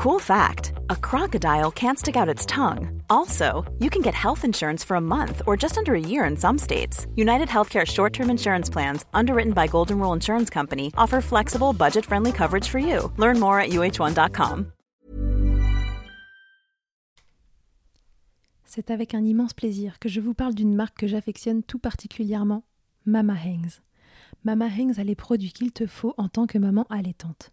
Cool 0.00 0.18
fact 0.18 0.72
a 0.88 0.96
crocodile 0.96 1.70
can't 1.70 1.98
stick 1.98 2.16
out 2.16 2.26
its 2.34 2.46
tongue. 2.46 3.02
Also, 3.10 3.70
you 3.80 3.90
can 3.90 4.00
get 4.00 4.14
health 4.14 4.46
insurance 4.46 4.82
for 4.82 4.94
a 4.96 5.00
month 5.00 5.42
or 5.46 5.58
just 5.58 5.76
under 5.76 5.94
a 5.94 6.00
year 6.00 6.24
in 6.24 6.38
some 6.38 6.56
states. 6.56 7.06
United 7.16 7.48
Healthcare 7.48 7.86
short 7.86 8.14
term 8.14 8.30
insurance 8.30 8.70
plans, 8.70 9.04
underwritten 9.12 9.52
by 9.52 9.66
Golden 9.66 9.98
Rule 9.98 10.14
Insurance 10.14 10.48
Company, 10.48 10.90
offer 10.96 11.20
flexible, 11.20 11.74
budget 11.74 12.06
friendly 12.06 12.32
coverage 12.32 12.66
for 12.66 12.78
you. 12.78 13.12
Learn 13.18 13.38
more 13.38 13.60
at 13.60 13.72
uh1.com. 13.72 14.72
C'est 18.64 18.90
avec 18.90 19.14
un 19.14 19.22
immense 19.26 19.52
plaisir 19.52 19.98
que 19.98 20.08
je 20.08 20.20
vous 20.22 20.32
parle 20.32 20.54
d'une 20.54 20.74
marque 20.74 20.96
que 20.96 21.08
j'affectionne 21.08 21.62
tout 21.62 21.78
particulièrement, 21.78 22.64
Mama 23.04 23.34
Hangs. 23.34 23.82
Mama 24.44 24.66
Hangs 24.66 24.98
a 24.98 25.04
les 25.04 25.14
produits 25.14 25.52
qu'il 25.52 25.72
te 25.72 25.86
faut 25.86 26.14
en 26.16 26.30
tant 26.30 26.46
que 26.46 26.56
maman 26.56 26.86
allaitante 26.88 27.52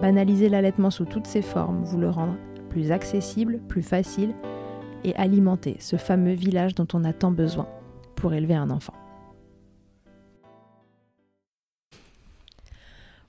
Banaliser 0.00 0.50
l'allaitement 0.50 0.90
sous 0.90 1.06
toutes 1.06 1.26
ses 1.26 1.40
formes, 1.40 1.82
vous 1.84 1.98
le 1.98 2.10
rendre 2.10 2.36
plus 2.68 2.92
accessible, 2.92 3.60
plus 3.66 3.82
facile 3.82 4.34
et 5.04 5.16
alimenter 5.16 5.76
ce 5.80 5.96
fameux 5.96 6.34
village 6.34 6.74
dont 6.74 6.86
on 6.92 7.04
a 7.04 7.14
tant 7.14 7.30
besoin 7.30 7.66
pour 8.14 8.34
élever 8.34 8.54
un 8.54 8.68
enfant. 8.68 8.92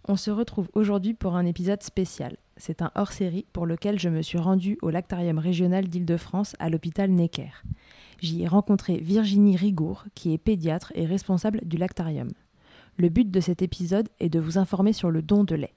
On 0.09 0.17
se 0.17 0.29
retrouve 0.31 0.69
aujourd'hui 0.73 1.13
pour 1.13 1.35
un 1.35 1.45
épisode 1.45 1.83
spécial. 1.83 2.35
C'est 2.57 2.81
un 2.81 2.91
hors-série 2.95 3.45
pour 3.53 3.65
lequel 3.65 3.97
je 3.99 4.09
me 4.09 4.21
suis 4.21 4.37
rendue 4.37 4.77
au 4.81 4.89
lactarium 4.89 5.37
régional 5.37 5.87
d'Île-de-France 5.87 6.55
à 6.59 6.69
l'hôpital 6.69 7.09
Necker. 7.11 7.63
J'y 8.19 8.43
ai 8.43 8.47
rencontré 8.47 8.97
Virginie 8.97 9.55
Rigour, 9.55 10.05
qui 10.15 10.33
est 10.33 10.37
pédiatre 10.37 10.91
et 10.95 11.05
responsable 11.05 11.61
du 11.63 11.77
lactarium. 11.77 12.31
Le 12.97 13.09
but 13.09 13.29
de 13.29 13.39
cet 13.39 13.61
épisode 13.61 14.09
est 14.19 14.29
de 14.29 14.39
vous 14.39 14.57
informer 14.57 14.91
sur 14.91 15.11
le 15.11 15.21
don 15.21 15.43
de 15.43 15.55
lait. 15.55 15.73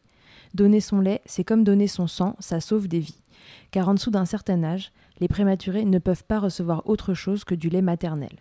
Donner 0.54 0.80
son 0.80 1.00
lait, 1.00 1.20
c'est 1.26 1.44
comme 1.44 1.64
donner 1.64 1.86
son 1.86 2.06
sang, 2.06 2.36
ça 2.40 2.60
sauve 2.60 2.88
des 2.88 3.00
vies. 3.00 3.22
Car 3.70 3.88
en 3.88 3.94
dessous 3.94 4.10
d'un 4.10 4.24
certain 4.24 4.62
âge, 4.64 4.92
les 5.20 5.28
prématurés 5.28 5.84
ne 5.84 5.98
peuvent 5.98 6.24
pas 6.24 6.40
recevoir 6.40 6.82
autre 6.86 7.14
chose 7.14 7.44
que 7.44 7.54
du 7.54 7.68
lait 7.68 7.82
maternel. 7.82 8.32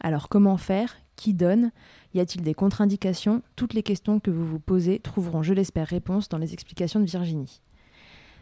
Alors 0.00 0.28
comment 0.28 0.56
faire? 0.56 0.96
Qui 1.16 1.34
donne? 1.34 1.70
Y 2.14 2.20
a-t-il 2.20 2.42
des 2.42 2.54
contre-indications? 2.54 3.42
Toutes 3.56 3.74
les 3.74 3.82
questions 3.82 4.20
que 4.20 4.30
vous 4.30 4.46
vous 4.46 4.58
posez 4.58 4.98
trouveront, 5.00 5.42
je 5.42 5.52
l'espère, 5.52 5.86
réponse 5.86 6.28
dans 6.30 6.38
les 6.38 6.54
explications 6.54 7.00
de 7.00 7.04
Virginie. 7.04 7.60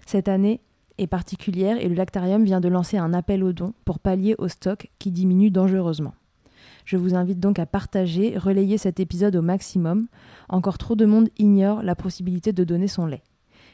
Cette 0.07 0.28
année 0.28 0.61
est 0.99 1.09
particulière 1.09 1.77
et 1.78 1.89
le 1.89 1.95
Lactarium 1.95 2.45
vient 2.45 2.61
de 2.61 2.69
lancer 2.69 2.97
un 2.99 3.12
appel 3.15 3.43
aux 3.43 3.53
dons 3.53 3.75
pour 3.84 3.99
pallier 3.99 4.37
au 4.39 4.49
stock 4.49 4.89
qui 4.99 5.11
diminue 5.11 5.51
dangereusement. 5.51 6.15
Je 6.88 6.97
vous 6.97 7.15
invite 7.15 7.38
donc 7.38 7.59
à 7.59 7.66
partager, 7.66 8.38
relayer 8.38 8.78
cet 8.78 8.99
épisode 8.99 9.37
au 9.37 9.43
maximum. 9.43 10.06
Encore 10.49 10.78
trop 10.78 10.94
de 10.94 11.04
monde 11.04 11.28
ignore 11.37 11.82
la 11.82 11.94
possibilité 11.94 12.54
de 12.54 12.65
donner 12.65 12.88
son 12.88 13.04
lait. 13.04 13.22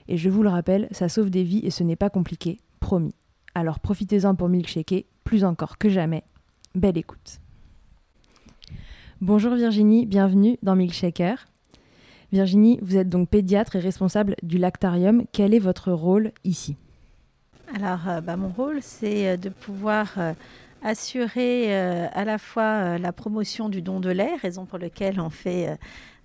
Et 0.08 0.16
je 0.16 0.28
vous 0.28 0.42
le 0.42 0.48
rappelle, 0.48 0.88
ça 0.91 1.08
sauve 1.08 1.30
des 1.30 1.44
vies 1.44 1.60
et 1.62 1.70
ce 1.70 1.84
n'est 1.84 1.94
pas 1.94 2.10
compliqué, 2.10 2.58
promis. 2.80 3.14
Alors 3.54 3.78
profitez-en 3.78 4.34
pour 4.34 4.48
milkshaker, 4.48 5.04
plus 5.22 5.44
encore 5.44 5.78
que 5.78 5.88
jamais. 5.88 6.24
Belle 6.74 6.98
écoute. 6.98 7.38
Bonjour 9.20 9.54
Virginie, 9.54 10.06
bienvenue 10.06 10.58
dans 10.64 10.74
Milkshaker. 10.74 11.47
Virginie, 12.32 12.80
vous 12.82 12.97
êtes 12.97 13.08
donc 13.08 13.28
pédiatre 13.28 13.76
et 13.76 13.80
responsable 13.80 14.34
du 14.42 14.58
lactarium. 14.58 15.22
Quel 15.30 15.54
est 15.54 15.60
votre 15.60 15.92
rôle 15.92 16.32
ici? 16.42 16.76
Alors, 17.72 18.08
euh, 18.08 18.20
bah, 18.20 18.36
mon 18.36 18.48
rôle, 18.48 18.78
c'est 18.82 19.28
euh, 19.28 19.36
de 19.36 19.48
pouvoir 19.48 20.12
euh, 20.19 20.32
assurer 20.84 21.75
euh, 21.75 22.06
à 22.12 22.25
la 22.25 22.39
fois 22.39 22.62
euh, 22.62 22.99
la 22.99 23.12
promotion 23.12 23.69
du 23.69 23.83
don 23.83 24.00
de 24.00 24.11
lait, 24.11 24.37
raison 24.43 24.67
pour 24.67 24.78
laquelle 24.78 25.19
on 25.19 25.31
fait 25.31 25.77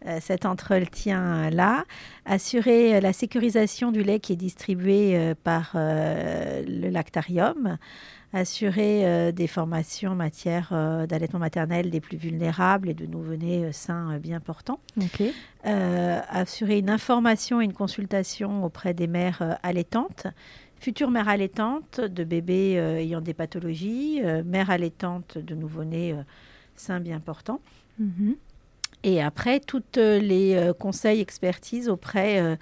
euh, 0.06 0.20
cet 0.22 0.46
entretien-là, 0.46 1.86
assurer 2.26 3.02
la 3.02 3.14
sécurisation 3.14 3.92
du 3.92 4.04
lait 4.04 4.20
qui 4.20 4.34
est 4.34 4.38
distribué 4.38 5.34
par 5.44 5.72
le 5.76 6.88
lactarium, 6.90 7.78
assurer 8.32 9.34
des 9.34 9.48
formations 9.48 10.12
en 10.12 10.16
matière 10.16 10.70
d'allaitement 11.06 11.40
maternel 11.40 11.90
des 11.90 12.00
plus 12.00 12.16
vulnérables 12.16 12.88
et 12.88 12.94
de 12.94 13.06
nouveau-nés 13.06 13.74
sains 13.74 14.18
bien 14.20 14.40
portants, 14.40 14.80
assurer 15.66 16.78
une 16.78 16.90
information 16.90 17.60
et 17.60 17.66
une 17.66 17.74
consultation 17.74 18.64
auprès 18.64 18.94
des 18.94 19.08
mères 19.08 19.58
allaitantes 19.64 20.28
future 20.80 21.12
mère 21.12 21.28
allaitante 21.28 22.00
de 22.00 22.24
bébés 22.24 22.76
euh, 22.78 22.98
ayant 22.98 23.22
des 23.22 23.34
pathologies, 23.34 24.22
euh, 24.24 24.44
mère 24.44 24.70
allaitante 24.70 25.38
de 25.38 25.54
nouveau-nés 25.56 26.14
euh, 26.14 26.24
sains 26.76 27.00
bien 27.00 27.20
portants. 27.20 27.62
Mhm. 28.00 28.36
Et 29.04 29.22
après, 29.22 29.60
toutes 29.60 29.96
les 29.96 30.72
conseils, 30.78 31.22
expertises 31.22 31.88
auprès 31.88 32.58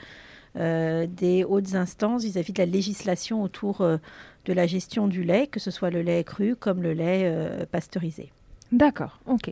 des 0.53 1.43
hautes 1.43 1.73
instances 1.73 2.25
vis-à-vis 2.25 2.53
de 2.53 2.59
la 2.59 2.67
législation 2.67 3.41
autour 3.41 3.79
de 3.79 4.53
la 4.53 4.67
gestion 4.67 5.07
du 5.07 5.23
lait, 5.23 5.47
que 5.47 5.59
ce 5.59 5.71
soit 5.71 5.89
le 5.89 6.03
lait 6.03 6.23
cru 6.23 6.55
comme 6.55 6.83
le 6.83 6.93
lait 6.93 7.65
pasteurisé. 7.71 8.31
D'accord, 8.71 9.19
ok. 9.25 9.51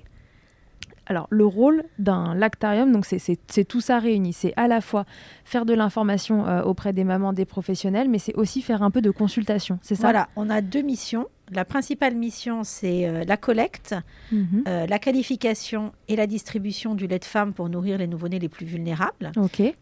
Alors, 1.07 1.27
le 1.29 1.45
rôle 1.45 1.83
d'un 1.99 2.33
lactarium, 2.35 2.91
donc 2.91 3.05
c'est 3.05 3.63
tout 3.65 3.81
ça 3.81 3.99
réuni. 3.99 4.33
C'est 4.33 4.53
à 4.55 4.67
la 4.67 4.81
fois 4.81 5.05
faire 5.43 5.65
de 5.65 5.73
l'information 5.73 6.47
euh, 6.47 6.63
auprès 6.63 6.93
des 6.93 7.03
mamans, 7.03 7.33
des 7.33 7.45
professionnels, 7.45 8.09
mais 8.09 8.17
c'est 8.19 8.35
aussi 8.35 8.61
faire 8.61 8.81
un 8.81 8.91
peu 8.91 9.01
de 9.01 9.11
consultation. 9.11 9.77
C'est 9.81 9.95
ça? 9.95 10.01
Voilà, 10.03 10.29
on 10.35 10.49
a 10.49 10.61
deux 10.61 10.81
missions. 10.81 11.27
La 11.51 11.63
principale 11.63 12.15
mission, 12.15 12.63
c'est 12.63 13.07
euh, 13.07 13.23
la 13.23 13.37
collecte, 13.37 13.93
Mhm. 14.31 14.63
euh, 14.67 14.87
la 14.87 14.97
qualification 14.97 15.91
et 16.07 16.15
la 16.15 16.25
distribution 16.25 16.95
du 16.95 17.05
lait 17.05 17.19
de 17.19 17.25
femme 17.25 17.53
pour 17.53 17.69
nourrir 17.69 17.99
les 17.99 18.07
nouveau-nés 18.07 18.39
les 18.39 18.49
plus 18.49 18.65
vulnérables. 18.65 19.31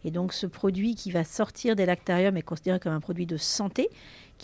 Et 0.04 0.10
donc 0.10 0.34
ce 0.34 0.46
produit 0.46 0.94
qui 0.94 1.10
va 1.10 1.24
sortir 1.24 1.74
des 1.74 1.86
lactariums 1.86 2.36
est 2.36 2.42
considéré 2.42 2.78
comme 2.78 2.92
un 2.92 3.00
produit 3.00 3.24
de 3.24 3.38
santé 3.38 3.88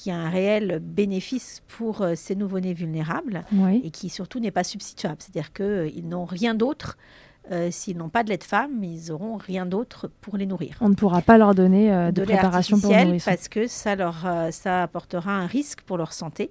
qui 0.01 0.11
a 0.11 0.17
un 0.17 0.31
réel 0.31 0.79
bénéfice 0.83 1.63
pour 1.69 2.01
euh, 2.01 2.15
ces 2.17 2.35
nouveau-nés 2.35 2.73
vulnérables 2.75 3.43
Oui. 3.53 3.83
et 3.85 3.91
qui 3.91 4.09
surtout 4.09 4.41
n'est 4.41 4.51
pas 4.51 4.65
substituable. 4.65 5.17
C'est-à-dire 5.19 5.53
qu'ils 5.53 6.09
n'ont 6.09 6.25
rien 6.25 6.55
d'autre. 6.55 6.97
euh, 7.53 7.69
S'ils 7.71 7.97
n'ont 7.99 8.09
pas 8.09 8.23
de 8.25 8.31
lait 8.31 8.39
de 8.39 8.45
femme, 8.45 8.83
ils 8.83 9.13
auront 9.13 9.37
rien 9.37 9.67
d'autre 9.67 10.11
pour 10.23 10.37
les 10.39 10.47
nourrir. 10.47 10.77
On 10.81 10.89
ne 10.89 10.95
pourra 10.95 11.21
pas 11.21 11.37
leur 11.37 11.55
donner 11.55 11.93
euh, 11.93 12.13
de, 12.13 12.23
lait 12.23 12.35
préparation 12.35 12.79
pour 12.81 12.91
nourrissons. 12.91 13.31
parce 13.31 13.49
que 13.49 13.67
ça 13.67 13.95
leur 13.97 14.19
euh, 14.27 14.51
ça 14.51 14.83
apportera 14.85 15.33
un 15.33 15.47
risque 15.47 15.83
pour 15.83 15.99
leur 15.99 16.13
santé. 16.15 16.51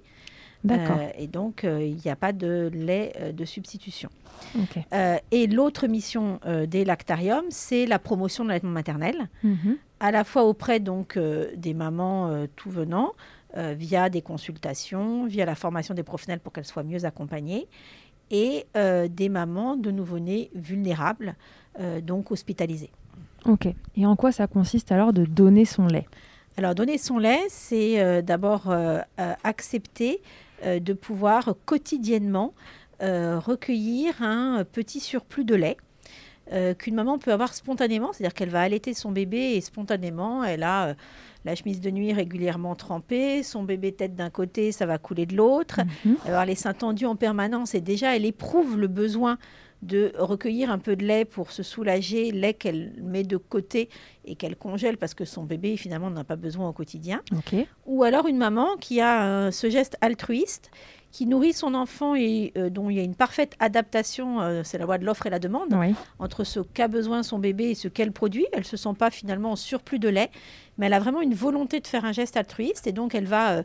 D'accord. 0.62 0.98
Euh, 1.00 1.08
et 1.22 1.26
donc 1.26 1.64
euh, 1.64 1.82
il 1.82 1.96
n'y 2.04 2.10
a 2.10 2.16
pas 2.16 2.32
de 2.32 2.70
lait 2.72 3.12
euh, 3.18 3.32
de 3.32 3.44
substitution. 3.46 4.10
Ok. 4.58 4.78
Euh, 4.92 5.16
et 5.30 5.46
l'autre 5.46 5.86
mission 5.86 6.38
euh, 6.46 6.66
des 6.66 6.84
lactariums, 6.84 7.46
c'est 7.50 7.86
la 7.86 7.98
promotion 7.98 8.44
de 8.44 8.48
l'allaitement 8.50 8.70
maternel. 8.82 9.16
Mhm. 9.42 9.76
à 10.02 10.10
la 10.10 10.24
fois 10.24 10.44
auprès 10.44 10.80
donc 10.80 11.16
euh, 11.16 11.48
des 11.56 11.74
mamans 11.74 12.28
euh, 12.28 12.46
tout 12.56 12.70
venant, 12.70 13.12
euh, 13.56 13.74
via 13.76 14.10
des 14.10 14.22
consultations, 14.22 15.26
via 15.26 15.44
la 15.44 15.54
formation 15.54 15.94
des 15.94 16.02
professionnels 16.02 16.40
pour 16.40 16.52
qu'elles 16.52 16.64
soient 16.64 16.84
mieux 16.84 17.04
accompagnées, 17.04 17.68
et 18.30 18.66
euh, 18.76 19.08
des 19.08 19.28
mamans 19.28 19.76
de 19.76 19.90
nouveau-nés 19.90 20.50
vulnérables, 20.54 21.34
euh, 21.80 22.00
donc 22.00 22.30
hospitalisées. 22.30 22.90
Ok. 23.44 23.66
Et 23.96 24.06
en 24.06 24.16
quoi 24.16 24.32
ça 24.32 24.46
consiste 24.46 24.92
alors 24.92 25.12
de 25.12 25.24
donner 25.24 25.64
son 25.64 25.86
lait? 25.86 26.06
Alors 26.56 26.74
donner 26.74 26.98
son 26.98 27.18
lait, 27.18 27.40
c'est 27.48 28.22
d'abord 28.22 28.72
accepter 29.44 30.20
de 30.64 30.92
pouvoir 30.92 31.54
quotidiennement 31.64 32.52
recueillir 33.00 34.22
un 34.22 34.64
petit 34.64 35.00
surplus 35.00 35.44
de 35.44 35.54
lait. 35.54 35.76
euh, 36.52 36.74
qu'une 36.74 36.94
maman 36.94 37.18
peut 37.18 37.32
avoir 37.32 37.54
spontanément, 37.54 38.12
c'est-à-dire 38.12 38.34
qu'elle 38.34 38.50
va 38.50 38.62
allaiter 38.62 38.94
son 38.94 39.12
bébé 39.12 39.54
et 39.54 39.60
spontanément, 39.60 40.44
elle 40.44 40.62
a 40.62 40.94
la 41.44 41.54
chemise 41.54 41.80
de 41.80 41.90
nuit 41.90 42.12
régulièrement 42.12 42.74
trempée, 42.74 43.42
son 43.42 43.62
bébé 43.62 43.92
tête 43.92 44.14
d'un 44.14 44.30
côté, 44.30 44.72
ça 44.72 44.86
va 44.86 44.98
couler 44.98 45.26
de 45.26 45.36
l'autre, 45.36 45.80
Mhm. 46.04 46.16
avoir 46.26 46.44
les 46.46 46.54
seins 46.54 46.74
tendus 46.74 47.06
en 47.06 47.16
permanence 47.16 47.74
et 47.74 47.80
déjà 47.80 48.14
elle 48.16 48.24
éprouve 48.24 48.78
le 48.78 48.86
besoin 48.88 49.38
de 49.82 50.12
recueillir 50.18 50.70
un 50.70 50.78
peu 50.78 50.94
de 50.94 51.04
lait 51.06 51.24
pour 51.24 51.52
se 51.52 51.62
soulager, 51.62 52.30
lait 52.32 52.52
qu'elle 52.52 52.92
met 53.02 53.22
de 53.22 53.38
côté 53.38 53.88
et 54.26 54.34
qu'elle 54.34 54.54
congèle 54.54 54.98
parce 54.98 55.14
que 55.14 55.24
son 55.24 55.44
bébé 55.44 55.78
finalement 55.78 56.10
n'en 56.10 56.20
a 56.20 56.24
pas 56.24 56.36
besoin 56.36 56.68
au 56.68 56.72
quotidien. 56.74 57.22
Ou 57.86 58.02
alors 58.02 58.26
une 58.26 58.36
maman 58.36 58.76
qui 58.78 59.00
a 59.00 59.24
euh, 59.24 59.50
ce 59.50 59.70
geste 59.70 59.96
altruiste, 60.02 60.70
qui 61.12 61.26
nourrit 61.26 61.52
son 61.52 61.74
enfant 61.74 62.14
et 62.14 62.52
euh, 62.56 62.70
dont 62.70 62.88
il 62.88 62.96
y 62.96 63.00
a 63.00 63.02
une 63.02 63.16
parfaite 63.16 63.54
adaptation, 63.58 64.40
euh, 64.40 64.62
c'est 64.64 64.78
la 64.78 64.84
loi 64.84 64.96
de 64.98 65.04
l'offre 65.04 65.26
et 65.26 65.30
la 65.30 65.40
demande, 65.40 65.74
Oui. 65.76 65.94
entre 66.20 66.44
ce 66.44 66.60
qu'a 66.60 66.86
besoin 66.86 67.22
son 67.24 67.38
bébé 67.40 67.70
et 67.70 67.74
ce 67.74 67.88
qu'elle 67.88 68.12
produit. 68.12 68.46
Elle 68.52 68.60
ne 68.60 68.64
se 68.64 68.76
sent 68.76 68.94
pas 68.98 69.10
finalement 69.10 69.52
en 69.52 69.56
surplus 69.56 69.98
de 69.98 70.08
lait, 70.08 70.30
mais 70.78 70.86
elle 70.86 70.92
a 70.92 71.00
vraiment 71.00 71.20
une 71.20 71.34
volonté 71.34 71.80
de 71.80 71.86
faire 71.88 72.04
un 72.04 72.12
geste 72.12 72.36
altruiste 72.36 72.86
et 72.86 72.92
donc 72.92 73.14
elle 73.16 73.26
va 73.26 73.54
euh, 73.54 73.62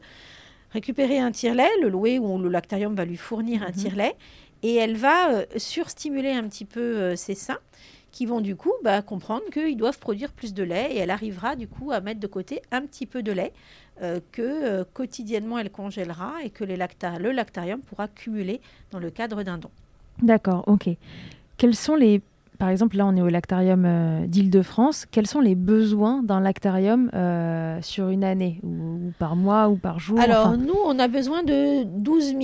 récupérer 0.71 1.19
un 1.19 1.31
tire-lait, 1.31 1.69
le 1.81 1.89
louer 1.89 2.17
ou 2.19 2.37
le 2.39 2.49
lactarium 2.49 2.95
va 2.95 3.05
lui 3.05 3.17
fournir 3.17 3.61
un 3.63 3.67
Mhm. 3.67 3.73
tire-lait 3.73 4.15
et 4.63 4.75
elle 4.75 4.97
va 4.97 5.45
surstimuler 5.57 6.31
un 6.31 6.47
petit 6.47 6.65
peu 6.65 7.15
ses 7.15 7.35
seins 7.35 7.59
qui 8.11 8.25
vont 8.25 8.39
du 8.41 8.55
coup 8.55 8.71
bah, 8.83 9.01
comprendre 9.01 9.43
qu'ils 9.51 9.75
doivent 9.77 9.99
produire 9.99 10.31
plus 10.31 10.53
de 10.53 10.63
lait 10.63 10.87
et 10.93 10.97
elle 10.99 11.11
arrivera 11.11 11.55
du 11.57 11.67
coup 11.67 11.91
à 11.91 11.99
mettre 11.99 12.19
de 12.21 12.27
côté 12.27 12.61
un 12.71 12.81
petit 12.81 13.05
peu 13.05 13.21
de 13.21 13.31
lait 13.33 13.51
euh, 14.01 14.19
que 14.31 14.41
euh, 14.41 14.83
quotidiennement 14.93 15.57
elle 15.57 15.69
congèlera 15.69 16.33
et 16.43 16.49
que 16.49 16.63
les 16.63 16.77
lacta- 16.77 17.17
le 17.19 17.31
lactarium 17.31 17.79
pourra 17.81 18.07
cumuler 18.07 18.61
dans 18.91 18.99
le 18.99 19.09
cadre 19.09 19.43
d'un 19.43 19.57
don. 19.57 19.69
D'accord. 20.21 20.63
Ok. 20.67 20.89
Quels 21.57 21.75
sont 21.75 21.95
les 21.95 22.21
par 22.57 22.69
exemple, 22.69 22.95
là, 22.95 23.05
on 23.05 23.13
est 23.17 23.21
au 23.21 23.27
lactarium 23.27 23.83
euh, 23.85 24.25
d'Île-de-France. 24.27 25.07
Quels 25.11 25.27
sont 25.27 25.41
les 25.41 25.55
besoins 25.55 26.23
d'un 26.23 26.39
lactarium 26.39 27.11
euh, 27.13 27.81
sur 27.81 28.07
une 28.07 28.23
année, 28.23 28.61
ou, 28.63 28.69
ou 28.69 29.13
par 29.19 29.35
mois, 29.35 29.67
ou 29.67 29.75
par 29.75 29.99
jour 29.99 30.17
Alors, 30.21 30.47
enfin, 30.47 30.55
nous, 30.57 30.77
on 30.85 30.97
a 30.97 31.09
besoin 31.09 31.43
de 31.43 31.83
12 31.83 32.27
000, 32.27 32.39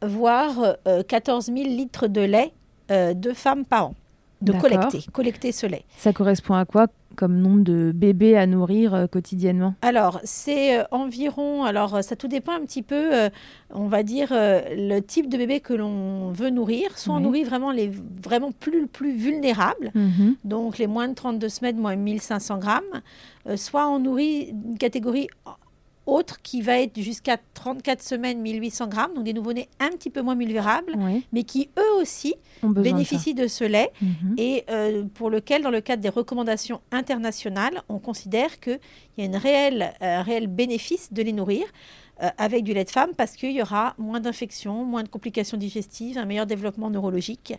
voire 0.00 0.76
euh, 0.88 1.02
14 1.02 1.44
000 1.48 1.56
litres 1.58 2.06
de 2.06 2.22
lait 2.22 2.54
de 2.88 3.32
femmes 3.34 3.66
par 3.66 3.88
an, 3.88 3.94
de 4.40 4.52
collecter, 4.52 5.00
collecter 5.12 5.52
ce 5.52 5.66
lait. 5.66 5.84
Ça 5.98 6.14
correspond 6.14 6.54
à 6.54 6.64
quoi? 6.64 6.86
Comme 7.20 7.36
nombre 7.36 7.62
de 7.62 7.92
bébés 7.94 8.34
à 8.38 8.46
nourrir 8.46 8.94
euh, 8.94 9.06
quotidiennement? 9.06 9.74
Alors, 9.82 10.20
c'est 10.24 10.78
euh, 10.78 10.84
environ, 10.90 11.64
alors 11.64 12.02
ça 12.02 12.16
tout 12.16 12.28
dépend 12.28 12.52
un 12.52 12.62
petit 12.62 12.80
peu, 12.82 13.14
euh, 13.14 13.28
on 13.74 13.88
va 13.88 14.02
dire, 14.02 14.28
le 14.32 15.00
type 15.00 15.28
de 15.28 15.36
bébé 15.36 15.60
que 15.60 15.74
l'on 15.74 16.30
veut 16.32 16.48
nourrir. 16.48 16.96
Soit 16.96 17.14
on 17.16 17.20
nourrit 17.20 17.44
vraiment 17.44 17.72
les 17.72 17.90
vraiment 18.22 18.52
plus, 18.52 18.86
plus 18.86 19.12
vulnérables, 19.12 19.90
Mhm. 19.94 20.36
donc 20.44 20.78
les 20.78 20.86
moins 20.86 21.08
de 21.08 21.14
32 21.14 21.50
semaines, 21.50 21.76
moins 21.76 21.94
1500 21.94 22.56
grammes, 22.58 23.02
soit 23.56 23.86
on 23.88 23.98
nourrit 23.98 24.48
une 24.50 24.78
catégorie 24.78 25.28
autre 26.06 26.40
qui 26.42 26.62
va 26.62 26.78
être 26.80 26.98
jusqu'à 27.00 27.36
34 27.54 28.02
semaines, 28.02 28.40
1800 28.40 28.88
grammes, 28.88 29.14
donc 29.14 29.24
des 29.24 29.32
nouveau-nés 29.32 29.68
un 29.78 29.90
petit 29.90 30.10
peu 30.10 30.22
moins 30.22 30.34
vulnérables, 30.34 30.94
Oui, 30.96 31.24
mais 31.32 31.44
qui 31.44 31.68
eux 31.78 32.00
aussi 32.00 32.34
bénéficient 32.62 33.34
de, 33.34 33.46
ce 33.46 33.64
lait. 33.64 33.90
Mhm. 34.02 34.34
et 34.38 34.64
euh, 34.70 35.04
pour 35.14 35.30
lequel, 35.30 35.62
dans 35.62 35.70
le 35.70 35.80
cadre 35.80 36.02
des 36.02 36.08
recommandations 36.08 36.80
internationales, 36.90 37.82
on 37.88 37.98
considère 37.98 38.60
qu'il 38.60 38.80
y 39.18 39.22
a 39.22 39.24
une 39.26 39.36
réelle, 39.36 39.92
euh, 40.02 40.18
un 40.18 40.22
réel 40.22 40.46
bénéfice 40.46 41.12
de 41.12 41.22
les 41.22 41.32
nourrir 41.32 41.64
euh, 42.22 42.28
avec 42.38 42.64
du 42.64 42.74
lait 42.74 42.84
de 42.84 42.90
femme 42.90 43.10
parce 43.16 43.32
qu'il 43.36 43.52
y 43.52 43.62
aura 43.62 43.94
moins 43.98 44.20
d'infections, 44.20 44.84
moins 44.84 45.02
de 45.02 45.08
complications 45.08 45.56
digestives, 45.58 46.18
un 46.18 46.24
meilleur 46.26 46.46
développement 46.46 46.90
neurologique 46.90 47.54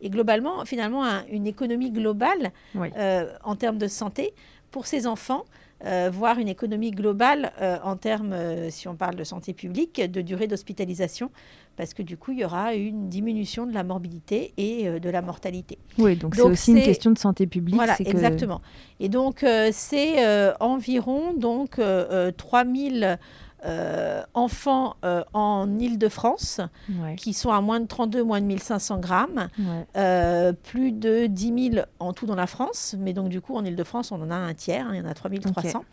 et 0.00 0.10
globalement, 0.10 0.64
finalement, 0.64 1.04
un- 1.04 1.24
une 1.30 1.46
économie 1.46 1.90
globale 1.90 2.52
Oui. 2.74 2.88
euh, 2.96 3.32
en 3.42 3.56
termes 3.56 3.78
de 3.78 3.88
santé 3.88 4.32
pour 4.70 4.86
ces 4.86 5.06
enfants. 5.06 5.44
Euh, 5.84 6.08
voire 6.12 6.38
une 6.38 6.48
économie 6.48 6.90
globale 6.90 7.52
euh, 7.60 7.76
en 7.84 7.96
termes, 7.96 8.32
euh, 8.32 8.70
si 8.70 8.88
on 8.88 8.94
parle 8.96 9.14
de 9.16 9.24
santé 9.24 9.52
publique, 9.52 10.00
de 10.00 10.22
durée 10.22 10.46
d'hospitalisation, 10.46 11.30
parce 11.76 11.92
que 11.92 12.02
du 12.02 12.16
coup, 12.16 12.32
il 12.32 12.38
y 12.38 12.44
aura 12.46 12.74
une 12.74 13.08
diminution 13.10 13.66
de 13.66 13.74
la 13.74 13.84
morbidité 13.84 14.54
et 14.56 14.88
euh, 14.88 14.98
de 14.98 15.10
la 15.10 15.20
mortalité. 15.20 15.78
Oui, 15.98 16.16
donc 16.16 16.34
c'est 16.34 16.42
aussi 16.42 16.70
une 16.72 16.82
question 16.82 17.10
de 17.10 17.18
santé 17.18 17.46
publique. 17.46 17.76
Voilà, 17.76 17.96
que- 17.96 18.04
exactement. 18.04 18.62
Et 19.00 19.10
donc, 19.10 19.44
c'est 19.72 20.54
environ 20.60 21.34
donc, 21.34 21.78
euh, 21.78 22.06
euh, 22.10 22.30
3000 22.32 23.18
euh, 23.64 24.22
enfants 24.34 24.96
euh, 25.04 25.24
en 25.32 25.78
Île-de-France 25.78 26.60
Ouais, 27.00 27.16
qui 27.16 27.32
sont 27.32 27.50
à 27.50 27.60
moins 27.60 27.80
de 27.80 27.86
32, 27.86 28.22
moins 28.22 28.40
de 28.40 28.46
1500 28.46 28.98
grammes, 28.98 29.48
ouais. 29.58 29.86
euh, 29.96 30.52
plus 30.52 30.92
de 30.92 31.26
10 31.26 31.70
000 31.74 31.86
en 31.98 32.12
tout 32.12 32.26
dans 32.26 32.34
la 32.36 32.46
France. 32.46 32.94
Mais 32.98 33.12
donc, 33.12 33.28
du 33.28 33.40
coup, 33.40 33.56
en 33.56 33.64
Île-de-France, 33.64 34.12
on 34.12 34.20
en 34.22 34.30
a 34.30 34.36
un 34.36 34.54
tiers, 34.54 34.86
hein, 34.86 34.90
il 34.94 34.98
y 34.98 35.00
en 35.00 35.06
a 35.08 35.14
3300. 35.14 35.84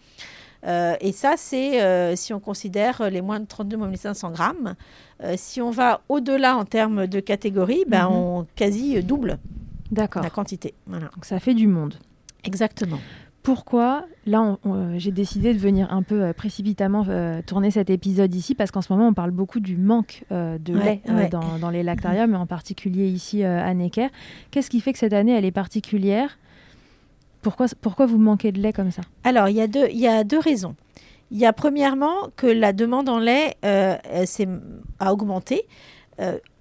Euh, 0.66 0.96
et 1.02 1.12
ça, 1.12 1.34
c'est 1.38 2.16
si 2.16 2.34
on 2.34 2.40
considère 2.40 3.10
les 3.10 3.22
moins 3.22 3.40
de 3.40 3.46
32, 3.46 3.76
moins 3.78 3.88
de 3.88 3.92
1500 3.92 4.32
grammes. 4.32 4.76
Si 5.36 5.62
on 5.62 5.72
va 5.72 6.02
au-delà 6.10 6.56
en 6.58 6.66
termes 6.66 7.08
de 7.08 7.20
catégorie, 7.20 7.84
ben, 7.88 8.08
Mhm. 8.10 8.16
on 8.16 8.48
quasi 8.56 9.02
double 9.04 9.40
la 9.92 10.30
quantité. 10.30 10.74
Voilà. 10.88 11.06
Donc 11.16 11.26
ça 11.26 11.40
fait 11.40 11.54
du 11.54 11.68
monde. 11.68 11.96
Exactement. 12.46 13.00
Pourquoi 13.44 14.06
Là, 14.26 14.58
euh, 14.66 14.96
j'ai 14.98 15.12
décidé 15.12 15.54
de 15.54 15.60
venir 15.60 15.92
un 15.92 16.02
peu 16.02 16.24
euh, 16.24 16.34
précipitamment 16.34 17.06
euh, 17.10 17.42
tourner 17.46 17.72
cet 17.72 17.90
épisode 17.90 18.34
ici 18.34 18.56
parce 18.56 18.72
qu'en 18.72 18.82
ce 18.82 18.92
moment, 18.94 19.10
on 19.10 19.14
parle 19.14 19.32
beaucoup 19.32 19.60
du 19.60 19.76
manque 19.76 20.24
euh, 20.32 20.58
de 20.58 20.74
Ouais, 20.74 21.02
lait 21.06 21.14
ouais. 21.14 21.28
dans, 21.30 21.60
dans 21.60 21.70
les 21.70 21.84
lactariums, 21.84 22.34
et 22.34 22.38
en 22.38 22.46
particulier 22.46 23.06
ici 23.08 23.44
à 23.44 23.74
Necker. 23.74 24.08
Qu'est-ce 24.50 24.70
qui 24.70 24.80
fait 24.80 24.94
que 24.94 25.00
cette 25.00 25.12
année, 25.12 25.34
elle 25.34 25.44
est 25.44 25.52
particulière? 25.52 26.38
Pourquoi, 27.42 27.66
pourquoi 27.82 28.06
vous 28.06 28.18
manquez 28.18 28.54
de 28.54 28.62
lait 28.62 28.72
comme 28.72 28.92
ça? 28.92 29.02
Alors, 29.26 29.50
il 29.50 29.58
y, 29.58 29.62
a 29.62 29.68
deux, 29.68 29.88
il 29.92 30.00
y 30.00 30.08
a 30.08 30.24
deux 30.24 30.40
raisons. 30.40 30.76
Il 31.30 31.38
y 31.38 31.46
a 31.46 31.52
premièrement 31.52 32.14
que 32.38 32.48
la 32.48 32.72
demande 32.72 33.10
en 33.10 33.20
lait 33.20 33.56
a 33.64 35.12
augmenté, 35.12 35.64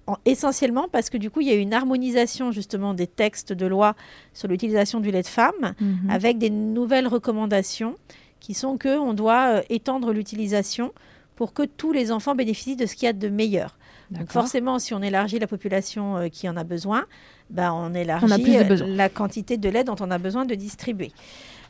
en- 0.07 0.17
essentiellement 0.25 0.87
parce 0.91 1.09
que 1.09 1.17
du 1.17 1.29
coup, 1.29 1.41
il 1.41 1.47
y 1.47 1.51
a 1.51 1.55
eu 1.55 1.59
une 1.59 1.73
harmonisation 1.73 2.51
justement 2.51 2.93
des 2.93 3.07
textes 3.07 3.53
de 3.53 3.65
loi 3.65 3.95
sur 4.33 4.47
l'utilisation 4.47 4.99
du 4.99 5.11
lait 5.11 5.21
de 5.21 5.27
femme, 5.27 5.73
Mhm. 5.79 6.09
avec 6.09 6.37
des 6.37 6.49
nouvelles 6.49 7.07
recommandations 7.07 7.95
qui 8.39 8.53
sont 8.53 8.77
que 8.77 8.97
on 8.99 9.13
doit 9.13 9.57
euh, 9.57 9.61
étendre 9.69 10.11
l'utilisation 10.13 10.91
pour 11.35 11.53
que 11.53 11.63
tous 11.63 11.91
les 11.93 12.11
enfants 12.11 12.35
bénéficient 12.35 12.75
de 12.75 12.85
ce 12.85 12.95
qu'il 12.95 13.05
y 13.05 13.09
a 13.09 13.13
de 13.13 13.29
meilleur. 13.29 13.77
Donc 14.11 14.31
forcément, 14.31 14.77
si 14.77 14.93
on 14.93 15.01
élargit 15.01 15.39
la 15.39 15.47
population 15.47 16.17
euh, 16.17 16.27
qui 16.27 16.47
en 16.47 16.55
a 16.57 16.63
besoin, 16.63 17.05
ben, 17.49 17.71
on 17.73 17.93
élargit 17.95 18.57
euh, 18.57 18.63
besoin. 18.65 18.87
la 18.87 19.09
quantité 19.09 19.57
de 19.57 19.69
lait 19.69 19.83
dont 19.83 19.95
on 20.01 20.11
a 20.11 20.17
besoin 20.19 20.45
de 20.45 20.53
distribuer. 20.53 21.11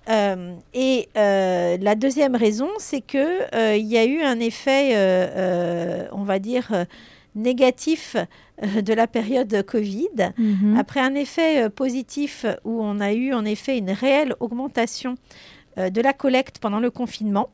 Euh, 0.09 0.53
et 0.73 1.07
euh, 1.15 1.77
la 1.79 1.95
deuxième 1.95 2.35
raison, 2.35 2.67
c'est 2.79 2.99
que 2.99 3.55
euh, 3.55 3.77
il 3.77 3.85
y 3.85 3.97
a 3.97 4.03
eu 4.05 4.21
un 4.21 4.39
effet, 4.41 6.07
on 6.11 6.23
va 6.23 6.39
dire, 6.39 6.85
négatif 7.35 8.15
euh, 8.61 8.81
de 8.81 8.93
la 8.93 9.07
période 9.07 9.63
Covid. 9.65 10.33
Mhm. 10.37 10.77
Après 10.77 10.99
un 10.99 11.15
effet 11.15 11.63
euh, 11.63 11.69
positif 11.69 12.45
où 12.63 12.81
on 12.83 12.99
a 12.99 13.13
eu 13.13 13.33
en 13.33 13.45
effet 13.45 13.77
une 13.77 13.91
réelle 13.91 14.35
augmentation 14.39 15.15
euh, 15.77 15.89
de 15.89 16.01
la 16.01 16.13
collecte 16.13 16.59
pendant 16.59 16.79
le 16.79 16.91
confinement, 16.91 17.49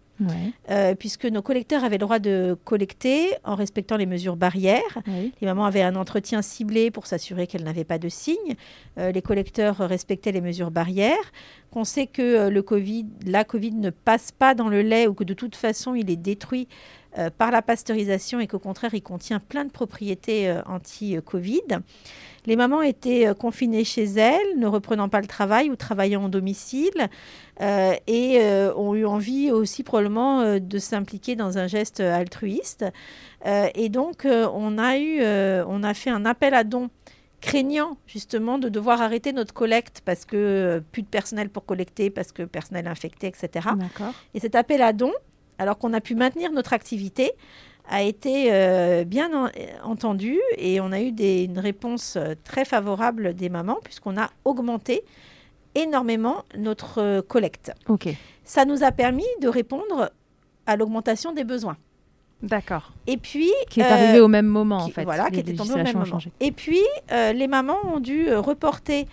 euh, 0.69 0.93
puisque 0.95 1.23
nos 1.23 1.41
collecteurs 1.41 1.85
avaient 1.85 1.95
le 1.95 2.05
droit 2.05 2.19
de 2.19 2.57
collecter 2.65 3.29
en 3.45 3.55
respectant 3.55 3.95
les 3.95 4.05
mesures 4.05 4.35
barrières. 4.35 4.99
Les 5.07 5.47
mamans 5.47 5.63
avaient 5.63 5.83
un 5.83 5.95
entretien 5.95 6.41
ciblé 6.41 6.91
pour 6.91 7.07
s'assurer 7.07 7.47
qu'elles 7.47 7.63
n'avaient 7.63 7.85
pas 7.85 7.97
de 7.97 8.09
signes. 8.09 8.55
Euh, 8.97 9.13
les 9.13 9.21
collecteurs 9.21 9.77
respectaient 9.77 10.33
les 10.33 10.41
mesures 10.41 10.71
barrières. 10.71 11.31
Qu'on 11.71 11.85
sait 11.85 12.07
que 12.07 12.49
le 12.49 12.61
COVID, 12.61 13.05
la 13.25 13.45
Covid 13.45 13.71
ne 13.71 13.89
passe 13.89 14.33
pas 14.33 14.53
dans 14.53 14.67
le 14.67 14.81
lait 14.81 15.07
ou 15.07 15.13
que 15.13 15.23
de 15.23 15.33
toute 15.33 15.55
façon 15.55 15.95
il 15.95 16.09
est 16.09 16.17
détruit 16.17 16.67
par 17.37 17.51
la 17.51 17.61
pasteurisation 17.61 18.39
et 18.39 18.47
qu'au 18.47 18.59
contraire 18.59 18.93
il 18.93 19.01
contient 19.01 19.39
plein 19.39 19.65
de 19.65 19.71
propriétés 19.71 20.53
anti-Covid. 20.65 21.79
Les 22.45 22.55
mamans 22.55 22.81
étaient 22.81 23.27
euh, 23.27 23.33
confinées 23.33 23.83
chez 23.83 24.05
elles, 24.05 24.57
ne 24.57 24.67
reprenant 24.67 25.09
pas 25.09 25.21
le 25.21 25.27
travail 25.27 25.69
ou 25.69 25.75
travaillant 25.75 26.25
au 26.25 26.29
domicile, 26.29 27.09
euh, 27.61 27.93
et 28.07 28.39
euh, 28.39 28.73
ont 28.75 28.95
eu 28.95 29.05
envie 29.05 29.51
aussi 29.51 29.83
probablement 29.83 30.57
de 30.59 30.77
s'impliquer 30.77 31.35
dans 31.35 31.57
un 31.57 31.67
geste 31.67 31.99
altruiste. 31.99 32.85
et 33.45 33.89
donc, 33.89 34.25
on, 34.25 34.77
a 34.77 34.97
eu, 34.97 35.21
on 35.67 35.83
a 35.83 35.93
fait 35.93 36.09
un 36.09 36.25
appel 36.25 36.53
à 36.53 36.63
dons 36.63 36.89
craignant 37.41 37.97
justement 38.05 38.57
de 38.57 38.67
devoir 38.67 39.01
arrêter 39.01 39.31
notre 39.31 39.53
collecte 39.53 40.01
parce 40.03 40.25
que 40.25 40.83
plus 40.91 41.03
de 41.03 41.07
personnel 41.07 41.49
pour 41.49 41.65
collecter, 41.65 42.09
parce 42.09 42.31
que 42.31 42.43
personnel 42.43 42.87
infecté, 42.87 43.27
etc. 43.27 43.69
Et 44.33 44.39
cet 44.39 44.55
appel 44.55 44.81
à 44.81 44.93
dons, 44.93 45.13
alors 45.59 45.77
qu'on 45.77 45.93
a 45.93 46.01
pu 46.01 46.15
maintenir 46.15 46.51
notre 46.51 46.73
activité, 46.73 47.33
a 47.89 48.03
été 48.03 48.53
euh, 48.53 49.03
bien 49.03 49.51
entendu 49.83 50.39
et 50.57 50.79
on 50.79 50.91
a 50.91 51.01
eu 51.01 51.11
des, 51.11 51.43
une 51.43 51.59
réponse 51.59 52.15
euh, 52.15 52.35
très 52.43 52.63
favorable 52.63 53.33
des 53.33 53.49
mamans 53.49 53.79
puisqu'on 53.83 54.15
a 54.17 54.29
augmenté 54.45 55.03
énormément 55.75 56.43
notre 56.57 57.01
euh, 57.01 57.21
collecte. 57.21 57.71
Ok. 57.87 58.09
Ça 58.43 58.65
nous 58.65 58.83
a 58.83 58.91
permis 58.91 59.25
de 59.41 59.47
répondre 59.47 60.11
à 60.65 60.75
l'augmentation 60.75 61.33
des 61.33 61.43
besoins. 61.43 61.77
D'accord. 62.41 62.93
Et 63.07 63.17
puis 63.17 63.51
qui 63.69 63.81
est 63.81 63.83
arrivé 63.83 64.21
au 64.21 64.27
même 64.27 64.45
moment 64.45 64.77
en 64.77 64.87
fait. 64.89 65.03
Voilà, 65.03 65.29
qui 65.29 65.39
était 65.39 65.53
tombé 65.53 65.73
au 65.73 65.77
même 65.77 65.97
moment. 65.97 66.19
Et 66.39 66.51
puis 66.51 66.81
les 67.09 67.47
mamans 67.47 67.79
ont 67.93 67.99
dû 67.99 68.33
reporter 68.33 69.07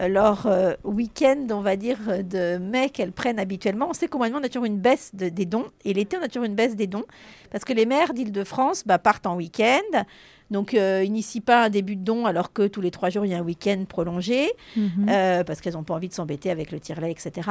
euh, 0.00 0.08
leur 0.08 0.46
euh, 0.46 0.74
week-end, 0.84 1.46
on 1.50 1.60
va 1.60 1.76
dire, 1.76 1.98
de 2.22 2.58
mai 2.58 2.90
qu'elles 2.90 3.12
prennent 3.12 3.38
habituellement. 3.38 3.88
On 3.88 3.94
sait 3.94 4.08
qu'au 4.08 4.18
mois 4.18 4.28
de 4.28 4.34
mai, 4.34 4.40
on 4.42 4.44
a 4.44 4.48
toujours 4.48 4.64
une 4.64 4.78
baisse 4.78 5.14
des 5.14 5.30
dons. 5.46 5.66
Et 5.84 5.94
l'été, 5.94 6.18
on 6.20 6.22
a 6.22 6.28
toujours 6.28 6.44
une 6.44 6.54
baisse 6.54 6.76
des 6.76 6.86
dons. 6.86 7.04
Parce 7.50 7.64
que 7.64 7.72
les 7.72 7.86
mères 7.86 8.12
d'Île-de-France 8.12 8.84
bah, 8.84 8.98
partent 8.98 9.26
en 9.26 9.36
week-end. 9.36 10.04
Donc, 10.50 10.74
euh, 10.74 11.02
n'initient 11.02 11.40
pas 11.40 11.64
un 11.64 11.70
début 11.70 11.96
de 11.96 12.04
don 12.04 12.26
alors 12.26 12.52
que 12.52 12.66
tous 12.66 12.80
les 12.80 12.90
trois 12.90 13.10
jours, 13.10 13.24
il 13.24 13.32
y 13.32 13.34
a 13.34 13.38
un 13.38 13.42
week-end 13.42 13.84
prolongé. 13.88 14.52
Mhm. 14.76 15.06
parce 15.46 15.60
qu'elles 15.60 15.74
n'ont 15.74 15.84
pas 15.84 15.94
envie 15.94 16.08
de 16.08 16.14
s'embêter 16.14 16.50
avec 16.50 16.72
le 16.72 16.80
tire-lait, 16.80 17.10
etc. 17.10 17.50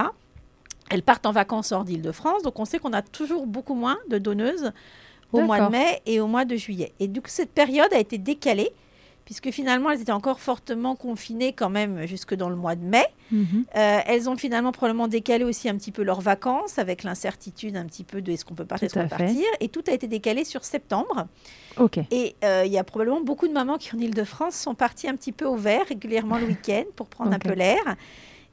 Elles 0.90 1.02
partent 1.02 1.26
en 1.26 1.32
vacances 1.32 1.72
hors 1.72 1.84
d'Île-de-France. 1.84 2.44
Donc, 2.44 2.60
on 2.60 2.66
sait 2.66 2.78
qu'on 2.80 2.94
a 2.94 3.02
toujours 3.02 3.48
beaucoup 3.48 3.76
moins 3.76 3.98
de 4.10 4.18
donneuses 4.20 4.72
au 5.36 5.46
mois 5.46 5.62
de 5.62 5.72
mai 5.72 6.02
et 6.06 6.20
au 6.20 6.28
mois 6.28 6.46
de 6.46 6.56
juillet. 6.56 6.94
Et 7.00 7.08
donc, 7.08 7.28
cette 7.28 7.52
période 7.52 7.92
a 7.94 8.00
été 8.00 8.18
décalée 8.18 8.72
puisque 9.26 9.50
finalement 9.52 9.92
elles 9.92 10.02
étaient 10.02 10.12
encore 10.12 10.40
fortement 10.40 10.96
confinées 10.96 11.52
quand 11.52 11.70
même 11.70 12.06
jusque 12.06 12.36
dans 12.36 12.50
le 12.50 12.56
mois 12.56 12.76
de 12.76 12.84
mai. 12.84 13.06
Mhm. 13.32 13.66
Euh, 13.76 14.00
elles 14.06 14.30
ont 14.30 14.38
finalement 14.38 14.72
probablement 14.72 15.08
décalé 15.08 15.44
aussi 15.44 15.68
un 15.68 15.76
petit 15.76 15.92
peu 15.92 16.04
leurs 16.04 16.22
vacances 16.22 16.78
avec 16.78 17.04
l'incertitude 17.04 17.76
un 17.76 17.86
petit 17.86 18.04
peu 18.04 18.22
de 18.22 18.32
est-ce 18.32 18.46
qu'on 18.46 18.54
peut 18.54 18.66
partir, 18.66 18.86
est-ce 18.86 18.94
qu'on 18.94 19.08
peut 19.08 19.18
partir. 19.18 19.46
Et 19.60 19.68
tout 19.68 19.84
a 19.88 19.92
été 19.92 20.08
décalé 20.08 20.46
sur 20.46 20.64
septembre. 20.64 21.26
Ok. 21.78 22.00
Et 22.12 22.36
euh, 22.44 22.64
il 22.66 22.72
y 22.72 22.78
a 22.78 22.84
probablement 22.84 23.22
beaucoup 23.22 23.48
de 23.48 23.54
mamans 23.54 23.78
qui 23.78 23.94
en 23.96 24.00
Ile-de-France 24.00 24.56
sont 24.56 24.76
parties 24.76 25.10
un 25.10 25.16
petit 25.16 25.32
peu 25.32 25.46
au 25.46 25.56
vert 25.56 25.86
régulièrement 25.90 26.38
le 26.38 26.46
week-end 26.46 26.84
pour 26.96 27.08
prendre 27.08 27.34
un 27.34 27.40
peu 27.40 27.54
l'air. 27.54 27.96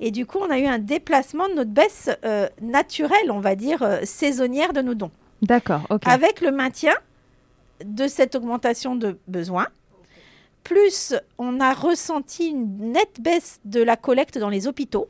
Et 0.00 0.10
du 0.10 0.26
coup, 0.26 0.38
on 0.38 0.50
a 0.50 0.58
eu 0.58 0.66
un 0.66 0.78
déplacement 0.78 1.48
de 1.48 1.54
notre 1.54 1.70
baisse 1.70 2.10
euh, 2.24 2.48
naturelle, 2.60 3.30
on 3.30 3.40
va 3.40 3.54
dire, 3.54 4.00
saisonnière 4.04 4.72
de 4.72 4.80
nos 4.80 4.94
dons. 4.94 5.12
D'accord, 5.42 5.82
ok. 5.90 6.02
Avec 6.06 6.40
le 6.40 6.52
maintien 6.52 6.94
de 7.84 8.06
cette 8.06 8.34
augmentation 8.34 8.94
de 8.94 9.18
besoins 9.28 9.66
plus 10.62 11.14
on 11.38 11.60
a 11.60 11.74
ressenti 11.74 12.48
une 12.48 12.92
nette 12.92 13.20
baisse 13.20 13.60
de 13.64 13.82
la 13.82 13.96
collecte 13.96 14.38
dans 14.38 14.48
les 14.48 14.66
hôpitaux. 14.68 15.08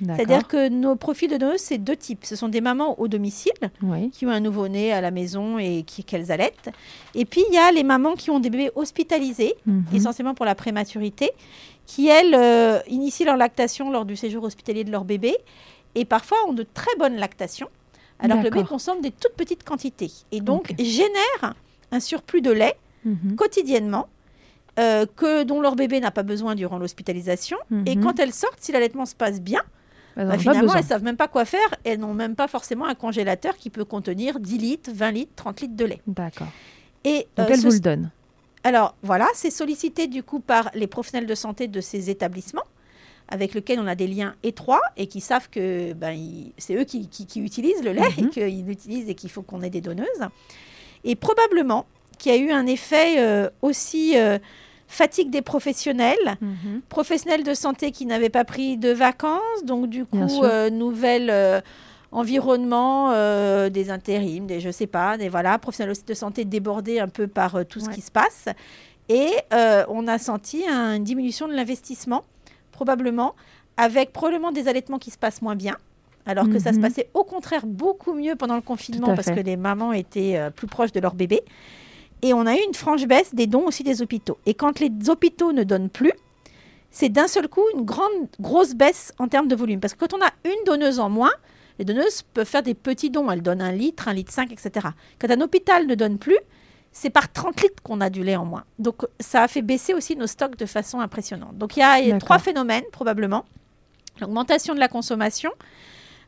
C'est-à-dire 0.00 0.46
que 0.46 0.68
nos 0.68 0.94
profils 0.94 1.28
de 1.28 1.36
donneuses, 1.36 1.60
c'est 1.60 1.78
deux 1.78 1.96
types. 1.96 2.24
Ce 2.24 2.36
sont 2.36 2.48
des 2.48 2.60
mamans 2.60 3.00
au 3.00 3.08
domicile 3.08 3.52
qui 4.12 4.26
ont 4.26 4.30
un 4.30 4.38
nouveau-né 4.38 4.92
à 4.92 5.00
la 5.00 5.10
maison 5.10 5.58
et 5.58 5.82
qu'elles 5.82 6.30
allaitent. 6.30 6.70
Et 7.16 7.24
puis, 7.24 7.42
il 7.48 7.54
y 7.54 7.58
a 7.58 7.72
les 7.72 7.82
mamans 7.82 8.14
qui 8.14 8.30
ont 8.30 8.38
des 8.38 8.48
bébés 8.48 8.70
hospitalisés, 8.76 9.54
mhm. 9.66 9.86
essentiellement 9.92 10.34
pour 10.34 10.46
la 10.46 10.54
prématurité, 10.54 11.32
qui, 11.84 12.06
elles, 12.06 12.34
euh, 12.36 12.78
initient 12.86 13.24
leur 13.24 13.36
lactation 13.36 13.90
lors 13.90 14.04
du 14.04 14.14
séjour 14.14 14.44
hospitalier 14.44 14.84
de 14.84 14.92
leur 14.92 15.04
bébé 15.04 15.36
et 15.96 16.04
parfois 16.04 16.38
ont 16.46 16.52
de 16.52 16.62
très 16.62 16.94
bonnes 16.98 17.16
lactations, 17.16 17.68
alors 18.18 18.38
que 18.38 18.44
le 18.44 18.50
bébé 18.50 18.64
consomme 18.64 19.00
des 19.00 19.10
toutes 19.10 19.34
petites 19.34 19.64
quantités. 19.64 20.10
Et 20.32 20.40
donc, 20.40 20.74
génère 20.78 21.54
un 21.90 22.00
surplus 22.00 22.42
de 22.42 22.50
lait 22.50 22.76
mhm. 23.04 23.36
quotidiennement 23.36 24.08
euh, 24.78 25.06
que, 25.16 25.44
dont 25.44 25.60
leur 25.60 25.76
bébé 25.76 26.00
n'a 26.00 26.10
pas 26.10 26.22
besoin 26.22 26.54
durant 26.54 26.78
l'hospitalisation. 26.78 27.56
Et 27.86 27.96
mhm. 27.96 28.02
quand 28.02 28.18
elles 28.18 28.32
sortent, 28.32 28.60
si 28.60 28.72
l'allaitement 28.72 29.06
se 29.06 29.14
passe 29.14 29.40
bien, 29.40 29.62
bah, 30.16 30.36
finalement, 30.36 30.74
elles 30.74 30.82
ne 30.82 30.88
savent 30.88 31.04
même 31.04 31.16
pas 31.16 31.28
quoi 31.28 31.44
faire. 31.44 31.68
Elles 31.84 32.00
n'ont 32.00 32.14
même 32.14 32.34
pas 32.34 32.48
forcément 32.48 32.86
un 32.86 32.94
congélateur 32.94 33.56
qui 33.56 33.70
peut 33.70 33.84
contenir 33.84 34.40
10 34.40 34.58
litres, 34.58 34.90
20 34.92 35.10
litres, 35.12 35.32
30 35.36 35.60
litres 35.60 35.76
de 35.76 35.84
lait. 35.84 36.02
D'accord. 36.06 36.48
Et 37.04 37.28
Donc, 37.36 37.48
euh, 37.48 37.52
elles 37.52 37.60
vous 37.60 37.70
le 37.70 37.80
donnent 37.80 38.10
Alors, 38.64 38.96
voilà, 39.02 39.28
c'est 39.34 39.50
sollicité 39.50 40.08
du 40.08 40.24
coup 40.24 40.40
par 40.40 40.70
les 40.74 40.88
professionnels 40.88 41.28
de 41.28 41.34
santé 41.36 41.68
de 41.68 41.80
ces 41.80 42.10
établissements 42.10 42.64
avec 43.28 43.54
lesquels 43.54 43.78
on 43.80 43.86
a 43.86 43.94
des 43.94 44.06
liens 44.06 44.34
étroits 44.42 44.80
et 44.96 45.06
qui 45.06 45.20
savent 45.20 45.48
que 45.50 45.92
ben, 45.92 46.18
c'est 46.56 46.74
eux 46.74 46.84
qui, 46.84 47.08
utilisent 47.36 47.84
le 47.84 47.92
lait 47.92 48.08
et 48.16 48.22
mhm. 48.22 48.30
qu'ils 48.30 48.66
l'utilisent 48.66 49.08
et 49.08 49.14
qu'il 49.14 49.30
faut 49.30 49.42
qu'on 49.42 49.62
ait 49.62 49.70
des 49.70 49.80
donneuses. 49.80 50.06
Et 51.04 51.14
probablement 51.14 51.86
qu'il 52.18 52.32
y 52.32 52.34
a 52.34 52.38
eu 52.38 52.50
un 52.50 52.66
effet 52.66 53.20
euh, 53.20 53.48
aussi 53.62 54.16
fatigue 54.88 55.30
des 55.30 55.42
professionnels, 55.42 56.36
mhm. 56.40 56.80
professionnels 56.88 57.44
de 57.44 57.54
santé 57.54 57.92
qui 57.92 58.06
n'avaient 58.06 58.30
pas 58.30 58.44
pris 58.44 58.78
de 58.78 58.90
vacances, 58.90 59.64
donc 59.64 59.88
du 59.88 60.06
coup, 60.06 60.42
euh, 60.42 60.70
nouvel 60.70 61.28
euh, 61.30 61.60
environnement 62.10 63.12
euh, 63.12 63.68
des 63.68 63.90
intérims, 63.90 64.46
des 64.46 64.60
je 64.60 64.70
sais 64.70 64.86
pas, 64.86 65.18
des 65.18 65.28
voilà, 65.28 65.58
professionnels 65.58 65.94
de 66.04 66.14
santé 66.14 66.46
débordés 66.46 66.98
un 66.98 67.08
peu 67.08 67.28
par 67.28 67.66
tout 67.66 67.80
ce 67.80 67.90
qui 67.90 68.00
se 68.00 68.10
passe. 68.10 68.46
Et 69.10 69.30
on 69.88 70.06
a 70.08 70.18
senti 70.18 70.64
une 70.66 71.04
diminution 71.04 71.48
de 71.48 71.52
l'investissement, 71.52 72.24
probablement, 72.78 73.34
avec 73.76 74.12
probablement 74.12 74.52
des 74.52 74.68
allaitements 74.68 74.98
qui 74.98 75.10
se 75.10 75.18
passent 75.18 75.42
moins 75.42 75.56
bien. 75.56 75.76
Alors 76.26 76.48
que 76.48 76.58
ça 76.58 76.72
se 76.72 76.76
mhm. 76.76 76.82
passait 76.82 77.08
au 77.14 77.24
contraire 77.24 77.64
beaucoup 77.66 78.12
mieux 78.12 78.36
pendant 78.36 78.54
le 78.54 78.60
confinement 78.60 79.14
parce 79.14 79.30
que 79.30 79.40
les 79.40 79.56
mamans 79.56 79.92
étaient 79.92 80.38
plus 80.54 80.66
proches 80.66 80.92
de 80.92 81.00
leur 81.00 81.14
bébé. 81.14 81.42
Et 82.20 82.34
on 82.34 82.44
a 82.46 82.54
eu 82.54 82.60
une 82.66 82.74
franche 82.74 83.06
baisse 83.06 83.34
des 83.34 83.46
dons 83.46 83.66
aussi 83.66 83.82
des 83.82 84.02
hôpitaux. 84.02 84.38
Et 84.44 84.52
quand 84.52 84.78
les 84.78 84.90
hôpitaux 85.08 85.52
ne 85.52 85.64
donnent 85.64 85.88
plus, 85.88 86.12
c'est 86.90 87.08
d'un 87.08 87.28
seul 87.28 87.48
coup 87.48 87.64
une 87.74 87.84
grande, 87.84 88.28
grosse 88.40 88.74
baisse 88.74 89.12
en 89.18 89.28
termes 89.28 89.48
de 89.48 89.56
volume. 89.56 89.80
Parce 89.80 89.94
que 89.94 90.04
quand 90.04 90.14
on 90.14 90.22
a 90.22 90.30
une 90.44 90.64
donneuse 90.66 91.00
en 91.00 91.08
moins, 91.08 91.32
les 91.78 91.84
donneuses 91.84 92.22
peuvent 92.34 92.46
faire 92.46 92.62
des 92.62 92.74
petits 92.74 93.10
dons. 93.10 93.30
Elles 93.30 93.42
donnent 93.42 93.62
un 93.62 93.72
litre, 93.72 94.08
un 94.08 94.12
litre 94.12 94.32
5, 94.32 94.52
etc. 94.52 94.88
Quand 95.18 95.30
un 95.30 95.40
hôpital 95.40 95.86
ne 95.86 95.94
donne 95.94 96.18
plus, 96.18 96.38
c'est 96.98 97.10
par 97.10 97.32
30 97.32 97.62
litres 97.62 97.80
qu'on 97.84 98.00
a 98.00 98.10
du 98.10 98.24
lait 98.24 98.34
en 98.34 98.44
moins. 98.44 98.64
Donc 98.80 99.06
ça 99.20 99.42
a 99.44 99.48
fait 99.48 99.62
baisser 99.62 99.94
aussi 99.94 100.16
nos 100.16 100.26
stocks 100.26 100.56
de 100.56 100.66
façon 100.66 100.98
impressionnante. 100.98 101.56
Donc 101.56 101.76
il 101.76 101.80
y 101.80 101.82
a, 101.82 102.18
trois 102.18 102.40
phénomènes 102.40 102.82
probablement. 102.90 103.44
L'augmentation 104.20 104.74
de 104.74 104.80
la 104.80 104.88
consommation, 104.88 105.52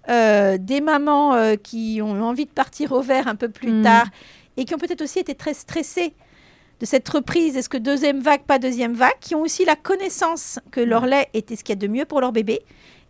euh, 0.09 0.59
des 0.59 0.81
mamans 0.81 1.35
euh, 1.35 1.57
qui 1.57 2.01
ont 2.01 2.23
envie 2.23 2.47
de 2.47 2.53
partir 2.53 2.93
au 2.93 3.01
vert 3.01 3.27
un 3.27 3.35
peu 3.35 3.49
plus 3.49 3.73
mmh. 3.73 3.83
tard 3.83 4.07
et 4.57 4.65
qui 4.65 4.73
ont 4.73 4.79
peut-être 4.79 5.03
aussi 5.03 5.19
été 5.19 5.35
très 5.35 5.55
stressés 5.55 6.15
de 6.79 6.87
cette 6.87 7.09
reprise, 7.09 7.57
est-ce 7.57 7.69
que 7.69 7.77
deuxième 7.77 8.21
vague, 8.21 8.43
pas 8.43 8.61
deuxième 8.61 8.95
vague, 8.95 9.19
qui 9.21 9.35
ont 9.35 9.43
aussi 9.43 9.65
la 9.65 9.75
connaissance 9.75 10.61
que 10.71 10.81
leur 10.81 11.05
lait 11.05 11.29
était 11.35 11.57
ce 11.57 11.65
qu'il 11.65 11.73
y 11.75 11.79
a 11.79 11.81
de 11.81 11.93
mieux 11.93 12.05
pour 12.05 12.21
leur 12.21 12.31
bébé 12.31 12.61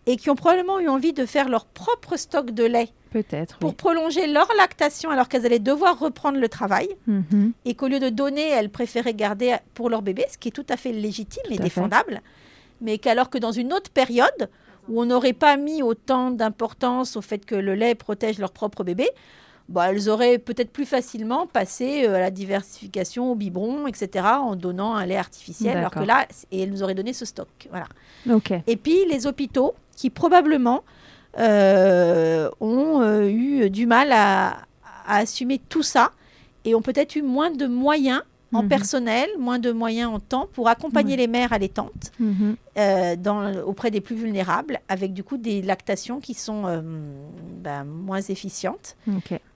et 0.07 0.17
qui 0.17 0.31
ont 0.31 0.35
probablement 0.35 0.81
eu 0.81 0.89
envie 0.89 1.13
de 1.13 1.27
faire 1.27 1.51
leur 1.51 1.67
propre 1.67 2.17
stock 2.17 2.53
de 2.53 2.65
lait. 2.65 2.89
Peut-être. 3.11 3.59
Pour 3.59 3.75
prolonger 3.75 4.27
leur 4.27 4.49
lactation 4.57 5.11
alors 5.11 5.29
qu'elles 5.29 5.45
allaient 5.45 5.59
devoir 5.59 5.99
reprendre 5.99 6.39
le 6.39 6.49
travail 6.49 6.89
mhm. 7.07 7.53
et 7.65 7.75
qu'au 7.75 7.89
lieu 7.89 7.99
de 7.99 8.09
donner, 8.09 8.49
elles 8.49 8.71
préféraient 8.71 9.15
garder 9.15 9.57
pour 9.75 9.91
leur 9.91 10.03
bébé, 10.03 10.25
ce 10.31 10.39
qui 10.39 10.49
est 10.49 10.53
tout 10.53 10.67
à 10.69 10.77
fait 10.77 10.93
légitime 10.93 11.43
et 11.51 11.59
défendable. 11.59 12.21
Mais 12.81 12.99
qu'alors 12.99 13.29
que 13.29 13.39
dans 13.39 13.53
une 13.53 13.73
autre 13.73 13.91
période 13.91 14.49
où 14.89 15.01
on 15.01 15.07
n'aurait 15.07 15.33
pas 15.33 15.57
mis 15.57 15.83
autant 15.83 16.31
d'importance 16.31 17.17
au 17.17 17.21
fait 17.21 17.45
que 17.45 17.55
le 17.55 17.75
lait 17.75 17.95
protège 17.95 18.39
leur 18.39 18.53
propre 18.53 18.85
bébé, 18.85 19.09
bah, 19.69 19.91
elles 19.91 20.09
auraient 20.09 20.39
peut-être 20.39 20.71
plus 20.71 20.85
facilement 20.85 21.47
passé 21.47 22.05
euh, 22.05 22.17
à 22.17 22.21
la 22.21 22.31
diversification 22.31 23.31
au 23.31 23.35
biberon, 23.37 23.87
etc., 23.87 24.27
en 24.41 24.57
donnant 24.57 24.97
un 24.97 25.07
lait 25.07 25.17
artificiel, 25.17 25.77
alors 25.77 25.93
que 25.93 26.01
là, 26.01 26.27
et 26.51 26.63
elles 26.63 26.71
nous 26.71 26.83
auraient 26.83 26.95
donné 26.95 27.13
ce 27.13 27.25
stock. 27.25 27.49
Voilà. 27.71 27.87
Et 28.67 28.77
puis 28.77 29.05
les 29.09 29.27
hôpitaux, 29.29 29.75
qui 29.97 30.11
probablement 30.11 30.83
ont 31.37 33.01
euh, 33.03 33.29
eu 33.29 33.71
du 33.71 33.87
mal 33.87 34.11
à, 34.13 34.59
assumer 35.07 35.61
tout 35.69 35.83
ça 35.83 36.13
et 36.65 36.75
ont 36.75 36.83
peut-être 36.83 37.17
eu 37.17 37.23
moins 37.23 37.51
de 37.51 37.67
moyens 37.67 38.23
en 38.53 38.63
Mhm. 38.63 38.69
personnel, 38.69 39.29
moins 39.39 39.59
de 39.61 39.71
moyens 39.73 40.11
en 40.13 40.19
temps 40.21 40.49
pour 40.53 40.69
accompagner 40.69 41.17
les 41.17 41.27
mères 41.29 41.53
allaitantes 41.53 42.11
Mhm. 42.19 42.57
euh, 42.79 43.15
dans, 43.17 43.55
auprès 43.63 43.91
des 43.93 44.01
plus 44.01 44.17
vulnérables, 44.17 44.81
avec 44.89 45.13
du 45.13 45.23
coup 45.25 45.37
des 45.37 45.63
lactations 45.63 46.19
qui 46.21 46.35
sont 46.35 46.65
euh, 46.67 46.81
ben, 47.61 47.85
moins 47.85 48.21
efficientes. 48.21 48.97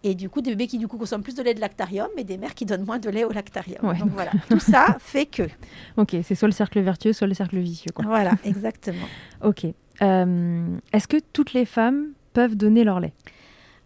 Et 0.05 0.15
du 0.15 0.29
coup, 0.29 0.41
des 0.43 0.51
bébés 0.51 0.67
qui 0.69 0.79
du 0.79 0.87
coup 0.89 0.97
consomment 0.97 1.23
plus 1.25 1.35
de 1.35 1.43
lait 1.43 1.55
de 1.55 1.61
lactarium 1.61 2.09
et 2.17 2.23
des 2.25 2.37
mères 2.39 2.55
qui 2.55 2.67
donnent 2.67 2.85
moins 2.85 2.99
de 3.01 3.11
lait 3.11 3.25
au 3.25 3.31
lactarium. 3.33 3.85
Ouais. 3.85 3.99
Donc 3.99 4.11
voilà, 4.11 4.31
tout 4.49 4.61
ça 4.61 4.97
fait 5.01 5.27
que. 5.27 5.43
Ok, 5.97 6.17
c'est 6.23 6.35
soit 6.37 6.49
le 6.49 6.53
cercle 6.53 6.81
vertueux, 6.81 7.13
soit 7.13 7.27
le 7.27 7.35
cercle 7.35 7.59
vicieux. 7.59 7.91
Quoi. 7.95 8.05
Voilà, 8.07 8.33
exactement. 8.45 9.07
Ok. 9.43 9.67
Euh, 10.03 10.77
Est-ce 10.93 11.09
que 11.09 11.19
toutes 11.33 11.53
les 11.53 11.65
femmes 11.65 12.09
peuvent 12.33 12.57
donner 12.57 12.85
leur 12.85 13.01
lait? 13.01 13.13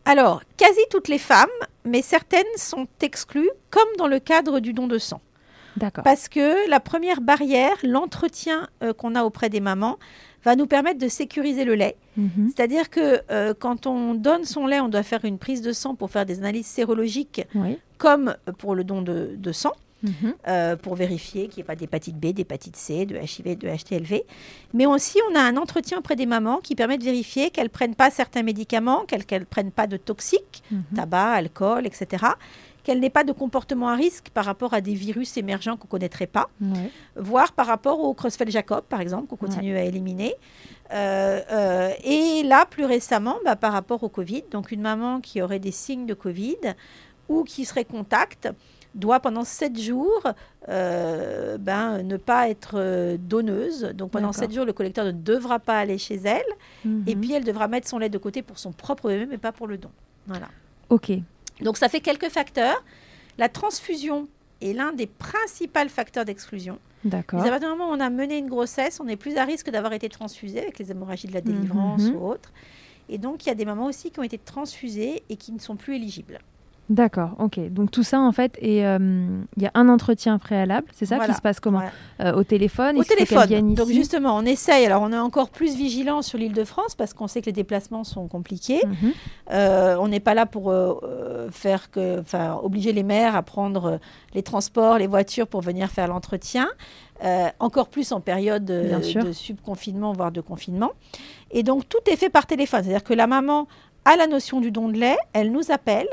Alors, 0.04 0.42
quasi 0.56 0.80
toutes 0.90 1.08
les 1.08 1.18
femmes, 1.18 1.46
mais 1.84 2.00
certaines 2.02 2.44
sont 2.56 2.86
exclues, 3.02 3.50
comme 3.70 3.88
dans 3.98 4.06
le 4.08 4.18
cadre 4.20 4.60
du 4.60 4.72
don 4.72 4.86
de 4.86 4.98
sang. 4.98 5.20
D'accord. 5.76 6.02
Parce 6.02 6.28
que 6.28 6.68
la 6.70 6.80
première 6.80 7.20
barrière, 7.20 7.76
l'entretien 7.82 8.68
euh, 8.82 8.92
qu'on 8.92 9.14
a 9.14 9.22
auprès 9.24 9.48
des 9.50 9.60
mamans, 9.60 9.98
va 10.44 10.56
nous 10.56 10.66
permettre 10.66 10.98
de 10.98 11.08
sécuriser 11.08 11.64
le 11.64 11.74
lait. 11.74 11.96
Mhm. 12.16 12.50
C'est-à-dire 12.54 12.90
que 12.90 13.20
euh, 13.30 13.52
quand 13.58 13.86
on 13.86 14.14
donne 14.14 14.44
son 14.44 14.66
lait, 14.66 14.80
on 14.80 14.88
doit 14.88 15.02
faire 15.02 15.24
une 15.24 15.38
prise 15.38 15.62
de 15.62 15.72
sang 15.72 15.94
pour 15.94 16.10
faire 16.10 16.24
des 16.26 16.38
analyses 16.38 16.66
sérologiques, 16.66 17.42
Oui. 17.54 17.78
comme 17.98 18.34
pour 18.56 18.74
le 18.74 18.82
don 18.84 19.02
de, 19.02 19.32
de 19.36 19.52
sang, 19.52 19.72
Mhm. 20.02 20.34
euh, 20.46 20.76
pour 20.76 20.94
vérifier 20.94 21.48
qu'il 21.48 21.56
n'y 21.58 21.60
ait 21.62 21.64
pas 21.66 21.74
d'hépatite 21.76 22.16
B, 22.16 22.26
d'hépatite 22.32 22.76
C, 22.76 23.04
de 23.06 23.16
HIV, 23.16 23.56
de 23.58 23.68
HTLV. 23.68 24.22
Mais 24.74 24.86
aussi, 24.86 25.18
on 25.30 25.34
a 25.34 25.40
un 25.40 25.56
entretien 25.56 25.98
auprès 25.98 26.14
des 26.16 26.26
mamans 26.26 26.58
qui 26.62 26.74
permet 26.74 26.98
de 26.98 27.04
vérifier 27.04 27.50
qu'elles 27.50 27.64
ne 27.64 27.68
prennent 27.70 27.94
pas 27.96 28.10
certains 28.10 28.42
médicaments, 28.42 29.04
qu'elles 29.06 29.24
ne 29.40 29.44
prennent 29.44 29.72
pas 29.72 29.86
de 29.86 29.96
toxiques, 29.96 30.62
Mhm. 30.70 30.82
tabac, 30.94 31.30
alcool, 31.32 31.86
etc. 31.86 32.24
Qu'elles 32.84 33.00
n'aient 33.00 33.10
pas 33.10 33.24
de 33.24 33.32
comportement 33.32 33.88
à 33.88 33.96
risque 33.96 34.28
par 34.30 34.44
rapport 34.44 34.72
à 34.72 34.80
des 34.80 34.94
virus 34.94 35.36
émergents 35.36 35.76
qu'on 35.76 35.86
ne 35.88 35.90
connaîtrait 35.90 36.26
pas 36.28 36.48
Ouais. 36.60 36.90
voire 37.16 37.52
par 37.52 37.66
rapport 37.66 37.98
au 38.00 38.14
Creutzfeldt-Jacob, 38.14 38.82
par 38.88 39.00
exemple, 39.00 39.26
qu'on 39.26 39.36
continue 39.36 39.76
à 39.76 39.82
éliminer. 39.82 40.34
Euh, 40.92 41.40
euh, 41.50 41.90
et 42.04 42.42
là, 42.44 42.64
plus 42.66 42.84
récemment, 42.84 43.36
bah, 43.44 43.56
par 43.56 43.72
rapport 43.72 44.02
au 44.04 44.08
Covid, 44.08 44.44
donc 44.50 44.70
une 44.72 44.80
maman 44.80 45.20
qui 45.20 45.42
aurait 45.42 45.58
des 45.58 45.72
signes 45.72 46.06
de 46.06 46.14
Covid 46.14 46.56
ou 47.28 47.44
qui 47.44 47.66
serait 47.66 47.84
contact 47.84 48.48
doit 48.94 49.20
pendant 49.20 49.44
sept 49.44 49.78
jours 49.78 50.22
euh, 50.68 51.58
ben, 51.58 52.02
ne 52.02 52.16
pas 52.16 52.48
être 52.48 52.72
euh, 52.74 53.16
donneuse. 53.18 53.92
Donc 53.94 54.10
pendant 54.10 54.32
sept 54.32 54.52
jours, 54.52 54.64
le 54.64 54.72
collecteur 54.72 55.04
ne 55.04 55.12
devra 55.12 55.58
pas 55.58 55.78
aller 55.78 55.98
chez 55.98 56.16
elle. 56.24 56.42
Et 57.06 57.14
Mhm. 57.14 57.20
puis, 57.20 57.32
elle 57.32 57.44
devra 57.44 57.68
mettre 57.68 57.88
son 57.88 57.98
lait 57.98 58.08
de 58.08 58.18
côté 58.18 58.42
pour 58.42 58.58
son 58.58 58.72
propre 58.72 59.08
bébé, 59.08 59.26
mais 59.26 59.38
pas 59.38 59.52
pour 59.52 59.66
le 59.66 59.78
don. 59.78 59.90
Voilà. 60.26 60.48
Ok. 60.90 61.12
Donc 61.60 61.76
ça 61.76 61.88
fait 61.88 62.00
quelques 62.00 62.28
facteurs. 62.28 62.82
La 63.38 63.48
transfusion 63.48 64.28
est 64.60 64.72
l'un 64.72 64.92
des 64.92 65.06
principaux 65.06 65.88
facteurs 65.88 66.24
d'exclusion. 66.24 66.78
D'accord. 67.04 67.40
À 67.40 67.48
partir 67.48 67.60
du 67.72 67.76
moment 67.78 67.90
où 67.92 67.94
on 67.96 68.00
a 68.00 68.10
mené 68.10 68.38
une 68.38 68.48
grossesse, 68.48 68.98
on 69.00 69.06
est 69.06 69.16
plus 69.16 69.36
à 69.36 69.44
risque 69.44 69.70
d'avoir 69.70 69.92
été 69.92 70.08
transfusé 70.08 70.60
avec 70.60 70.78
les 70.80 70.90
hémorragies 70.90 71.28
de 71.28 71.34
la 71.34 71.40
délivrance 71.40 72.02
Mhm. 72.02 72.16
ou 72.16 72.26
autre. 72.26 72.52
Et 73.08 73.18
donc, 73.18 73.46
il 73.46 73.48
y 73.48 73.52
a 73.52 73.54
des 73.54 73.64
mamans 73.64 73.86
aussi 73.86 74.10
qui 74.10 74.18
ont 74.18 74.24
été 74.24 74.36
transfusées 74.38 75.22
et 75.28 75.36
qui 75.36 75.52
ne 75.52 75.58
sont 75.60 75.76
plus 75.76 75.94
éligibles. 75.96 76.40
D'accord. 76.90 77.32
Ok. 77.38 77.60
Donc 77.70 77.90
tout 77.90 78.02
ça 78.02 78.18
en 78.18 78.32
fait, 78.32 78.56
et 78.62 78.86
euh, 78.86 78.98
il 79.56 79.62
y 79.62 79.66
a 79.66 79.70
un 79.74 79.88
entretien 79.90 80.38
préalable. 80.38 80.86
C'est 80.92 81.04
ça 81.04 81.16
Voilà. 81.16 81.32
qui 81.32 81.36
se 81.36 81.42
passe 81.42 81.60
comment 81.60 81.80
Voilà. 81.80 82.32
Euh, 82.34 82.38
Au 82.38 82.44
téléphone. 82.44 82.96
Au 82.96 83.04
téléphone. 83.04 83.74
Donc, 83.74 83.88
justement, 83.88 84.34
on 84.36 84.42
essaye. 84.46 84.86
Alors, 84.86 85.02
on 85.02 85.12
est 85.12 85.18
encore 85.18 85.50
plus 85.50 85.76
vigilant 85.76 86.22
sur 86.22 86.38
l'île 86.38 86.54
de 86.54 86.64
France 86.64 86.94
parce 86.94 87.12
qu'on 87.12 87.28
sait 87.28 87.40
que 87.42 87.46
les 87.46 87.52
déplacements 87.52 88.04
sont 88.04 88.26
compliqués. 88.26 88.80
Mhm. 88.86 89.12
Euh, 89.52 89.96
on 90.00 90.08
n'est 90.08 90.20
pas 90.20 90.34
là 90.34 90.46
pour 90.46 90.74
faire 91.50 91.90
que, 91.90 92.20
enfin, 92.20 92.58
obliger 92.62 92.92
les 92.92 93.02
mères 93.02 93.36
à 93.36 93.42
prendre 93.42 94.00
les 94.34 94.42
transports, 94.42 94.98
les 94.98 95.06
voitures 95.06 95.46
pour 95.46 95.60
venir 95.60 95.90
faire 95.90 96.08
l'entretien. 96.08 96.68
Encore 97.58 97.88
plus 97.88 98.12
en 98.12 98.20
période 98.20 98.64
de 98.64 99.32
subconfinement, 99.32 100.12
voire 100.12 100.32
de 100.32 100.40
confinement. 100.40 100.92
Et 101.50 101.62
donc, 101.62 101.88
tout 101.88 101.98
est 102.10 102.16
fait 102.16 102.30
par 102.30 102.46
téléphone. 102.46 102.82
C'est-à-dire 102.82 103.04
que 103.04 103.14
la 103.14 103.26
maman 103.26 103.66
a 104.04 104.16
la 104.16 104.26
notion 104.26 104.60
du 104.60 104.70
don 104.70 104.88
de 104.88 104.96
lait, 104.98 105.16
elle 105.34 105.52
nous 105.52 105.70
appelle. 105.70 106.08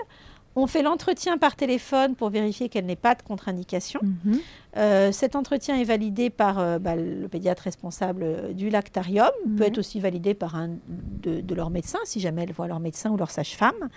On 0.58 0.68
fait 0.68 0.82
l'entretien 0.82 1.38
par 1.38 1.56
téléphone 1.56 2.16
pour 2.16 2.30
vérifier 2.30 2.70
qu'elle 2.70 2.86
n'ait 2.86 2.96
pas 2.96 3.16
de 3.16 3.22
contre-indication. 3.22 4.00
Mhm. 4.02 4.40
Euh, 4.78 5.12
cet 5.12 5.36
entretien 5.36 5.78
est 5.78 5.84
validé 5.84 6.30
par 6.30 6.60
euh, 6.60 6.80
bah, 6.80 6.96
le 6.96 7.28
pédiatre 7.28 7.64
responsable 7.64 8.24
euh, 8.24 8.54
du 8.54 8.70
lactarium, 8.70 9.32
peut 9.58 9.64
être 9.64 9.78
aussi 9.78 10.00
validé 10.00 10.34
par 10.34 10.56
un 10.56 10.70
de, 10.88 11.42
de 11.42 11.56
leurs 11.56 11.70
médecins, 11.70 12.00
si 12.06 12.20
jamais 12.20 12.44
elles 12.44 12.54
voient 12.54 12.68
leur 12.68 12.80
médecin 12.80 13.10
ou 13.12 13.18
leur 13.18 13.32
sage-femme. 13.32 13.90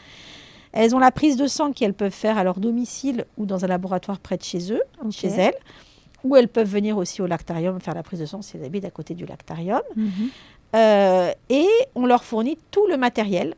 Elles 0.73 0.95
ont 0.95 0.99
la 0.99 1.11
prise 1.11 1.37
de 1.37 1.47
sang 1.47 1.73
qu'elles 1.73 1.95
peuvent 1.95 2.13
faire 2.13 2.39
à 2.39 2.45
leur 2.45 2.61
domicile 2.61 3.25
ou 3.37 3.47
dans 3.47 3.65
un 3.65 3.69
laboratoire 3.69 4.19
près 4.19 4.37
de 4.37 4.43
chez 4.43 4.73
eux, 4.73 4.83
chez 5.11 5.29
elles, 5.29 5.57
ou 6.25 6.37
elles 6.37 6.49
peuvent 6.49 6.69
venir 6.69 6.99
aussi 6.99 7.23
au 7.23 7.27
lactarium 7.27 7.81
faire 7.81 7.95
la 7.95 8.03
prise 8.03 8.21
de 8.21 8.27
sang 8.27 8.43
si 8.43 8.57
elles 8.57 8.65
habitent 8.65 8.85
à 8.85 8.91
côté 8.91 9.15
du 9.15 9.25
lactarium. 9.25 9.81
Mhm. 9.97 10.31
Euh, 10.77 11.33
et 11.49 11.69
on 11.95 12.07
leur 12.07 12.25
fournit 12.25 12.59
tout 12.71 12.87
le 12.89 12.97
matériel. 12.97 13.55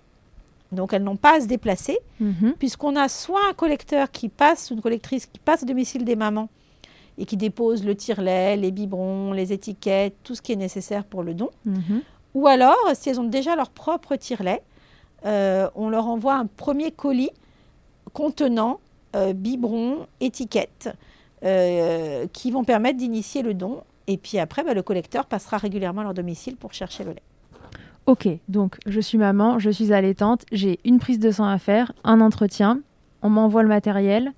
Donc 0.73 0.93
elles 0.93 1.03
n'ont 1.03 1.17
pas 1.17 1.37
à 1.37 1.41
se 1.41 1.47
déplacer 1.47 1.99
Mhm. 2.21 2.55
puisqu'on 2.59 2.95
a 2.97 3.09
soit 3.09 3.41
un 3.49 3.55
collecteur 3.55 4.11
qui 4.11 4.29
passe, 4.29 4.71
une 4.71 4.81
collectrice 4.81 5.27
qui 5.27 5.39
passe 5.41 5.63
au 5.63 5.67
domicile 5.67 6.05
des 6.05 6.17
mamans 6.17 6.49
et 7.19 7.25
qui 7.27 7.37
dépose 7.37 7.85
le 7.85 7.95
tire-lait, 7.95 8.57
les 8.57 8.71
biberons, 8.71 9.33
les 9.33 9.53
étiquettes, 9.53 10.15
tout 10.23 10.35
ce 10.35 10.43
qui 10.43 10.53
est 10.53 10.57
nécessaire 10.57 11.05
pour 11.05 11.23
le 11.23 11.35
don. 11.35 11.51
Mhm. 11.65 12.03
Ou 12.35 12.47
alors, 12.47 12.77
si 12.95 13.11
elles 13.11 13.21
ont 13.21 13.25
déjà 13.25 13.57
leur 13.57 13.71
propre 13.71 14.17
tire-lait, 14.17 14.63
euh, 15.27 15.69
on 15.75 15.91
leur 15.91 16.07
envoie 16.07 16.35
un 16.35 16.47
premier 16.47 16.91
colis 16.93 17.31
contenant 18.13 18.81
euh, 19.17 19.33
biberons, 19.33 20.07
étiquettes, 20.21 20.89
euh, 21.45 22.27
qui 22.33 22.51
vont 22.53 22.63
permettre 22.65 22.97
d'initier 22.99 23.43
le 23.43 23.55
don. 23.55 23.83
Et 24.07 24.17
puis 24.17 24.39
après, 24.39 24.63
bah, 24.63 24.73
le 24.75 24.83
collecteur 24.83 25.27
passera 25.27 25.57
régulièrement 25.59 26.03
à 26.03 26.05
leur 26.05 26.15
domicile 26.15 26.57
pour 26.57 26.73
chercher 26.73 27.03
le 27.05 27.11
lait. 27.11 27.23
Ok, 28.07 28.29
donc 28.49 28.77
je 28.87 29.01
suis 29.01 29.19
maman, 29.19 29.59
je 29.59 29.71
suis 29.71 29.93
allaitante, 29.93 30.45
j'ai 30.53 30.81
une 30.85 30.99
prise 30.99 31.19
de 31.19 31.31
sang 31.31 31.45
à 31.45 31.59
faire, 31.59 31.93
un 32.03 32.21
entretien, 32.21 32.81
on 33.23 33.31
m'envoie 33.31 33.63
le 33.63 33.69
matériel, 33.69 34.33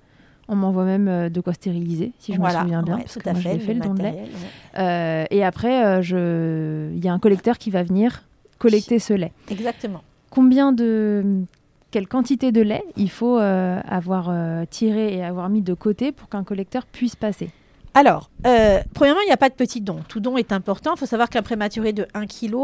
on 0.47 0.55
m'envoie 0.55 0.83
même 0.83 1.07
euh, 1.07 1.29
de 1.29 1.41
quoi 1.41 1.53
stériliser, 1.53 2.11
si 2.19 2.33
je 2.33 2.39
me 2.39 2.45
souviens 2.47 2.83
bien, 2.83 2.97
ouais, 2.97 3.03
parce 3.03 3.17
que 3.17 3.29
moi 3.29 3.39
je 3.39 3.49
fait, 3.49 3.59
fait 3.59 3.73
le 3.73 3.79
don 3.79 3.93
de 3.93 4.03
lait. 4.03 4.11
ouais. 4.11 4.29
Euh, 4.77 5.25
et 5.31 5.43
après, 5.43 5.85
euh, 5.85 6.01
je... 6.01 6.91
il 6.93 7.03
y 7.03 7.07
a 7.07 7.13
un 7.13 7.19
collecteur 7.19 7.57
qui 7.57 7.71
va 7.71 7.83
venir 7.83 8.23
collecter 8.59 8.99
ce 8.99 9.13
lait. 9.13 9.31
Exactement. 9.49 10.03
Combien 10.29 10.71
de... 10.71 11.43
Quelle 11.89 12.07
quantité 12.07 12.51
de 12.51 12.61
lait 12.61 12.83
il 12.97 13.09
faut 13.09 13.39
euh, 13.39 13.79
avoir 13.87 14.33
tiré 14.69 15.15
et 15.15 15.23
avoir 15.23 15.49
mis 15.49 15.61
de 15.61 15.75
côté 15.75 16.11
pour 16.11 16.27
qu'un 16.27 16.43
collecteur 16.43 16.85
puisse 16.85 17.15
passer? 17.15 17.49
Alors, 17.95 18.31
euh, 18.47 18.79
premièrement, 18.95 19.21
il 19.21 19.27
n'y 19.27 19.31
a 19.33 19.37
pas 19.37 19.49
de 19.49 19.53
petit 19.53 19.79
don. 19.79 19.99
Tout 20.07 20.19
don 20.19 20.35
est 20.37 20.51
important. 20.51 20.93
Il 20.95 20.99
faut 20.99 21.05
savoir 21.05 21.29
qu'un 21.29 21.43
prématuré 21.43 21.93
de 21.93 22.07
1 22.15 22.25
kg, 22.25 22.55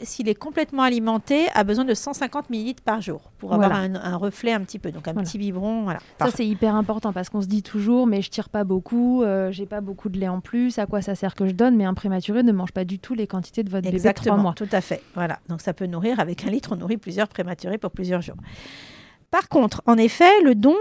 s'il 0.00 0.30
est 0.30 0.34
complètement 0.34 0.82
alimenté, 0.82 1.48
a 1.54 1.62
besoin 1.62 1.84
de 1.84 1.92
150 1.92 2.48
ml 2.48 2.80
par 2.82 3.02
jour 3.02 3.30
pour 3.36 3.52
avoir 3.52 3.68
Voilà. 3.68 3.84
un, 3.84 3.94
un 4.14 4.16
reflet 4.16 4.52
un 4.52 4.60
petit 4.62 4.78
peu. 4.78 4.90
Donc 4.90 5.06
un 5.06 5.12
Voilà. 5.12 5.28
petit 5.28 5.36
biberon. 5.36 5.82
Voilà. 5.82 5.98
Ça, 6.18 6.30
c'est 6.34 6.46
hyper 6.46 6.74
important 6.74 7.12
parce 7.12 7.28
qu'on 7.28 7.42
se 7.42 7.46
dit 7.48 7.62
toujours, 7.62 8.06
mais 8.06 8.22
je 8.22 8.30
tire 8.30 8.48
pas 8.48 8.64
beaucoup, 8.64 9.22
euh, 9.24 9.52
j'ai 9.52 9.66
pas 9.66 9.82
beaucoup 9.82 10.08
de 10.08 10.18
lait 10.18 10.28
en 10.28 10.40
plus, 10.40 10.78
à 10.78 10.86
quoi 10.86 11.02
ça 11.02 11.14
sert 11.14 11.34
que 11.34 11.46
je 11.46 11.52
donne? 11.52 11.76
Mais 11.76 11.84
un 11.84 11.94
prématuré 11.94 12.42
ne 12.42 12.52
mange 12.52 12.72
pas 12.72 12.84
du 12.86 12.98
tout 12.98 13.12
les 13.12 13.26
quantités 13.26 13.62
de 13.62 13.68
votre 13.70 13.84
bébé 13.84 13.94
Exactement, 13.96 14.36
3 14.36 14.42
mois. 14.42 14.52
tout 14.54 14.68
à 14.72 14.80
fait. 14.80 15.02
Voilà. 15.14 15.38
Donc 15.50 15.60
ça 15.60 15.74
peut 15.74 15.86
nourrir, 15.86 16.18
avec 16.18 16.46
un 16.46 16.50
litre, 16.50 16.70
on 16.72 16.76
nourrit 16.76 16.96
plusieurs 16.96 17.28
prématurés 17.28 17.76
pour 17.76 17.90
plusieurs 17.90 18.22
jours. 18.22 18.36
Par 19.30 19.50
contre, 19.50 19.82
en 19.84 19.98
effet, 19.98 20.40
le 20.42 20.54
don 20.54 20.76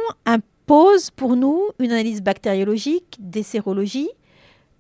impose 0.71 1.12
pour 1.12 1.36
nous 1.38 1.62
une 1.80 1.91
analyse 1.91 2.21
bactériologique, 2.21 3.15
des 3.19 3.41
sérologies, 3.43 4.10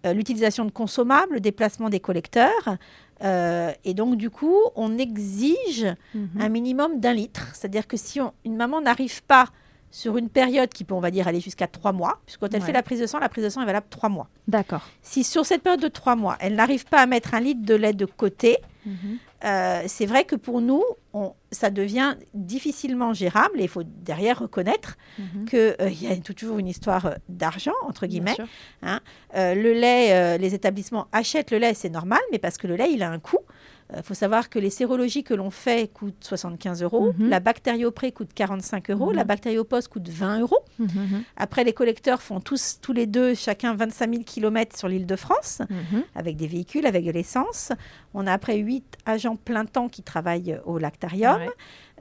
euh, 0.05 0.11
l'utilisation 0.13 0.65
de 0.65 0.71
consommables, 0.71 1.35
le 1.35 1.39
déplacement 1.39 1.89
des 1.89 2.01
collecteurs. 2.01 2.77
Euh, 3.23 3.71
et 3.85 3.93
donc, 3.93 4.17
du 4.17 4.29
coup, 4.29 4.57
on 4.75 4.97
exige 4.97 5.85
Mhm. 6.13 6.29
un 6.41 6.49
minimum 6.49 6.99
d'un 6.99 7.13
litre. 7.13 7.47
C'est-à-dire 7.53 7.87
que 7.87 7.95
si 7.95 8.19
on- 8.19 8.33
une 8.45 8.57
maman 8.57 8.81
n'arrive 8.81 9.23
pas 9.23 9.45
sur 9.89 10.17
une 10.17 10.27
période 10.29 10.69
qui 10.69 10.83
peut, 10.83 10.93
on 10.93 10.99
va 10.99 11.09
dire, 11.09 11.25
aller 11.27 11.39
jusqu'à 11.39 11.67
trois 11.67 11.93
mois, 11.93 12.19
puisque 12.25 12.41
quand 12.41 12.53
elle 12.53 12.59
Ouais. 12.59 12.65
fait 12.67 12.73
la 12.73 12.83
prise 12.83 12.99
de 12.99 13.07
sang, 13.07 13.19
la 13.19 13.29
prise 13.29 13.45
de 13.45 13.49
sang 13.49 13.61
est 13.61 13.65
valable 13.65 13.87
trois 13.89 14.09
mois. 14.09 14.27
D'accord. 14.47 14.81
Si 15.01 15.23
sur 15.23 15.45
cette 15.45 15.63
période 15.63 15.81
de 15.81 15.87
trois 15.87 16.17
mois, 16.17 16.35
elle 16.41 16.55
n'arrive 16.55 16.85
pas 16.85 16.99
à 16.99 17.05
mettre 17.05 17.33
un 17.33 17.39
litre 17.39 17.61
de 17.65 17.73
lait 17.75 17.93
de 17.93 18.05
côté, 18.05 18.57
Mhm. 18.85 19.17
Euh, 19.45 19.83
c'est 19.87 20.05
vrai 20.05 20.23
que 20.25 20.35
pour 20.35 20.61
nous, 20.61 20.83
on- 21.13 21.33
ça 21.51 21.69
devient 21.69 22.15
difficilement 22.33 23.13
gérable 23.13 23.59
et 23.59 23.63
il 23.63 23.69
faut 23.69 23.83
derrière 23.83 24.39
reconnaître 24.39 24.97
Mhm. 25.19 25.45
qu'il 25.45 26.03
y 26.03 26.07
a 26.11 26.15
toujours 26.17 26.57
une 26.59 26.67
histoire 26.67 27.05
euh, 27.07 27.13
d'argent, 27.29 27.73
entre 27.83 28.05
guillemets. 28.07 28.35
Euh, 29.35 29.53
le 29.55 29.73
lait, 29.73 30.11
euh, 30.13 30.37
les 30.37 30.53
établissements 30.55 31.07
achètent 31.11 31.51
le 31.51 31.57
lait, 31.59 31.73
c'est 31.73 31.89
normal, 31.89 32.19
mais 32.31 32.39
parce 32.39 32.57
que 32.57 32.67
le 32.67 32.75
lait, 32.75 32.91
il 32.91 33.03
a 33.03 33.09
un 33.09 33.19
coût. 33.19 33.39
Il 33.95 34.03
faut 34.03 34.13
savoir 34.13 34.49
que 34.49 34.59
les 34.59 34.69
sérologies 34.69 35.23
que 35.23 35.33
l'on 35.33 35.49
fait 35.49 35.89
coûtent 35.93 36.21
75 36.23 36.83
euros, 36.83 37.13
Mhm. 37.17 37.29
la 37.29 37.39
bactériopré 37.39 38.11
coûte 38.11 38.33
45 38.35 38.89
euros, 38.89 39.11
Mhm. 39.11 39.15
la 39.15 39.23
bactériopost 39.23 39.87
coûte 39.87 40.09
20 40.09 40.41
euros. 40.41 40.59
Mhm. 40.77 41.23
Après, 41.37 41.63
les 41.63 41.71
collecteurs 41.71 42.21
font 42.21 42.41
tous, 42.41 42.79
tous 42.81 42.91
les 42.91 43.05
deux, 43.07 43.33
chacun 43.33 43.73
25 43.75 44.11
000 44.11 44.23
km 44.25 44.77
sur 44.77 44.89
l'île 44.89 45.05
de 45.05 45.15
France, 45.15 45.61
Mhm. 45.69 46.03
avec 46.15 46.35
des 46.35 46.47
véhicules, 46.47 46.85
avec 46.85 47.05
de 47.05 47.11
l'essence. 47.11 47.71
On 48.13 48.27
a 48.27 48.33
après 48.33 48.57
8 48.57 48.97
agents 49.05 49.37
plein 49.37 49.63
temps 49.63 49.87
qui 49.87 50.03
travaillent 50.03 50.59
au 50.65 50.77
lactarium. 50.77 51.37
Ouais. 51.37 51.49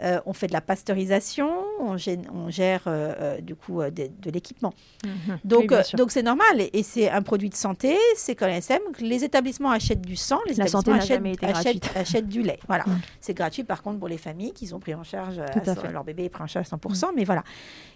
Euh, 0.02 0.20
on 0.26 0.34
fait 0.34 0.46
de 0.46 0.52
la 0.52 0.60
pasteurisation, 0.60 1.50
on 1.80 1.96
gère, 1.96 2.18
on 2.34 2.50
gère 2.50 2.82
euh, 2.86 3.14
euh, 3.18 3.40
du 3.40 3.54
coup 3.54 3.82
de, 3.82 4.10
de 4.20 4.30
l'équipement. 4.30 4.74
Mhm. 5.04 5.38
Donc, 5.44 5.72
c'est 6.10 6.22
normal 6.22 6.60
et, 6.60 6.70
et 6.74 6.82
c'est 6.82 7.08
un 7.08 7.22
produit 7.22 7.48
de 7.48 7.54
santé. 7.54 7.96
C'est 8.14 8.34
comme 8.34 8.48
l'ASM. 8.48 8.78
Les 9.00 9.24
établissements 9.24 9.70
achètent 9.70 10.02
du 10.02 10.16
sang, 10.16 10.40
les 10.46 10.54
La 10.54 10.66
santé 10.66 10.90
établissements 10.90 11.48
n'a 11.48 11.98
achètent, 11.98 12.28
du 12.28 12.42
lait. 12.42 12.58
Voilà. 12.66 12.84
Mm. 12.86 13.00
C'est 13.20 13.34
gratuit 13.34 13.64
par 13.64 13.82
contre 13.82 13.98
pour 13.98 14.08
les 14.08 14.18
familles 14.18 14.52
qui 14.52 14.72
ont 14.74 14.80
pris 14.80 14.94
en 14.94 15.04
charge 15.04 15.38
à 15.38 15.90
leur 15.90 16.04
bébé 16.04 16.24
est 16.24 16.28
pris 16.28 16.42
en 16.42 16.46
charge 16.46 16.66
à 16.70 16.76
100%. 16.76 17.10
Mais 17.14 17.24
voilà. 17.24 17.42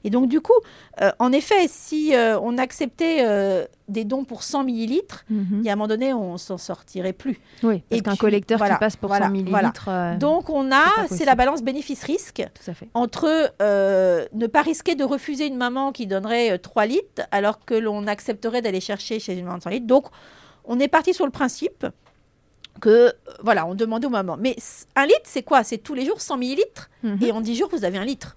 Et 0.04 0.10
donc 0.10 0.28
du 0.28 0.40
coup, 0.40 0.58
en 1.18 1.32
effet, 1.32 1.68
si 1.68 2.14
on 2.14 2.56
acceptait 2.58 3.68
des 3.90 4.04
dons 4.04 4.24
pour 4.24 4.42
100 4.42 4.64
millilitres, 4.64 5.24
il 5.30 5.62
y 5.62 5.68
a 5.68 5.72
un 5.72 5.76
moment 5.76 5.88
donné, 5.88 6.12
on 6.14 6.38
s'en 6.38 6.56
sortirait 6.58 7.12
plus. 7.12 7.38
Oui, 7.62 7.82
parce 7.88 8.00
Et 8.00 8.02
qu'un 8.02 8.16
collecteur 8.16 8.58
voilà, 8.58 8.74
qui 8.74 8.80
passe 8.80 8.96
pour 8.96 9.08
voilà, 9.08 9.26
100 9.26 9.32
millilitres. 9.32 9.82
voilà. 9.84 10.12
euh, 10.14 10.16
Donc 10.18 10.48
on 10.50 10.70
a, 10.72 10.84
c'est 11.10 11.24
la 11.24 11.34
balance 11.34 11.62
bénéfice-risque 11.62 12.40
à 12.40 12.72
entre 12.94 13.52
euh, 13.60 14.26
ne 14.32 14.46
pas 14.46 14.62
risquer 14.62 14.94
de 14.94 15.04
refuser 15.04 15.46
une 15.46 15.56
maman 15.56 15.92
qui 15.92 16.06
donnerait 16.06 16.52
euh, 16.52 16.58
3 16.58 16.86
litres 16.86 17.22
alors 17.30 17.64
que 17.64 17.74
l'on 17.74 18.06
accepterait 18.06 18.62
d'aller 18.62 18.80
chercher 18.80 19.18
chez 19.20 19.34
une 19.38 19.44
maman 19.44 19.58
de 19.58 19.62
100 19.64 19.70
litres. 19.70 19.86
Donc, 19.86 20.06
on 20.64 20.78
est 20.80 20.88
parti 20.88 21.12
sur 21.14 21.26
le 21.26 21.32
principe 21.32 21.86
que, 22.80 22.88
euh, 22.88 23.12
voilà, 23.42 23.66
on 23.66 23.74
demandait 23.74 24.06
aux 24.06 24.10
mamans. 24.10 24.36
Mais 24.38 24.56
un 24.96 25.04
litre, 25.06 25.20
c'est 25.24 25.42
quoi? 25.42 25.64
C'est 25.64 25.78
tous 25.78 25.94
les 25.94 26.06
jours 26.06 26.20
100 26.20 26.36
millilitres 26.38 26.88
Mhm. 27.02 27.18
et 27.22 27.32
en 27.32 27.40
10 27.40 27.56
jours, 27.56 27.68
vous 27.72 27.84
avez 27.84 27.98
un 27.98 28.04
litre. 28.04 28.36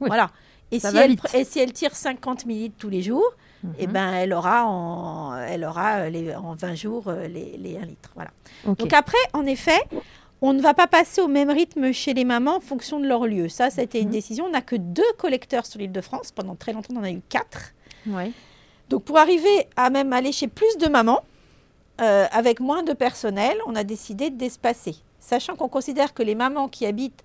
Oui. 0.00 0.08
Voilà. 0.08 0.30
Si, 0.72 0.80
elle, 0.96 1.16
et 1.34 1.44
si 1.44 1.60
elle 1.60 1.72
tire 1.72 1.94
50 1.94 2.46
millilitres 2.46 2.76
tous 2.78 2.88
les 2.88 3.02
jours, 3.02 3.24
eh 3.78 3.86
Mhm. 3.86 3.92
ben, 3.92 4.12
elle 4.14 4.32
aura, 4.32 4.66
en, 4.66 5.36
elle 5.36 5.64
aura 5.64 5.96
euh, 6.00 6.10
les, 6.10 6.34
en 6.34 6.54
20 6.54 6.74
jours 6.74 7.04
euh, 7.08 7.26
les, 7.28 7.56
les 7.56 7.76
1 7.78 7.82
litre. 7.86 8.10
Voilà. 8.14 8.30
Donc 8.66 8.92
après, 8.92 9.18
en 9.32 9.44
effet, 9.46 9.80
on 10.42 10.52
ne 10.52 10.60
va 10.60 10.74
pas 10.74 10.86
passer 10.86 11.20
au 11.20 11.28
même 11.28 11.50
rythme 11.50 11.92
chez 11.92 12.12
les 12.14 12.24
mamans 12.24 12.56
en 12.56 12.60
fonction 12.60 13.00
de 13.00 13.06
leur 13.06 13.26
lieu. 13.26 13.48
Ça, 13.48 13.70
ça 13.70 13.80
a 13.80 13.84
été 13.84 14.00
une 14.00 14.06
Mhm. 14.08 14.12
décision. 14.12 14.44
On 14.46 14.50
n'a 14.50 14.62
que 14.62 14.76
deux 14.76 15.02
collecteurs 15.18 15.64
sur 15.66 15.78
l'île 15.80 15.92
de 15.92 16.00
France. 16.00 16.30
Pendant 16.32 16.54
très 16.54 16.72
longtemps, 16.72 16.94
on 16.94 17.00
en 17.00 17.04
a 17.04 17.10
eu 17.10 17.22
quatre. 17.28 17.72
Ouais. 18.06 18.32
Donc 18.90 19.04
pour 19.04 19.16
arriver 19.18 19.68
à 19.76 19.88
même 19.90 20.12
aller 20.12 20.32
chez 20.32 20.48
plus 20.48 20.76
de 20.78 20.88
mamans, 20.88 21.20
euh, 22.00 22.26
avec 22.32 22.60
moins 22.60 22.82
de 22.82 22.92
personnel, 22.92 23.56
on 23.66 23.74
a 23.76 23.84
décidé 23.84 24.28
d'espacer. 24.30 24.96
Sachant 25.20 25.56
qu'on 25.56 25.68
considère 25.68 26.12
que 26.12 26.22
les 26.22 26.34
mamans 26.34 26.68
qui 26.68 26.84
habitent 26.84 27.22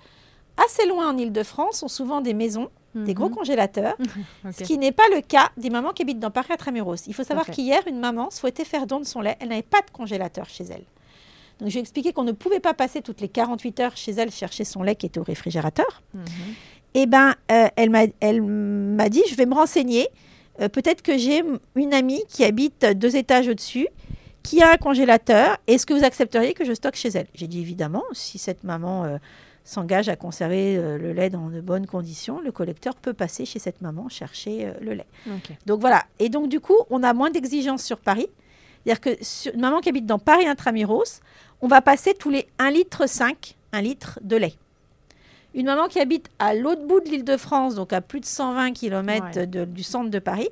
assez 0.55 0.85
loin 0.87 1.09
en 1.09 1.17
île 1.17 1.33
de 1.33 1.43
France 1.43 1.83
ont 1.83 1.87
souvent 1.89 2.21
des 2.21 2.33
maisons, 2.33 2.69
des 2.95 3.13
gros 3.13 3.29
Mhm. 3.29 3.35
congélateurs, 3.35 3.95
ce 4.51 4.63
qui 4.63 4.77
n'est 4.77 4.91
pas 4.91 5.07
le 5.13 5.21
cas 5.21 5.49
des 5.57 5.69
mamans 5.69 5.91
qui 5.93 6.01
habitent 6.01 6.19
dans 6.19 6.31
Paris 6.31 6.53
Intramuros. 6.53 6.95
Il 7.07 7.13
faut 7.13 7.23
savoir 7.23 7.45
qu'hier, 7.45 7.81
une 7.87 7.99
maman 7.99 8.29
souhaitait 8.31 8.65
faire 8.65 8.87
don 8.87 8.99
de 8.99 9.05
son 9.05 9.21
lait. 9.21 9.37
Elle 9.39 9.49
n'avait 9.49 9.61
pas 9.61 9.81
de 9.81 9.91
congélateur 9.91 10.49
chez 10.49 10.63
elle. 10.65 10.83
Donc, 11.59 11.67
je 11.69 11.73
lui 11.73 11.77
ai 11.77 11.81
expliqué 11.81 12.13
qu'on 12.13 12.23
ne 12.23 12.31
pouvait 12.31 12.59
pas 12.61 12.73
passer 12.73 13.01
toutes 13.01 13.21
les 13.21 13.27
48 13.27 13.79
heures 13.81 13.97
chez 13.97 14.11
elle 14.13 14.31
chercher 14.31 14.63
son 14.63 14.81
lait 14.81 14.95
qui 14.95 15.05
était 15.05 15.19
au 15.19 15.23
réfrigérateur. 15.23 16.01
Mhm. 16.13 16.23
Eh 16.95 17.05
bien, 17.05 17.35
elle 17.47 17.89
m'a 17.91 18.05
elle 18.19 18.41
m'a 18.41 19.09
dit, 19.09 19.21
je 19.29 19.35
vais 19.35 19.45
me 19.45 19.53
renseigner. 19.53 20.07
Euh, 20.61 20.69
Peut-être 20.69 21.01
que 21.03 21.17
j'ai 21.17 21.43
une 21.75 21.93
amie 21.93 22.23
qui 22.27 22.43
habite 22.43 22.85
deux 22.95 23.15
étages 23.15 23.47
au-dessus, 23.47 23.87
qui 24.41 24.61
a 24.63 24.71
un 24.71 24.77
congélateur. 24.77 25.57
Est-ce 25.67 25.85
que 25.85 25.93
vous 25.93 26.03
accepteriez 26.03 26.53
que 26.53 26.65
je 26.65 26.73
stocke 26.73 26.95
chez 26.95 27.09
elle? 27.09 27.27
J'ai 27.35 27.47
dit 27.47 27.59
évidemment, 27.61 28.03
si 28.13 28.37
cette 28.39 28.63
maman 28.63 29.03
euh, 29.05 29.17
s'engage 29.69 30.09
à 30.09 30.15
conserver 30.15 30.77
euh, 30.77 30.97
le 30.97 31.13
lait 31.13 31.29
dans 31.29 31.49
de 31.49 31.61
bonnes 31.61 31.85
conditions, 31.85 32.41
le 32.41 32.51
collecteur 32.51 32.95
peut 32.95 33.13
passer 33.13 33.45
chez 33.45 33.59
cette 33.59 33.81
maman 33.81 34.09
chercher 34.09 34.65
euh, 34.67 34.73
le 34.81 34.93
lait. 34.93 35.05
Donc 35.65 35.79
voilà. 35.79 36.03
Et 36.17 36.29
donc 36.29 36.49
du 36.49 36.59
coup, 36.59 36.77
on 36.89 37.03
a 37.03 37.13
moins 37.13 37.29
d'exigences 37.29 37.83
sur 37.83 37.99
Paris. 37.99 38.27
C'est-à-dire 38.83 39.01
que 39.01 39.23
sur 39.23 39.53
une 39.53 39.61
maman 39.61 39.79
qui 39.81 39.89
habite 39.89 40.05
dans 40.07 40.17
Paris 40.19 40.47
intramuros, 40.47 41.21
on 41.61 41.67
va 41.67 41.81
passer 41.81 42.13
tous 42.13 42.29
les 42.31 42.47
1 42.57 42.71
litre 42.71 43.07
5, 43.07 43.55
1 43.73 43.81
litre 43.81 44.19
de 44.23 44.37
lait. 44.37 44.53
Une 45.53 45.65
maman 45.67 45.87
qui 45.87 45.99
habite 45.99 46.29
à 46.39 46.53
l'autre 46.55 46.85
bout 46.87 46.99
de 47.01 47.09
l'île 47.09 47.23
de 47.23 47.37
France, 47.37 47.75
donc 47.75 47.93
à 47.93 48.01
plus 48.01 48.19
de 48.21 48.25
120 48.25 48.71
km 48.71 49.39
Ouais. 49.39 49.65
du 49.67 49.83
centre 49.83 50.09
de 50.09 50.19
Paris, 50.19 50.49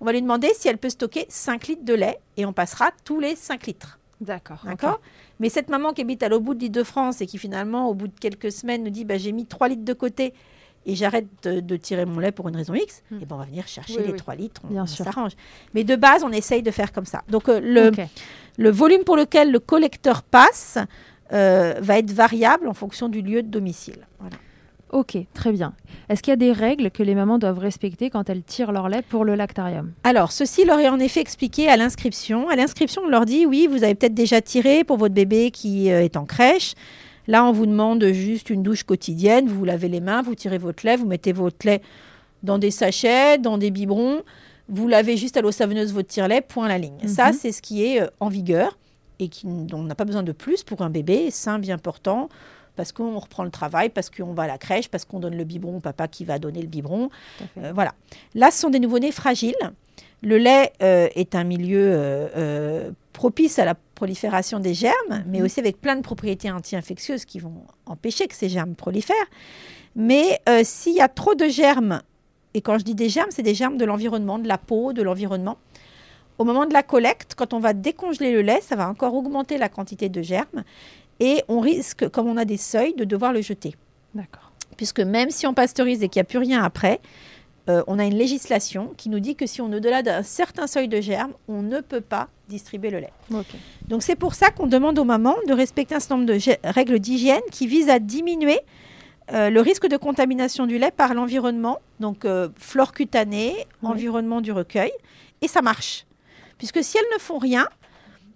on 0.00 0.04
va 0.04 0.12
lui 0.12 0.22
demander 0.22 0.50
si 0.54 0.68
elle 0.68 0.78
peut 0.78 0.90
stocker 0.90 1.26
5 1.28 1.68
litres 1.68 1.84
de 1.84 1.94
lait 1.94 2.18
et 2.36 2.44
on 2.46 2.52
passera 2.52 2.90
tous 3.04 3.20
les 3.20 3.34
5 3.36 3.66
litres. 3.66 3.97
D'accord. 4.20 4.60
D'accord 4.64 5.00
Mais 5.40 5.48
cette 5.48 5.68
maman 5.68 5.92
qui 5.92 6.02
habite 6.02 6.22
à 6.22 6.28
l'autre 6.28 6.44
bout 6.44 6.54
de 6.54 6.60
l'île 6.60 6.72
de 6.72 6.82
France 6.82 7.20
et 7.20 7.26
qui 7.26 7.38
finalement, 7.38 7.88
au 7.88 7.94
bout 7.94 8.08
de 8.08 8.18
quelques 8.18 8.50
semaines, 8.50 8.82
nous 8.82 8.90
dit 8.90 9.04
bah, 9.04 9.16
j'ai 9.18 9.32
mis 9.32 9.46
3 9.46 9.68
litres 9.68 9.84
de 9.84 9.92
côté 9.92 10.34
et 10.86 10.94
j'arrête 10.96 11.26
de, 11.42 11.60
de 11.60 11.76
tirer 11.76 12.04
mon 12.06 12.18
lait 12.18 12.32
pour 12.32 12.48
une 12.48 12.56
raison 12.56 12.74
X, 12.74 13.02
Hmm. 13.10 13.20
et 13.20 13.26
ben 13.26 13.36
on 13.36 13.38
va 13.38 13.44
venir 13.44 13.66
chercher 13.68 13.96
Oui, 13.98 14.04
les 14.06 14.12
oui. 14.12 14.18
3 14.18 14.34
litres, 14.36 14.62
on, 14.70 14.86
s'arrange. 14.86 15.32
Mais 15.74 15.84
de 15.84 15.96
base, 15.96 16.24
on 16.24 16.30
essaye 16.32 16.62
de 16.62 16.70
faire 16.70 16.92
comme 16.92 17.04
ça. 17.04 17.22
Donc 17.28 17.48
euh, 17.48 17.60
le, 17.60 17.90
le 18.56 18.70
volume 18.70 19.04
pour 19.04 19.16
lequel 19.16 19.52
le 19.52 19.58
collecteur 19.60 20.22
passe 20.22 20.78
euh, 21.32 21.74
va 21.80 21.98
être 21.98 22.10
variable 22.10 22.68
en 22.68 22.74
fonction 22.74 23.08
du 23.08 23.20
lieu 23.22 23.42
de 23.42 23.48
domicile. 23.48 24.06
Voilà. 24.18 24.36
Ok, 24.90 25.18
très 25.34 25.52
bien. 25.52 25.74
Est-ce 26.08 26.22
qu'il 26.22 26.30
y 26.30 26.32
a 26.32 26.36
des 26.36 26.52
règles 26.52 26.90
que 26.90 27.02
les 27.02 27.14
mamans 27.14 27.38
doivent 27.38 27.58
respecter 27.58 28.08
quand 28.08 28.30
elles 28.30 28.42
tirent 28.42 28.72
leur 28.72 28.88
lait 28.88 29.02
pour 29.02 29.24
le 29.24 29.34
lactarium? 29.34 29.92
Alors, 30.04 30.32
ceci 30.32 30.64
leur 30.64 30.78
est 30.80 30.88
en 30.88 30.98
effet 30.98 31.20
expliqué 31.20 31.68
à 31.68 31.76
l'inscription. 31.76 32.48
À 32.48 32.56
l'inscription, 32.56 33.02
on 33.04 33.08
leur 33.08 33.26
dit 33.26 33.44
oui, 33.44 33.68
vous 33.70 33.84
avez 33.84 33.94
peut-être 33.94 34.14
déjà 34.14 34.40
tiré 34.40 34.84
pour 34.84 34.96
votre 34.96 35.14
bébé 35.14 35.50
qui 35.50 35.90
euh, 35.92 36.02
est 36.02 36.16
en 36.16 36.24
crèche. 36.24 36.74
Là, 37.26 37.44
on 37.44 37.52
vous 37.52 37.66
demande 37.66 38.02
juste 38.06 38.48
une 38.48 38.62
douche 38.62 38.84
quotidienne. 38.84 39.46
Vous 39.48 39.56
vous 39.58 39.64
lavez 39.66 39.88
les 39.88 40.00
mains, 40.00 40.22
vous 40.22 40.34
tirez 40.34 40.56
votre 40.56 40.86
lait, 40.86 40.96
vous 40.96 41.06
mettez 41.06 41.32
votre 41.32 41.66
lait 41.66 41.82
dans 42.42 42.56
des 42.58 42.70
sachets, 42.70 43.36
dans 43.36 43.58
des 43.58 43.70
biberons. 43.70 44.22
Vous 44.70 44.88
lavez 44.88 45.18
juste 45.18 45.36
à 45.36 45.42
l'eau 45.42 45.50
savonneuse 45.50 45.92
votre 45.92 46.08
tire-lait, 46.08 46.40
point 46.40 46.68
la 46.68 46.78
ligne. 46.78 46.96
Ça, 47.06 47.28
Mhm. 47.28 47.32
c'est 47.34 47.52
ce 47.52 47.60
qui 47.60 47.84
est 47.84 48.00
euh, 48.00 48.06
en 48.20 48.28
vigueur 48.28 48.78
et 49.18 49.28
qui, 49.28 49.46
dont 49.46 49.80
on 49.80 49.82
n'a 49.82 49.94
pas 49.94 50.04
besoin 50.06 50.22
de 50.22 50.32
plus 50.32 50.62
pour 50.62 50.80
un 50.80 50.88
bébé 50.90 51.30
sain, 51.30 51.58
bien 51.58 51.76
portant, 51.76 52.28
parce 52.78 52.92
qu'on 52.92 53.18
reprend 53.18 53.42
le 53.42 53.50
travail, 53.50 53.88
parce 53.88 54.08
qu'on 54.08 54.34
va 54.34 54.44
à 54.44 54.46
la 54.46 54.56
crèche, 54.56 54.88
parce 54.88 55.04
qu'on 55.04 55.18
donne 55.18 55.36
le 55.36 55.42
biberon 55.42 55.78
au 55.78 55.80
papa 55.80 56.06
qui 56.06 56.24
va 56.24 56.38
donner 56.38 56.62
le 56.62 56.68
biberon. 56.68 57.10
Euh, 57.58 57.72
voilà. 57.74 57.92
Là, 58.36 58.52
ce 58.52 58.60
sont 58.60 58.70
des 58.70 58.78
nouveau-nés 58.78 59.10
fragiles. 59.10 59.56
Le 60.22 60.38
lait 60.38 60.72
euh, 60.80 61.08
est 61.16 61.34
un 61.34 61.42
milieu 61.42 61.90
euh, 61.90 62.92
propice 63.12 63.58
à 63.58 63.64
la 63.64 63.74
prolifération 63.96 64.60
des 64.60 64.74
germes, 64.74 65.24
mais 65.26 65.42
aussi 65.42 65.58
avec 65.58 65.80
plein 65.80 65.96
de 65.96 66.02
propriétés 66.02 66.52
anti-infectieuses 66.52 67.24
qui 67.24 67.40
vont 67.40 67.64
empêcher 67.86 68.28
que 68.28 68.36
ces 68.36 68.48
germes 68.48 68.76
prolifèrent. 68.76 69.16
Mais 69.96 70.40
s'il 70.62 70.94
y 70.94 71.00
a 71.00 71.08
trop 71.08 71.34
de 71.34 71.48
germes, 71.48 72.00
et 72.54 72.60
quand 72.60 72.78
je 72.78 72.84
dis 72.84 72.94
des 72.94 73.08
germes, 73.08 73.30
c'est 73.30 73.42
des 73.42 73.54
germes 73.54 73.76
de 73.76 73.84
l'environnement, 73.84 74.38
de 74.38 74.46
la 74.46 74.58
peau, 74.58 74.92
de 74.92 75.02
l'environnement, 75.02 75.58
au 76.38 76.44
moment 76.44 76.64
de 76.64 76.72
la 76.72 76.84
collecte, 76.84 77.34
quand 77.36 77.52
on 77.54 77.58
va 77.58 77.72
décongeler 77.72 78.30
le 78.30 78.42
lait, 78.42 78.60
ça 78.60 78.76
va 78.76 78.88
encore 78.88 79.14
augmenter 79.14 79.58
la 79.58 79.68
quantité 79.68 80.08
de 80.08 80.22
germes 80.22 80.62
et 81.20 81.42
on 81.48 81.60
risque, 81.60 82.08
comme 82.08 82.28
on 82.28 82.36
a 82.36 82.44
des 82.44 82.56
seuils, 82.56 82.94
de 82.94 83.04
devoir 83.04 83.32
le 83.32 83.40
jeter 83.42 83.74
D'accord. 84.14 84.52
puisque 84.76 85.00
même 85.00 85.30
si 85.30 85.46
on 85.46 85.54
pasteurise 85.54 86.02
et 86.02 86.08
qu'il 86.08 86.20
n'y 86.20 86.22
a 86.22 86.24
plus 86.24 86.38
rien 86.38 86.62
après, 86.62 87.00
euh, 87.68 87.82
on 87.86 87.98
a 87.98 88.04
une 88.04 88.14
législation 88.16 88.94
qui 88.96 89.10
nous 89.10 89.20
dit 89.20 89.36
que 89.36 89.46
si 89.46 89.60
on 89.60 89.70
est 89.72 89.76
au-delà 89.76 90.02
d'un 90.02 90.22
certain 90.22 90.66
seuil 90.66 90.88
de 90.88 91.00
germes, 91.02 91.32
on 91.48 91.60
ne 91.62 91.80
peut 91.80 92.00
pas 92.00 92.28
distribuer 92.48 92.88
le 92.90 92.98
lait. 93.00 93.12
Donc 93.88 94.02
c'est 94.02 94.16
pour 94.16 94.34
ça 94.34 94.50
qu'on 94.50 94.66
demande 94.66 94.98
aux 94.98 95.04
mamans 95.04 95.36
de 95.46 95.52
respecter 95.52 95.94
un 95.94 96.00
certain 96.00 96.16
nombre 96.16 96.32
de 96.32 96.38
règles 96.64 96.98
d'hygiène 96.98 97.42
qui 97.50 97.66
visent 97.66 97.90
à 97.90 97.98
diminuer 97.98 98.58
euh, 99.34 99.50
le 99.50 99.60
risque 99.60 99.86
de 99.86 99.98
contamination 99.98 100.66
du 100.66 100.78
lait 100.78 100.90
par 100.90 101.12
l'environnement, 101.12 101.80
donc 102.00 102.24
euh, 102.24 102.48
flore 102.56 102.92
cutanée, 102.92 103.54
Oui. 103.82 103.90
environnement 103.90 104.40
du 104.40 104.50
recueil, 104.52 104.90
et 105.42 105.48
ça 105.48 105.60
marche. 105.60 106.06
Puisque 106.56 106.82
si 106.82 106.96
elles 106.96 107.14
ne 107.14 107.20
font 107.20 107.36
rien, 107.36 107.68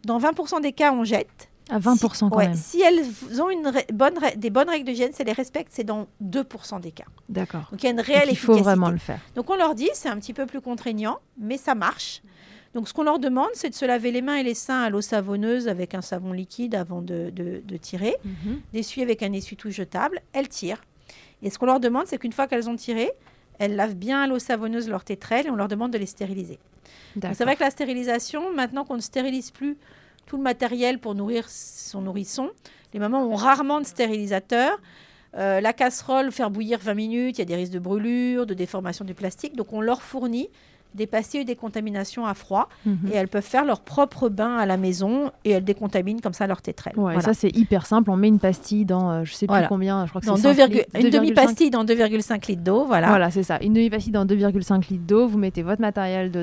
dans 0.05 0.19
20% 0.19 0.61
des 0.61 0.73
cas, 0.73 0.93
on 0.93 1.05
jette. 1.05 1.49
À 1.71 1.79
20% 1.79 1.97
Si- 2.15 2.19
quand 2.31 2.37
ouais, 2.37 2.49
même. 2.49 2.55
Si 2.57 2.81
elles 2.83 3.41
ont 3.41 3.49
une 3.51 3.71
bonne 3.93 4.15
des 4.37 4.51
bonnes 4.51 4.69
règles 4.69 4.85
d'hygiène, 4.87 5.11
c'est 5.15 5.25
les 5.25 5.33
respectent, 5.33 5.71
c'est 5.73 5.85
dans 5.85 6.07
2% 6.23 6.81
des 6.81 6.91
cas. 6.93 7.05
D'accord. 7.29 7.69
Donc 7.71 7.83
il 7.83 7.87
y 7.87 7.89
a 7.89 7.93
une 7.93 8.01
réelle 8.01 8.29
il 8.31 8.37
faut 8.37 8.53
efficacité. 8.53 8.63
vraiment 8.63 8.91
le 8.91 8.99
faire. 8.99 9.21
Donc 9.37 9.49
on 9.51 9.57
leur 9.57 9.75
dit, 9.75 9.89
c'est 9.95 10.09
un 10.09 10.17
petit 10.19 10.35
peu 10.35 10.47
plus 10.47 10.61
contraignant, 10.61 11.19
mais 11.39 11.57
ça 11.57 11.75
marche. 11.75 12.23
Donc 12.75 12.89
ce 12.89 12.95
qu'on 12.95 13.03
leur 13.05 13.19
demande, 13.19 13.51
c'est 13.55 13.69
de 13.71 13.75
se 13.75 13.85
laver 13.85 14.11
les 14.13 14.23
mains 14.23 14.37
et 14.37 14.43
les 14.43 14.55
seins 14.55 14.83
à 14.83 14.91
l'eau 14.91 15.01
savonneuse 15.03 15.69
avec 15.69 15.95
un 15.95 16.01
savon 16.03 16.33
liquide 16.33 16.75
avant 16.75 17.03
de, 17.03 17.31
de- 17.31 17.63
de 17.65 17.77
tirer, 17.77 18.17
d'essuyer 18.73 19.05
avec 19.05 19.23
un 19.23 19.33
essuie-tout 19.33 19.71
jetable. 19.71 20.21
Elles 20.33 20.49
tirent. 20.49 20.83
Et 21.43 21.51
ce 21.51 21.59
qu'on 21.59 21.67
leur 21.67 21.81
demande, 21.81 22.07
c'est 22.07 22.19
qu'une 22.19 22.33
fois 22.33 22.47
qu'elles 22.47 22.69
ont 22.71 22.77
tiré, 22.77 23.11
elles 23.59 23.77
lavent 23.77 23.95
bien 23.95 24.23
à 24.23 24.27
l'eau 24.27 24.39
savonneuse 24.39 24.89
leurs 24.89 25.05
tétrelles 25.05 25.47
et 25.47 25.51
on 25.51 25.57
leur 25.57 25.69
demande 25.69 25.93
de 25.93 25.99
les 25.99 26.07
stériliser. 26.07 26.59
C'est 27.35 27.45
vrai 27.45 27.57
que 27.57 27.63
la 27.63 27.71
stérilisation, 27.71 28.53
maintenant 28.55 28.85
qu'on 28.85 28.97
ne 28.97 29.01
stérilise 29.03 29.51
plus 29.51 29.77
tout 30.33 30.39
le 30.39 30.43
matériel 30.45 30.99
pour 30.99 31.15
nourrir 31.15 31.45
son 31.47 32.01
nourrisson, 32.01 32.49
les 32.95 32.99
mamans 33.01 33.23
ont 33.27 33.35
rarement 33.35 33.83
de 33.83 33.85
stérilisateur. 33.85 34.79
Euh, 35.37 35.61
la 35.61 35.75
casserole, 35.75 36.33
faire 36.33 36.51
bouillir 36.51 36.79
20 36.81 36.95
minutes, 36.95 37.37
il 37.37 37.41
y 37.41 37.43
a 37.43 37.45
des 37.45 37.55
risques 37.55 37.73
de 37.75 37.79
brûlure, 37.79 38.47
de 38.47 38.55
déformation 38.55 39.05
du 39.05 39.13
plastique. 39.13 39.57
Donc 39.57 39.75
on 39.75 39.83
leur 39.83 40.01
fournit 40.01 40.49
des 40.95 41.07
pastilles 41.07 41.45
des 41.45 41.55
contaminations 41.55 42.25
à 42.25 42.33
froid 42.33 42.71
Mhm. 42.87 43.11
et 43.13 43.17
elles 43.17 43.29
peuvent 43.29 43.45
faire 43.45 43.67
leur 43.67 43.81
propre 43.83 44.31
bain 44.31 44.57
à 44.57 44.65
la 44.65 44.79
maison 44.79 45.31
et 45.45 45.51
elles 45.51 45.65
décontaminent 45.65 46.23
comme 46.23 46.33
ça 46.33 46.47
leur 46.47 46.63
tétrelle. 46.63 46.95
Ouais, 46.97 47.03
Voilà. 47.13 47.21
ça 47.21 47.35
c'est 47.35 47.55
hyper 47.55 47.85
simple. 47.85 48.11
On 48.11 48.17
met 48.17 48.29
une 48.29 48.39
pastille 48.41 48.87
dans, 48.87 49.11
euh, 49.11 49.25
je 49.25 49.35
sais 49.35 49.47
plus 49.47 49.53
Voilà. 49.53 49.69
combien, 49.69 50.07
je 50.07 50.11
crois 50.13 50.23
que 50.23 50.27
c'est 50.27 50.33
2, 50.33 50.55
5 50.55 50.67
litres, 50.71 50.87
une 50.95 51.01
2,5 51.03 51.11
demi-pastille 51.11 51.69
dans 51.71 51.85
2,5 51.85 52.47
litres 52.47 52.63
d'eau. 52.63 52.87
Voilà. 52.87 53.09
Voilà, 53.09 53.31
c'est 53.31 53.43
ça. 53.43 53.59
Une 53.63 53.75
demi-pastille 53.75 54.13
dans 54.13 54.25
2,5 54.25 54.89
litres 54.89 55.05
d'eau. 55.07 55.27
Vous 55.29 55.37
mettez 55.37 55.63
votre 55.63 55.83
matériel 55.83 56.31
de 56.31 56.43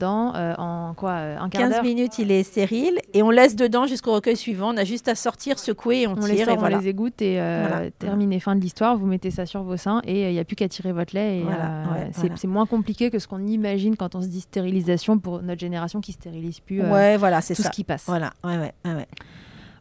Dans 0.00 0.34
euh, 0.34 0.54
en 0.58 0.92
quoi 0.94 1.10
euh, 1.12 1.36
un 1.38 1.48
quart 1.48 1.62
15 1.62 1.70
d'heure 1.70 1.82
minutes, 1.84 2.18
il 2.18 2.32
est 2.32 2.42
stérile 2.42 2.98
et 3.12 3.22
on 3.22 3.30
laisse 3.30 3.54
dedans 3.54 3.86
jusqu'au 3.86 4.12
recueil 4.12 4.36
suivant. 4.36 4.74
On 4.74 4.76
a 4.76 4.82
juste 4.82 5.06
à 5.06 5.14
sortir, 5.14 5.56
secouer 5.56 6.00
et 6.02 6.06
on, 6.08 6.12
on 6.12 6.16
tire. 6.16 6.26
les 6.34 6.44
sort 6.44 6.54
et 6.54 6.56
voilà. 6.56 6.78
les 6.78 6.88
égouttes 6.88 7.22
et 7.22 7.40
euh, 7.40 7.66
Voilà. 7.70 7.90
terminé, 7.92 8.40
fin 8.40 8.56
de 8.56 8.60
l'histoire, 8.60 8.96
vous 8.96 9.06
mettez 9.06 9.30
ça 9.30 9.46
sur 9.46 9.62
vos 9.62 9.76
seins 9.76 10.02
et 10.04 10.30
il 10.30 10.32
n'y 10.32 10.40
a 10.40 10.44
plus 10.44 10.56
qu'à 10.56 10.68
tirer 10.68 10.90
votre 10.90 11.14
lait. 11.14 11.38
et, 11.38 11.42
Voilà, 11.42 11.82
euh, 11.92 12.06
ouais, 12.06 12.30
c'est 12.34 12.48
moins 12.48 12.66
compliqué 12.66 13.08
que 13.12 13.20
ce 13.20 13.28
qu'on 13.28 13.46
imagine 13.46 13.94
quand 13.96 14.16
on 14.16 14.20
se 14.20 14.26
dit 14.26 14.40
stérilisation 14.40 15.18
pour 15.20 15.42
notre 15.42 15.60
génération 15.60 16.00
qui 16.00 16.10
stérilise 16.10 16.58
plus 16.58 16.82
euh, 16.82 16.92
Ouais, 16.92 17.16
voilà, 17.16 17.40
c'est 17.40 17.54
tout 17.54 17.62
ça. 17.62 17.68
ce 17.70 17.74
qui 17.76 17.84
passe. 17.84 18.02
Voilà, 18.08 18.32
ouais, 18.42 18.72
ouais. 18.84 19.06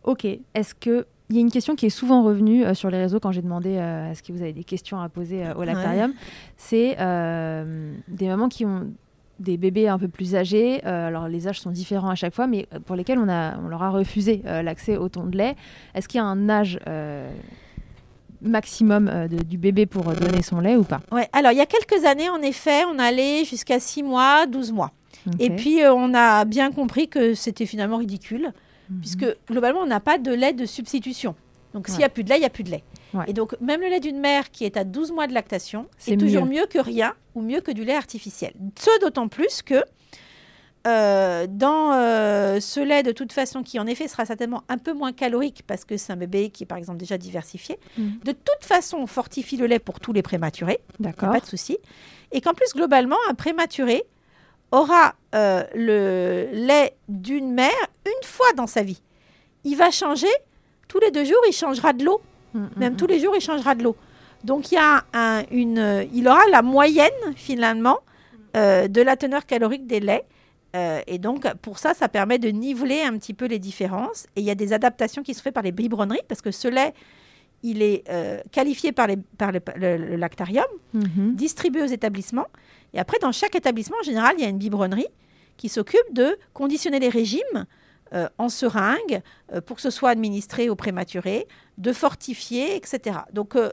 Ok, 0.03 0.25
est-ce 0.53 0.75
que 0.75 1.07
il 1.29 1.37
y 1.37 1.39
a 1.39 1.41
une 1.41 1.51
question 1.51 1.73
qui 1.75 1.87
est 1.87 1.89
souvent 1.89 2.21
revenue 2.21 2.63
euh, 2.65 2.75
sur 2.75 2.91
les 2.91 2.97
réseaux 2.99 3.19
quand 3.19 3.31
j'ai 3.31 3.41
demandé 3.41 3.77
euh, 3.77 4.11
est-ce 4.11 4.21
que 4.21 4.31
vous 4.31 4.41
avez 4.43 4.53
des 4.53 4.65
questions 4.65 4.99
à 4.99 5.09
poser 5.09 5.43
euh, 5.43 5.55
au 5.55 5.63
lactarium 5.63 6.13
C'est 6.57 6.97
euh, 6.99 7.95
des 8.09 8.27
mamans 8.27 8.49
qui 8.49 8.65
ont 8.65 8.91
des 9.43 9.57
bébés 9.57 9.87
un 9.87 9.99
peu 9.99 10.07
plus 10.07 10.35
âgés, 10.35 10.81
euh, 10.85 11.07
alors 11.07 11.27
les 11.27 11.47
âges 11.47 11.59
sont 11.59 11.69
différents 11.71 12.09
à 12.09 12.15
chaque 12.15 12.33
fois, 12.33 12.47
mais 12.47 12.65
euh, 12.73 12.79
pour 12.79 12.95
lesquels 12.95 13.19
on, 13.19 13.29
a, 13.29 13.57
on 13.59 13.67
leur 13.67 13.83
a 13.83 13.89
refusé 13.91 14.41
euh, 14.45 14.61
l'accès 14.63 14.97
au 14.97 15.09
ton 15.09 15.25
de 15.25 15.37
lait. 15.37 15.55
Est-ce 15.93 16.07
qu'il 16.07 16.17
y 16.17 16.21
a 16.21 16.25
un 16.25 16.49
âge 16.49 16.79
euh, 16.87 17.29
maximum 18.41 19.09
de- 19.29 19.43
du 19.43 19.57
bébé 19.57 19.85
pour 19.85 20.03
donner 20.13 20.41
son 20.41 20.59
lait 20.59 20.75
ou 20.75 20.83
pas? 20.83 21.01
Ouais, 21.11 21.29
Alors, 21.33 21.51
il 21.51 21.57
y 21.57 21.61
a 21.61 21.65
quelques 21.65 22.05
années, 22.05 22.29
en 22.29 22.41
effet, 22.41 22.83
on 22.85 22.99
allait 22.99 23.45
jusqu'à 23.45 23.79
6 23.79 24.03
mois, 24.03 24.45
12 24.47 24.71
mois. 24.71 24.91
Et 25.39 25.49
puis, 25.51 25.79
on 25.85 26.13
a 26.13 26.43
bien 26.43 26.71
compris 26.71 27.07
que 27.07 27.33
c'était 27.33 27.65
finalement 27.65 27.97
ridicule, 27.97 28.51
Mhm. 28.89 28.99
puisque 28.99 29.25
globalement, 29.49 29.79
on 29.79 29.85
n'a 29.85 30.01
pas 30.01 30.17
de 30.17 30.31
lait 30.33 30.51
de 30.51 30.65
substitution. 30.65 31.35
Donc, 31.73 31.87
s'il 31.87 31.95
n'y 31.97 31.99
Ouais. 32.01 32.05
a 32.05 32.09
plus 32.09 32.23
de 32.23 32.29
lait, 32.29 32.37
il 32.37 32.41
n'y 32.41 32.45
a 32.45 32.49
plus 32.49 32.63
de 32.63 32.71
lait. 32.71 32.83
Ouais. 33.13 33.25
Et 33.27 33.33
donc, 33.33 33.55
même 33.61 33.81
le 33.81 33.87
lait 33.87 33.99
d'une 33.99 34.19
mère 34.19 34.51
qui 34.51 34.63
est 34.65 34.77
à 34.77 34.83
12 34.83 35.11
mois 35.11 35.27
de 35.27 35.33
lactation, 35.33 35.87
C'est 35.97 36.17
toujours 36.17 36.45
mieux. 36.45 36.65
que 36.67 36.79
rien 36.79 37.13
ou 37.35 37.41
mieux 37.41 37.61
que 37.61 37.71
du 37.71 37.83
lait 37.83 37.95
artificiel. 37.95 38.53
Ce 38.79 38.99
d'autant 39.01 39.27
plus 39.27 39.61
que 39.61 39.83
euh, 40.85 41.47
dans 41.49 41.93
euh, 41.93 42.59
ce 42.59 42.81
lait, 42.81 43.03
de 43.03 43.13
toute 43.13 43.31
façon, 43.31 43.63
qui 43.63 43.79
en 43.79 43.87
effet 43.87 44.07
sera 44.09 44.25
certainement 44.25 44.63
un 44.67 44.77
peu 44.77 44.91
moins 44.91 45.13
calorique 45.13 45.63
parce 45.65 45.85
que 45.85 45.95
c'est 45.95 46.11
un 46.11 46.17
bébé 46.17 46.49
qui 46.49 46.63
est 46.63 46.65
par 46.65 46.77
exemple 46.77 46.97
déjà 46.97 47.17
diversifié, 47.17 47.79
Mhm. 47.97 48.19
de 48.25 48.31
toute 48.33 48.63
façon, 48.65 48.97
on 48.97 49.07
fortifie 49.07 49.55
le 49.55 49.65
lait 49.65 49.79
pour 49.79 50.01
tous 50.01 50.11
les 50.11 50.21
prématurés. 50.21 50.79
D'accord. 50.99 51.31
pas 51.31 51.39
de 51.39 51.45
souci. 51.45 51.77
Et 52.33 52.41
qu'en 52.41 52.53
plus, 52.53 52.73
globalement, 52.73 53.15
un 53.29 53.33
prématuré 53.33 54.03
aura 54.71 55.13
euh, 55.35 55.63
le 55.73 56.49
lait 56.51 56.95
d'une 57.07 57.53
mère 57.53 57.71
une 58.05 58.27
fois 58.27 58.51
dans 58.57 58.67
sa 58.67 58.81
vie. 58.83 59.01
Il 59.63 59.77
va 59.77 59.89
changer 59.91 60.27
tous 60.93 60.99
les 60.99 61.09
deux 61.09 61.25
jours, 61.25 61.41
il 61.47 61.53
changera 61.53 61.91
de 61.91 62.05
l'eau. 62.05 62.21
Mhm, 62.53 62.69
Même 62.77 62.93
mhm. 62.93 62.97
tous 62.99 63.07
les 63.07 63.19
jours, 63.19 63.33
il 63.35 63.41
changera 63.41 63.73
de 63.73 63.81
l'eau. 63.83 63.95
Donc, 64.43 64.71
il, 64.71 64.75
y 64.75 64.77
a 64.77 65.03
un- 65.13 65.43
une, 65.49 66.07
il 66.13 66.27
aura 66.27 66.43
la 66.51 66.61
moyenne, 66.61 67.09
finalement, 67.35 67.97
euh, 68.55 68.87
de 68.87 69.01
la 69.01 69.15
teneur 69.17 69.47
calorique 69.47 69.87
des 69.87 69.99
laits. 69.99 70.23
Euh, 70.75 71.01
et 71.07 71.17
donc, 71.17 71.51
pour 71.63 71.79
ça, 71.79 71.95
ça 71.95 72.09
permet 72.09 72.37
de 72.37 72.49
niveler 72.49 73.01
un 73.01 73.17
petit 73.17 73.33
peu 73.33 73.45
les 73.45 73.57
différences. 73.57 74.27
Et 74.35 74.41
il 74.41 74.45
y 74.45 74.51
a 74.51 74.55
des 74.55 74.71
adaptations 74.71 75.23
qui 75.23 75.33
se 75.33 75.41
font 75.41 75.51
par 75.51 75.63
les 75.63 75.71
biberonneries, 75.71 76.21
parce 76.27 76.41
que 76.43 76.51
ce 76.51 76.67
lait, 76.67 76.93
il 77.63 77.81
est 77.81 78.03
euh, 78.09 78.39
qualifié 78.51 78.91
par, 78.91 79.07
les, 79.07 79.17
par 79.17 79.51
le- 79.51 79.61
le- 79.75 79.97
le 79.97 80.15
lactarium 80.17 80.65
Mhm. 80.93 81.33
distribué 81.35 81.81
aux 81.81 81.87
établissements. 81.99 82.47
Et 82.93 82.99
après, 82.99 83.17
dans 83.19 83.31
chaque 83.31 83.55
établissement, 83.55 83.97
en 83.99 84.03
général, 84.05 84.35
il 84.37 84.43
y 84.43 84.45
a 84.45 84.49
une 84.49 84.59
biberonnerie 84.59 85.07
qui 85.57 85.69
s'occupe 85.69 86.09
de 86.11 86.37
conditionner 86.53 86.99
les 86.99 87.09
régimes 87.09 87.65
euh, 88.13 88.27
en 88.37 88.49
seringue 88.49 89.21
euh, 89.53 89.61
pour 89.61 89.77
que 89.77 89.81
ce 89.81 89.89
soit 89.89 90.09
administré 90.09 90.69
aux 90.69 90.75
prématurés, 90.75 91.47
de 91.77 91.93
fortifier, 91.93 92.75
etc. 92.75 93.19
Donc, 93.33 93.55
euh, 93.55 93.69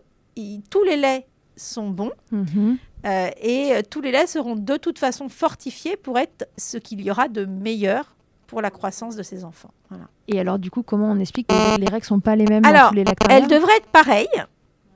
tous 0.70 0.82
les 0.84 0.96
laits 0.96 1.26
sont 1.56 1.90
bons 1.90 2.12
Mhm. 2.30 2.78
et 3.42 3.72
tous 3.90 4.00
les 4.00 4.12
laits 4.12 4.28
seront 4.28 4.56
de 4.56 4.76
toute 4.76 4.98
façon 4.98 5.28
fortifiés 5.28 5.96
pour 5.96 6.18
être 6.18 6.48
ce 6.56 6.78
qu'il 6.78 7.02
y 7.02 7.10
aura 7.10 7.28
de 7.28 7.44
meilleur 7.44 8.14
pour 8.46 8.62
la 8.62 8.70
croissance 8.70 9.14
de 9.16 9.22
ces 9.22 9.44
enfants. 9.44 9.70
Voilà. 9.90 10.04
Et 10.28 10.40
alors, 10.40 10.58
du 10.58 10.70
coup, 10.70 10.82
comment 10.82 11.10
on 11.10 11.18
explique 11.18 11.48
que 11.48 11.78
les 11.78 11.86
règles 11.86 12.04
sont 12.06 12.20
pas 12.20 12.36
les 12.36 12.46
mêmes 12.46 12.62
dans 12.62 12.68
Alors, 12.70 12.88
tous 12.88 12.94
les 12.96 13.04
lactariums 13.04 13.42
Elles 13.42 13.48
devraient 13.50 13.76
être 13.76 13.86
pareilles, 13.88 14.44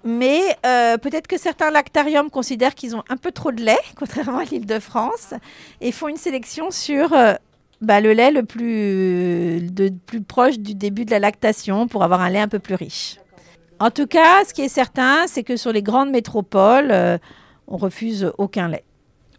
mais 0.05 0.41
euh, 0.67 0.99
peut-être 0.99 1.27
que 1.27 1.39
certains 1.39 1.71
lactariums 1.71 2.31
considèrent 2.31 2.75
qu'ils 2.75 2.97
ont 2.97 3.05
un 3.09 3.17
peu 3.17 3.33
trop 3.33 3.53
de 3.53 3.63
lait, 3.63 3.79
contrairement 3.97 4.39
à 4.39 4.45
l'île 4.45 4.67
de 4.67 4.79
France, 4.79 5.35
et 5.81 5.93
font 5.93 6.09
une 6.09 6.17
sélection 6.17 6.71
sur 6.71 7.13
euh, 7.13 7.35
bah, 7.85 8.01
le 8.01 8.13
lait 8.13 8.31
le 8.31 8.43
plus, 8.43 9.71
de, 9.73 9.93
plus 10.07 10.23
proche 10.23 10.59
du 10.59 10.75
début 10.75 11.05
de 11.05 11.11
la 11.11 11.19
lactation 11.19 11.87
pour 11.87 12.03
avoir 12.03 12.21
un 12.21 12.31
lait 12.31 12.41
un 12.41 12.49
peu 12.49 12.59
plus 12.59 12.75
riche. 12.75 13.19
En 13.81 13.91
tout 13.91 14.07
cas, 14.07 14.45
ce 14.47 14.55
qui 14.55 14.63
est 14.63 14.69
certain, 14.69 15.27
c'est 15.27 15.43
que 15.43 15.57
sur 15.57 15.73
les 15.73 15.83
grandes 15.83 16.11
métropoles, 16.11 16.91
euh, 16.91 17.19
on 17.67 17.77
refuse 17.77 18.33
aucun 18.39 18.69
lait. 18.69 18.85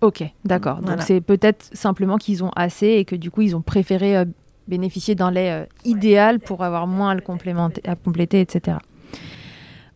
Ok, 0.02 0.24
d'accord. 0.44 0.78
Donc 0.78 0.88
Voilà. 0.88 1.02
c'est 1.02 1.22
peut-être 1.22 1.70
simplement 1.74 2.18
qu'ils 2.18 2.44
ont 2.44 2.52
assez 2.56 2.88
et 2.88 3.06
que 3.06 3.16
du 3.16 3.32
coup 3.32 3.42
ils 3.42 3.56
ont 3.56 3.62
préféré 3.62 4.18
euh, 4.18 4.26
bénéficier 4.68 5.16
d'un 5.16 5.32
lait 5.32 5.52
euh, 5.52 5.66
idéal 5.84 6.40
pour 6.40 6.64
avoir 6.64 6.86
moins 6.86 7.12
à 7.12 7.16
le 7.16 7.22
complémenter, 7.22 7.82
à 7.88 7.96
compléter, 7.96 8.42
etc. 8.42 8.78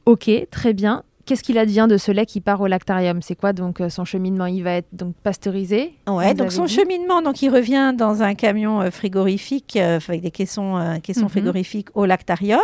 Ok, 0.06 0.30
très 0.50 0.74
bien. 0.74 1.04
Qu'est-ce 1.30 1.44
qu'il 1.44 1.60
advient 1.60 1.86
de 1.88 1.98
ce 1.98 2.12
lait 2.12 2.26
qui 2.26 2.42
part 2.42 2.60
au 2.60 2.66
lactarium? 2.66 3.22
C'est 3.22 3.36
quoi 3.36 3.54
donc 3.54 3.82
euh, 3.82 3.90
son 3.90 4.04
cheminement? 4.04 4.48
Il 4.48 4.64
va 4.64 4.72
être 4.78 4.88
donc 4.94 5.14
pasteurisé 5.22 5.94
Ouais, 6.08 6.34
donc 6.34 6.52
son 6.52 6.66
dit? 6.66 6.74
cheminement, 6.74 7.22
donc 7.22 7.44
il 7.44 7.50
revient 7.52 7.94
dans 7.96 8.24
un 8.24 8.34
camion 8.34 8.82
euh, 8.82 8.90
frigorifique 8.90 9.76
euh, 9.80 10.00
avec 10.08 10.22
des 10.22 10.32
caissons, 10.32 10.78
euh, 10.78 10.98
caissons 10.98 11.26
Mhm. 11.26 11.30
frigorifiques 11.30 11.90
au 11.94 12.08
lactarium. 12.08 12.64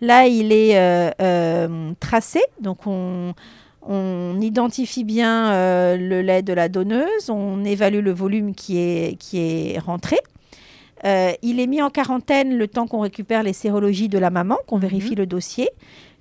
Là, 0.00 0.28
il 0.28 0.52
est 0.52 0.76
euh, 0.78 1.90
tracé, 1.98 2.40
donc 2.60 2.86
on, 2.86 3.34
on 3.82 4.40
identifie 4.40 5.02
bien 5.02 5.50
le 5.96 6.22
lait 6.22 6.42
de 6.42 6.52
la 6.52 6.68
donneuse, 6.68 7.28
on 7.28 7.64
évalue 7.64 8.04
le 8.04 8.12
volume 8.12 8.54
qui 8.54 8.78
est, 8.78 9.16
qui 9.18 9.38
est 9.40 9.78
rentré. 9.80 10.16
Euh, 11.06 11.32
il 11.42 11.60
est 11.60 11.66
mis 11.66 11.80
en 11.82 11.90
quarantaine 11.90 12.56
le 12.58 12.68
temps 12.68 12.86
qu'on 12.86 13.00
récupère 13.00 13.42
les 13.42 13.52
sérologies 13.54 14.08
de 14.08 14.18
la 14.18 14.30
maman, 14.30 14.56
qu'on 14.66 14.78
vérifie 14.78 15.14
le 15.14 15.26
dossier. 15.26 15.70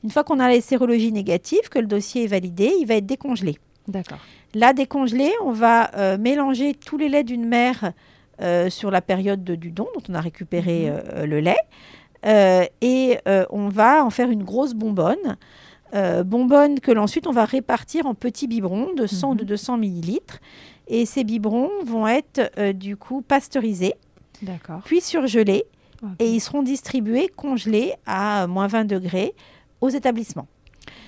Une 0.03 0.09
fois 0.09 0.23
qu'on 0.23 0.39
a 0.39 0.49
les 0.49 0.61
sérologies 0.61 1.11
négatives, 1.11 1.67
que 1.69 1.79
le 1.79 1.87
dossier 1.87 2.23
est 2.23 2.27
validé, 2.27 2.71
il 2.79 2.85
va 2.85 2.95
être 2.95 3.05
décongelé. 3.05 3.57
D'accord. 3.89 4.19
Là, 4.53 4.71
décongelé, 4.73 5.29
on 5.43 5.51
va 5.51 5.91
euh, 5.97 6.17
mélanger 6.17 6.73
tous 6.73 6.97
les 6.97 7.09
laits 7.09 7.25
d'une 7.25 7.45
mère 7.45 7.91
euh, 8.41 8.69
sur 8.69 8.89
la 8.89 9.01
période 9.01 9.43
de- 9.43 9.55
du 9.55 9.71
don 9.71 9.87
dont 9.95 10.01
on 10.09 10.13
a 10.15 10.21
récupéré 10.21 10.89
Mhm. 10.89 11.25
le 11.25 11.39
lait. 11.41 11.57
Et 12.81 13.17
on 13.49 13.67
va 13.69 14.03
en 14.05 14.09
faire 14.09 14.29
une 14.29 14.43
grosse 14.43 14.73
bonbonne. 14.73 15.37
Bonbonne 16.25 16.79
que 16.79 16.91
l'ensuite 16.91 17.27
on 17.27 17.31
va 17.31 17.45
répartir 17.45 18.05
en 18.05 18.13
petits 18.13 18.47
biberons 18.47 18.93
de 18.95 19.07
100 19.07 19.31
ou 19.31 19.35
de 19.35 19.41
Mhm. 19.43 19.47
200 19.47 19.77
millilitres. 19.77 20.39
Et 20.87 21.05
ces 21.05 21.23
biberons 21.23 21.69
vont 21.85 22.07
être 22.07 22.71
du 22.73 22.95
coup 22.97 23.21
pasteurisés. 23.21 23.95
Puis 24.85 25.01
surgelés, 25.01 25.65
et 26.19 26.29
ils 26.29 26.39
seront 26.39 26.63
distribués 26.63 27.27
congelés 27.27 27.93
à 28.05 28.47
moins 28.47 28.67
20 28.67 28.85
degrés 28.85 29.33
aux 29.81 29.89
établissements. 29.89 30.47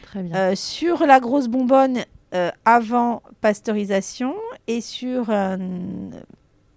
Très 0.03 0.23
bien. 0.23 0.35
Euh, 0.35 0.55
sur 0.55 1.05
la 1.05 1.19
grosse 1.19 1.47
bonbonne 1.47 1.99
euh, 2.33 2.51
avant 2.65 3.21
pasteurisation 3.39 4.35
et 4.67 4.81
sur 4.81 5.29
euh, 5.29 5.57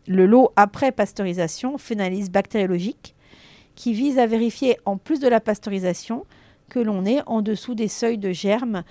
le 0.07 0.27
lot 0.27 0.53
après 0.57 0.93
pasteurisation, 0.93 1.75
on 1.75 1.79
fait 1.79 1.95
une 1.95 2.01
analyse 2.01 2.31
bactériologique 2.31 3.15
qui 3.75 3.93
vise 3.93 4.19
à 4.19 4.27
vérifier, 4.27 4.79
en 4.85 4.97
plus 4.97 5.19
de 5.19 5.27
la 5.27 5.41
pasteurisation, 5.41 6.27
que 6.69 6.79
l'on 6.79 7.05
est 7.05 7.23
en 7.27 7.43
dessous 7.43 7.75
des 7.75 7.89
seuils 7.89 8.19
de 8.19 8.31
germes 8.31 8.85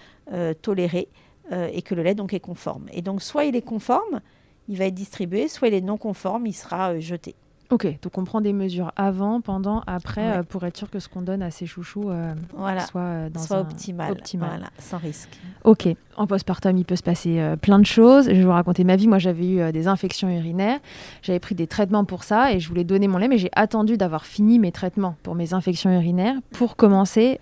tolérés 0.62 1.08
et 1.52 1.82
que 1.82 1.96
le 1.96 2.04
lait 2.04 2.16
donc 2.16 2.34
est 2.34 2.42
conforme. 2.42 2.88
Et 2.92 3.02
donc 3.02 3.22
soit 3.22 3.46
il 3.46 3.56
est 3.56 3.62
conforme, 3.62 4.20
il 4.68 4.78
va 4.78 4.86
être 4.86 4.94
distribué, 4.94 5.48
soit 5.48 5.70
il 5.70 5.74
est 5.74 5.82
non 5.82 5.98
conforme, 5.98 6.46
il 6.48 6.54
sera 6.54 7.00
jeté. 7.00 7.36
Ok, 7.74 7.88
donc 8.04 8.16
on 8.20 8.24
prend 8.24 8.40
des 8.40 8.54
mesures 8.54 8.92
avant, 8.96 9.42
pendant, 9.42 9.82
après, 9.88 10.22
Ouais. 10.22 10.38
euh, 10.38 10.44
pour 10.44 10.64
être 10.64 10.78
sûr 10.78 10.92
que 10.92 11.00
ce 11.00 11.10
qu'on 11.10 11.24
donne 11.24 11.42
à 11.42 11.50
ces 11.50 11.66
chouchous 11.66 12.12
euh, 12.12 12.36
Voilà. 12.56 12.82
soit 12.86 13.02
euh, 13.02 13.30
dans 13.32 13.40
soit 13.40 13.58
un 13.58 13.62
optimal, 13.62 14.12
optimal. 14.12 14.50
Voilà, 14.50 14.68
sans 14.78 15.00
risque. 15.00 15.30
Ok, 15.64 15.88
en 16.16 16.28
postpartum, 16.28 16.78
il 16.78 16.86
peut 16.86 16.96
se 16.96 17.02
passer 17.02 17.42
plein 17.62 17.80
de 17.80 17.86
choses. 17.86 18.26
Je 18.28 18.34
vais 18.36 18.44
vous 18.44 18.52
raconter 18.52 18.84
ma 18.84 18.96
vie. 18.96 19.08
Moi, 19.08 19.18
j'avais 19.18 19.48
eu 19.48 19.72
des 19.72 19.88
infections 19.88 20.30
urinaires. 20.30 20.80
J'avais 21.24 21.40
pris 21.40 21.56
des 21.56 21.66
traitements 21.66 22.06
pour 22.06 22.24
ça 22.24 22.52
et 22.52 22.60
je 22.60 22.68
voulais 22.70 22.84
donner 22.84 23.08
mon 23.08 23.18
lait, 23.18 23.28
mais 23.28 23.38
j'ai 23.40 23.50
attendu 23.54 23.98
d'avoir 23.98 24.26
fini 24.26 24.60
mes 24.60 24.72
traitements 24.72 25.16
pour 25.24 25.34
mes 25.34 25.54
infections 25.56 25.92
urinaires 25.92 26.36
pour 26.52 26.76
commencer 26.76 27.40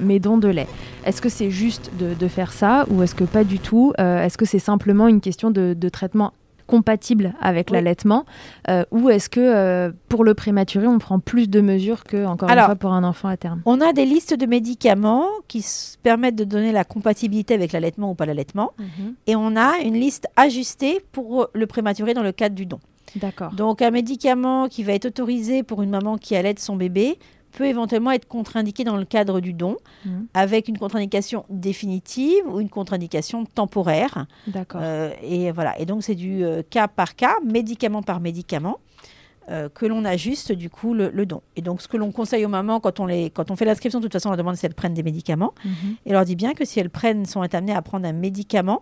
mes 0.00 0.18
dons 0.20 0.36
de 0.36 0.48
lait. 0.48 0.66
Est-ce 1.06 1.22
que 1.22 1.28
c'est 1.30 1.50
juste 1.50 1.90
de, 1.98 2.12
de 2.12 2.28
faire 2.28 2.52
ça 2.52 2.84
ou 2.90 3.02
est-ce 3.02 3.14
que 3.14 3.24
pas 3.24 3.44
du 3.44 3.58
tout? 3.60 3.94
Est-ce 3.98 4.36
que 4.36 4.44
c'est 4.44 4.58
simplement 4.58 5.08
une 5.08 5.20
question 5.22 5.50
de, 5.50 5.74
de 5.78 5.88
traitement 5.88 6.32
compatible 6.66 7.34
avec 7.40 7.68
Oui. 7.70 7.74
l'allaitement 7.76 8.24
euh, 8.68 8.84
ou 8.90 9.10
est-ce 9.10 9.28
que 9.28 9.40
euh, 9.40 9.92
pour 10.08 10.24
le 10.24 10.34
prématuré 10.34 10.86
on 10.86 10.98
prend 10.98 11.18
plus 11.18 11.48
de 11.48 11.60
mesures 11.60 12.04
que 12.04 12.24
encore 12.24 12.50
Alors, 12.50 12.64
une 12.64 12.68
fois 12.68 12.76
pour 12.76 12.92
un 12.92 13.04
enfant 13.04 13.28
à 13.28 13.36
terme? 13.36 13.60
On 13.66 13.80
a 13.80 13.92
des 13.92 14.06
listes 14.06 14.34
de 14.34 14.46
médicaments 14.46 15.26
qui 15.48 15.64
permettent 16.02 16.36
de 16.36 16.44
donner 16.44 16.72
la 16.72 16.84
compatibilité 16.84 17.54
avec 17.54 17.72
l'allaitement 17.72 18.10
ou 18.10 18.14
pas 18.14 18.26
l'allaitement. 18.26 18.72
Et 19.26 19.36
on 19.36 19.56
a 19.56 19.78
une 19.84 19.94
liste 19.94 20.26
ajustée 20.36 21.00
pour 21.12 21.48
le 21.52 21.66
prématuré 21.66 22.14
dans 22.14 22.22
le 22.22 22.32
cadre 22.32 22.54
du 22.54 22.66
don. 22.66 22.78
D'accord. 23.16 23.52
Donc 23.52 23.82
un 23.82 23.90
médicament 23.90 24.68
qui 24.68 24.82
va 24.82 24.92
être 24.92 25.06
autorisé 25.06 25.62
pour 25.62 25.82
une 25.82 25.90
maman 25.90 26.16
qui 26.18 26.34
allaite 26.34 26.58
son 26.58 26.76
bébé 26.76 27.18
peut 27.56 27.66
éventuellement 27.66 28.10
être 28.10 28.26
contre-indiqué 28.28 28.84
dans 28.84 28.96
le 28.96 29.04
cadre 29.04 29.40
du 29.40 29.52
don 29.52 29.76
Mhm. 30.04 30.26
avec 30.34 30.68
une 30.68 30.76
contre-indication 30.78 31.44
définitive 31.50 32.44
ou 32.46 32.60
une 32.60 32.68
contre-indication 32.68 33.44
temporaire. 33.46 34.26
D'accord. 34.46 34.80
Euh, 34.84 35.10
et 35.22 35.50
voilà. 35.52 35.78
Et 35.80 35.86
donc 35.86 36.02
c'est 36.02 36.14
du 36.14 36.44
euh, 36.44 36.62
cas 36.68 36.88
par 36.88 37.16
cas, 37.16 37.34
médicament 37.44 38.02
par 38.02 38.20
médicament. 38.20 38.78
euh, 39.50 39.68
que 39.68 39.84
l'on 39.84 40.06
ajuste 40.06 40.52
du 40.52 40.70
coup 40.70 40.94
le, 40.94 41.10
le 41.10 41.26
don. 41.26 41.42
Et 41.54 41.60
donc 41.60 41.82
ce 41.82 41.86
que 41.86 41.98
l'on 41.98 42.12
conseille 42.12 42.46
aux 42.46 42.48
mamans 42.48 42.80
quand 42.80 42.98
on, 42.98 43.04
les, 43.04 43.28
quand 43.28 43.50
on 43.50 43.56
fait 43.56 43.66
l'inscription, 43.66 44.00
de 44.00 44.04
toute 44.06 44.14
façon 44.14 44.28
on 44.28 44.32
leur 44.32 44.38
demande 44.38 44.56
si 44.56 44.64
elles 44.64 44.72
prennent 44.72 44.94
des 44.94 45.02
médicaments. 45.02 45.52
Mhm. 45.66 45.96
Et 46.06 46.12
leur 46.12 46.24
dit 46.24 46.34
bien 46.34 46.54
que 46.54 46.64
si 46.64 46.80
elles 46.80 46.88
prennent, 46.88 47.26
sont 47.26 47.42
amenées 47.42 47.74
à 47.74 47.82
prendre 47.82 48.06
un 48.08 48.14
médicament 48.14 48.80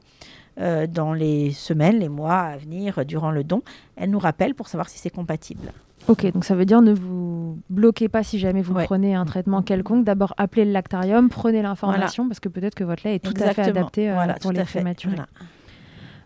euh, 0.60 0.86
dans 0.86 1.14
les 1.14 1.50
semaines, 1.52 1.98
les 1.98 2.08
mois 2.08 2.38
à 2.38 2.56
venir 2.58 2.98
euh, 2.98 3.04
durant 3.04 3.30
le 3.30 3.42
don, 3.42 3.62
elles 3.96 4.10
nous 4.10 4.18
rappellent 4.18 4.54
pour 4.54 4.68
savoir 4.68 4.88
si 4.88 4.98
c'est 4.98 5.10
compatible. 5.10 5.72
Ok, 6.08 6.30
donc 6.32 6.44
ça 6.44 6.54
veut 6.54 6.64
dire 6.64 6.82
ne 6.82 6.92
vous 6.92 7.58
bloquez 7.70 8.08
pas 8.08 8.22
si 8.22 8.38
jamais 8.38 8.60
vous 8.60 8.74
Ouais. 8.74 8.84
prenez 8.84 9.14
un 9.14 9.24
traitement 9.24 9.62
quelconque. 9.62 10.04
D'abord, 10.04 10.34
appelez 10.36 10.64
le 10.64 10.72
lactarium, 10.72 11.28
prenez 11.28 11.62
l'information 11.62 12.26
parce 12.26 12.40
que 12.40 12.48
peut-être 12.48 12.74
que 12.74 12.84
votre 12.84 13.02
lait 13.06 13.14
est 13.14 13.18
tout 13.20 13.34
à 13.40 13.54
fait 13.54 13.62
adapté 13.62 14.10
euh, 14.10 14.14
Voilà, 14.14 14.34
pour 14.34 14.52
les 14.52 14.64
prématurés. 14.64 15.14
Voilà. 15.14 15.28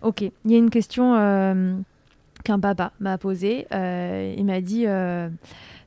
Ok, 0.03 0.23
il 0.23 0.51
y 0.51 0.55
a 0.55 0.59
une 0.59 0.71
question 0.71 1.15
euh, 1.17 1.77
qu'un 2.43 2.59
papa 2.59 2.93
m'a 3.01 3.19
posée. 3.19 3.67
Euh, 3.73 4.35
il 4.37 4.45
m'a 4.47 4.61
dit 4.61 4.87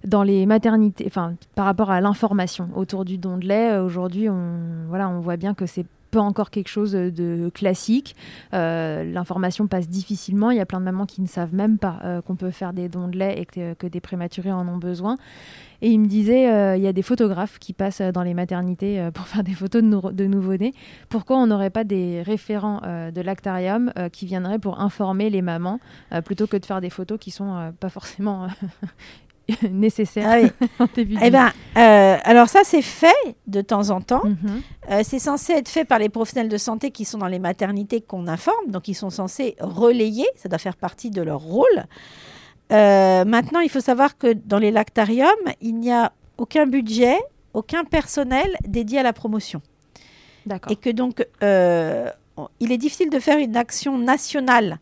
dans 0.05 0.23
les 0.23 0.45
maternités, 0.45 1.05
enfin 1.07 1.33
par 1.55 1.65
rapport 1.65 1.91
à 1.91 1.99
l'information 1.99 2.69
autour 2.75 3.05
du 3.05 3.17
don 3.17 3.37
de 3.37 3.45
lait, 3.47 3.77
aujourd'hui, 3.77 4.29
on 4.29 4.85
voilà, 4.87 5.09
on 5.09 5.19
voit 5.19 5.35
bien 5.37 5.53
que 5.53 5.65
c'est 5.65 5.85
pas 6.09 6.21
encore 6.21 6.49
quelque 6.49 6.67
chose 6.69 6.91
de 6.93 7.49
classique. 7.53 8.15
Euh, 8.53 9.03
L'information 9.03 9.67
passe 9.67 9.87
difficilement. 9.89 10.51
Il 10.51 10.57
y 10.57 10.61
a 10.61 10.65
plein 10.65 10.79
de 10.79 10.85
mamans 10.85 11.05
qui 11.05 11.21
ne 11.21 11.27
savent 11.27 11.53
même 11.53 11.77
pas 11.77 11.99
euh, 12.03 12.21
qu'on 12.21 12.35
peut 12.35 12.51
faire 12.51 12.73
des 12.73 12.89
dons 12.89 13.07
de 13.07 13.17
lait 13.17 13.39
et 13.41 13.45
que, 13.45 13.87
des 13.87 13.99
prématurés 14.01 14.51
en 14.51 14.67
ont 14.67 14.77
besoin. 14.77 15.17
Et 15.81 15.89
il 15.89 15.99
me 15.99 16.07
disait, 16.07 16.51
euh, 16.51 16.75
il 16.75 16.83
y 16.83 16.87
a 16.87 16.93
des 16.93 17.01
photographes 17.01 17.57
qui 17.59 17.73
passent 17.73 18.01
dans 18.01 18.23
les 18.23 18.33
maternités 18.33 19.09
pour 19.13 19.25
faire 19.27 19.43
des 19.43 19.53
photos 19.53 19.81
de, 19.81 19.87
nou- 19.87 20.11
de 20.11 20.25
nouveau-nés. 20.25 20.73
Pourquoi 21.09 21.37
on 21.37 21.47
n'aurait 21.47 21.69
pas 21.69 21.83
des 21.83 22.21
référents 22.21 22.81
de 22.81 23.21
lactarium 23.21 23.91
qui 24.11 24.25
viendraient 24.25 24.59
pour 24.59 24.81
informer 24.81 25.29
les 25.29 25.41
mamans 25.41 25.79
plutôt 26.25 26.47
que 26.47 26.57
de 26.57 26.65
faire 26.65 26.81
des 26.81 26.89
photos 26.89 27.17
qui 27.19 27.31
sont 27.31 27.71
pas 27.79 27.89
forcément 27.89 28.47
nécessaires 29.71 30.27
Ah 30.29 30.37
oui. 30.41 30.87
début 30.95 31.17
Eh 31.23 31.29
ben, 31.31 31.51
euh, 31.77 32.17
alors 32.23 32.49
ça 32.49 32.61
c'est 32.63 32.81
fait 32.81 33.13
de 33.47 33.61
temps 33.61 33.89
en 33.89 34.01
temps. 34.01 34.23
Mhm. 34.25 34.61
Euh, 34.91 35.01
c'est 35.03 35.19
censé 35.19 35.53
être 35.53 35.69
fait 35.69 35.85
par 35.85 35.99
les 35.99 36.09
professionnels 36.09 36.49
de 36.49 36.57
santé 36.57 36.91
qui 36.91 37.05
sont 37.05 37.17
dans 37.19 37.27
les 37.27 37.39
maternités 37.39 38.01
qu'on 38.01 38.27
informe, 38.27 38.69
donc 38.69 38.87
ils 38.87 38.93
sont 38.95 39.09
censés 39.09 39.55
relayer, 39.59 40.25
ça 40.35 40.49
doit 40.49 40.57
faire 40.59 40.75
partie 40.75 41.09
de 41.11 41.21
leur 41.21 41.39
rôle. 41.41 41.85
Euh, 42.71 43.25
maintenant, 43.25 43.59
il 43.61 43.69
faut 43.69 43.79
savoir 43.79 44.17
que 44.17 44.33
dans 44.33 44.59
les 44.59 44.71
lactariums, 44.71 45.29
il 45.61 45.75
n'y 45.79 45.91
a 45.91 46.11
aucun 46.37 46.65
budget, 46.67 47.17
aucun 47.53 47.83
personnel 47.83 48.47
dédié 48.67 48.99
à 48.99 49.03
la 49.03 49.13
promotion. 49.13 49.61
D'accord. 50.45 50.71
Et 50.71 50.75
que 50.75 50.89
donc, 50.89 51.25
on- 51.41 52.47
il 52.59 52.71
est 52.71 52.77
difficile 52.77 53.09
de 53.09 53.19
faire 53.19 53.37
une 53.37 53.57
action 53.57 53.97
nationale 53.97 54.79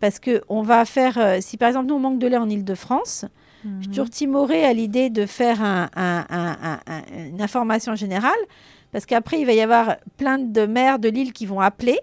parce 0.00 0.18
que 0.18 0.42
on 0.48 0.62
va 0.62 0.84
faire, 0.84 1.36
si 1.40 1.56
par 1.56 1.68
exemple 1.68 1.86
nous 1.86 1.94
on 1.94 2.00
manque 2.00 2.18
de 2.18 2.26
lait 2.26 2.36
en 2.36 2.50
Ile-de-France, 2.50 3.24
je 3.64 3.68
suis 3.68 3.76
Mhm. 3.78 3.86
toujours 3.88 4.10
timorée 4.10 4.64
à 4.64 4.72
l'idée 4.72 5.08
de 5.10 5.26
faire 5.26 5.62
un- 5.62 5.88
un- 5.96 6.26
un- 6.30 6.56
un- 6.62 6.80
un- 6.86 7.26
une 7.28 7.40
information 7.42 7.94
générale, 7.94 8.32
parce 8.90 9.06
qu'après, 9.06 9.40
il 9.40 9.46
va 9.46 9.52
y 9.52 9.60
avoir 9.60 9.96
plein 10.16 10.38
de 10.38 10.66
maires 10.66 10.98
de 10.98 11.08
l'île 11.08 11.32
qui 11.32 11.46
vont 11.46 11.60
appeler, 11.60 11.98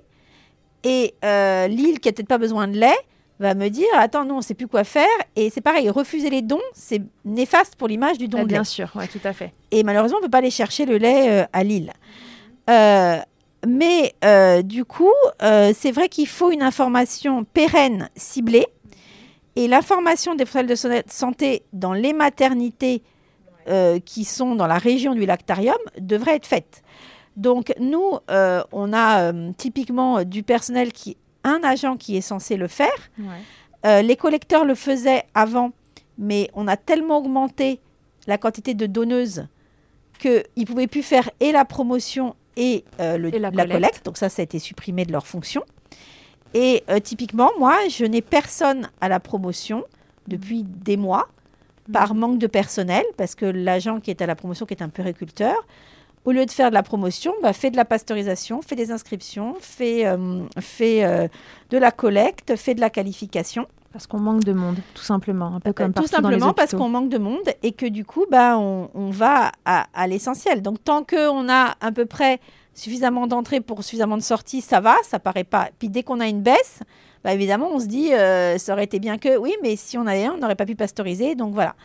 et 0.84 1.14
euh, 1.26 1.68
l'île 1.68 2.00
qui 2.00 2.08
n'a 2.08 2.14
peut-être 2.14 2.28
pas 2.28 2.38
besoin 2.38 2.68
de 2.68 2.78
lait 2.78 2.98
va 3.40 3.54
me 3.54 3.70
dire, 3.70 3.88
attends, 3.96 4.26
nous, 4.26 4.34
on 4.34 4.38
ne 4.38 4.42
sait 4.44 4.54
plus 4.54 4.68
quoi 4.68 4.84
faire, 4.84 5.06
et 5.36 5.50
c'est 5.50 5.62
pareil, 5.62 5.90
refuser 5.90 6.30
les 6.30 6.42
dons, 6.42 6.60
c'est 6.74 7.02
néfaste 7.26 7.76
pour 7.76 7.88
l'image 7.88 8.18
du 8.18 8.28
don 8.28 8.40
Ah, 8.40 8.44
de 8.44 8.48
lait. 8.50 8.54
bien 8.56 8.64
sûr, 8.66 8.90
ouais, 8.96 9.08
tout 9.08 9.20
à 9.24 9.32
fait. 9.34 9.54
Et 9.72 9.84
malheureusement, 9.84 10.18
on 10.18 10.22
ne 10.22 10.26
peut 10.26 10.32
pas 10.32 10.40
aller 10.40 10.52
chercher 10.52 10.86
le 10.86 10.98
lait 10.98 11.30
euh, 11.30 11.46
à 11.54 11.64
Lille. 11.64 11.92
Euh, 12.70 13.18
mais 13.68 14.14
du 14.64 14.86
coup, 14.86 15.12
c'est 15.40 15.92
vrai 15.92 16.08
qu'il 16.10 16.28
faut 16.28 16.52
une 16.52 16.62
information 16.64 17.44
pérenne, 17.44 18.10
ciblée. 18.16 18.66
Et 19.60 19.68
l'information 19.68 20.36
des 20.36 20.46
professionnels 20.46 21.04
de 21.06 21.12
santé 21.12 21.64
dans 21.74 21.94
les 21.94 22.14
maternités 22.14 23.04
euh, 23.68 24.00
qui 24.00 24.24
sont 24.24 24.56
dans 24.56 24.68
la 24.68 24.78
région 24.78 25.14
du 25.14 25.26
lactarium 25.26 25.78
devrait 26.00 26.36
être 26.36 26.46
faite. 26.48 26.82
Donc 27.36 27.74
nous, 27.80 28.20
euh, 28.32 28.64
on 28.72 28.94
a 28.94 29.32
euh, 29.34 29.52
typiquement 29.58 30.24
du 30.24 30.44
personnel 30.44 30.92
qui, 30.94 31.18
un 31.44 31.60
agent 31.64 31.98
qui 31.98 32.16
est 32.18 32.22
censé 32.22 32.56
le 32.58 32.68
faire. 32.68 33.00
Ouais. 33.20 34.04
Les 34.04 34.16
collecteurs 34.18 34.66
le 34.66 34.76
faisaient 34.76 35.24
avant, 35.34 35.72
mais 36.18 36.50
on 36.54 36.68
a 36.68 36.76
tellement 36.78 37.18
augmenté 37.20 37.80
la 38.28 38.38
quantité 38.38 38.74
de 38.74 38.86
donneuses 38.86 39.48
qu'ils 40.20 40.44
ne 40.58 40.66
pouvaient 40.66 40.88
plus 40.88 41.04
faire 41.04 41.30
et 41.40 41.52
la 41.54 41.64
promotion 41.66 42.36
et, 42.58 42.84
euh, 43.00 43.18
le- 43.18 43.34
Et 43.34 43.40
la 43.40 43.52
la, 43.52 43.64
collecte. 43.64 43.72
collecte. 43.74 44.06
Donc 44.06 44.18
ça, 44.18 44.28
ça 44.30 44.42
a 44.42 44.44
été 44.44 44.60
supprimé 44.60 45.06
de 45.06 45.12
leur 45.14 45.26
fonction. 45.28 45.64
Et 46.54 46.84
euh, 46.90 47.00
typiquement, 47.00 47.52
moi, 47.60 47.78
je 47.90 48.06
n'ai 48.06 48.22
personne 48.22 48.90
à 49.02 49.10
la 49.10 49.20
promotion 49.20 49.84
depuis 50.28 50.64
des 50.64 50.98
mois 50.98 51.28
par 51.92 52.14
manque 52.14 52.38
de 52.38 52.48
personnel, 52.48 53.04
parce 53.18 53.36
que 53.36 53.46
l'agent 53.46 54.00
qui 54.00 54.12
est 54.12 54.22
à 54.22 54.28
la 54.28 54.36
promotion, 54.36 54.66
qui 54.66 54.74
est 54.74 54.84
un 54.84 54.90
périculteur, 54.90 55.56
au 56.26 56.32
lieu 56.32 56.46
de 56.46 56.52
faire 56.52 56.70
de 56.70 56.76
la 56.76 56.84
promotion, 56.84 57.34
bah, 57.42 57.54
fait 57.54 57.72
de 57.72 57.78
la 57.78 57.86
pasteurisation, 57.86 58.62
fait 58.62 58.76
des 58.76 58.92
inscriptions, 58.92 59.56
fait, 59.60 60.06
euh, 60.06 60.44
fait 60.60 61.04
euh, 61.04 61.28
de 61.72 61.78
la 61.78 61.92
collecte, 61.92 62.56
fait 62.56 62.76
de 62.76 62.82
la 62.82 62.90
qualification. 62.90 63.68
Parce 63.92 64.06
qu'on 64.06 64.20
manque 64.20 64.44
de 64.44 64.54
monde, 64.54 64.78
tout 64.94 65.02
simplement. 65.02 65.56
Un 65.56 65.60
peu 65.60 65.74
comme 65.74 65.94
Tout 65.94 66.04
partout 66.04 66.22
dans 66.22 66.30
les 66.30 66.36
simplement 66.36 66.54
parce 66.54 66.76
qu'on 66.76 66.90
manque 66.90 67.10
de 67.10 67.18
monde 67.18 67.50
et 67.64 67.72
que 67.72 67.88
du 67.88 68.06
coup, 68.06 68.26
bah, 68.30 68.56
on, 68.60 68.90
on 68.94 69.10
va 69.10 69.52
à, 69.66 69.88
à 69.96 70.06
l'essentiel. 70.06 70.62
Donc, 70.62 70.84
tant 70.84 71.04
qu'on 71.04 71.50
a 71.50 71.76
à 71.82 71.92
peu 71.92 72.06
près 72.06 72.40
suffisamment 72.74 73.28
d'entrées 73.28 73.62
pour 73.62 73.84
suffisamment 73.84 74.18
de 74.18 74.22
sorties, 74.22 74.62
ça 74.62 74.80
va, 74.80 74.96
ça 75.04 75.20
paraît 75.20 75.44
pas. 75.44 75.70
Puis 75.80 75.90
dès 75.90 76.04
qu'on 76.04 76.20
a 76.20 76.28
une 76.28 76.42
baisse, 76.42 76.80
bah, 77.24 77.34
évidemment, 77.34 77.70
on 77.74 77.80
se 77.80 77.88
dit, 77.88 78.14
euh, 78.14 78.58
ça 78.58 78.74
aurait 78.74 78.86
été 78.86 79.00
bien 79.00 79.18
que, 79.18 79.38
oui, 79.38 79.54
mais 79.62 79.76
si 79.76 79.98
on 79.98 80.08
avait 80.08 80.26
un, 80.26 80.34
on 80.34 80.38
n'aurait 80.38 80.56
pas 80.56 80.66
pu 80.66 80.76
pasteuriser. 80.76 81.36
Donc 81.36 81.54
voilà. 81.54 81.76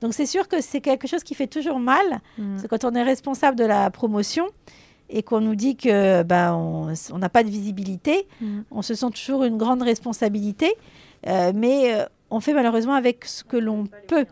Donc 0.00 0.14
c'est 0.14 0.26
sûr 0.26 0.48
que 0.48 0.62
c'est 0.62 0.80
quelque 0.80 1.06
chose 1.06 1.22
qui 1.22 1.34
fait 1.34 1.46
toujours 1.46 1.78
mal. 1.78 2.20
Mm. 2.38 2.56
C'est 2.58 2.68
quand 2.68 2.84
on 2.84 2.94
est 2.94 3.02
responsable 3.02 3.56
de 3.56 3.64
la 3.64 3.90
promotion 3.90 4.46
et 5.10 5.22
qu'on 5.22 5.40
nous 5.40 5.54
dit 5.56 5.76
que 5.76 6.22
bah, 6.22 6.54
on 6.54 6.86
n'a 7.18 7.28
pas 7.28 7.42
de 7.42 7.50
visibilité, 7.50 8.26
Mm. 8.40 8.60
on 8.70 8.82
se 8.82 8.94
sent 8.94 9.10
toujours 9.10 9.44
une 9.44 9.58
grande 9.58 9.82
responsabilité. 9.82 10.74
Euh, 11.26 11.52
mais 11.54 11.94
euh, 11.94 12.04
on 12.30 12.40
fait 12.40 12.54
malheureusement 12.54 12.94
avec 12.94 13.24
ce 13.26 13.44
que 13.44 13.56
l'on 13.58 13.84
peut. 14.08 14.24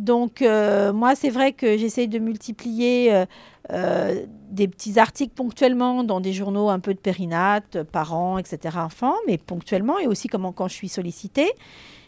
Donc, 0.00 0.40
euh, 0.40 0.94
moi, 0.94 1.14
c'est 1.14 1.28
vrai 1.28 1.52
que 1.52 1.76
j'essaye 1.76 2.08
de 2.08 2.18
multiplier 2.18 3.12
euh, 3.12 3.26
euh, 3.70 4.24
des 4.50 4.66
petits 4.66 4.98
articles 4.98 5.34
ponctuellement 5.34 6.04
dans 6.04 6.20
des 6.20 6.32
journaux 6.32 6.70
un 6.70 6.80
peu 6.80 6.94
de 6.94 6.98
périnate, 6.98 7.82
parents, 7.82 8.38
etc., 8.38 8.78
enfants, 8.78 9.14
mais 9.26 9.36
ponctuellement 9.36 9.98
et 9.98 10.06
aussi 10.06 10.28
comment, 10.28 10.52
quand 10.52 10.68
je 10.68 10.74
suis 10.74 10.88
sollicitée. 10.88 11.50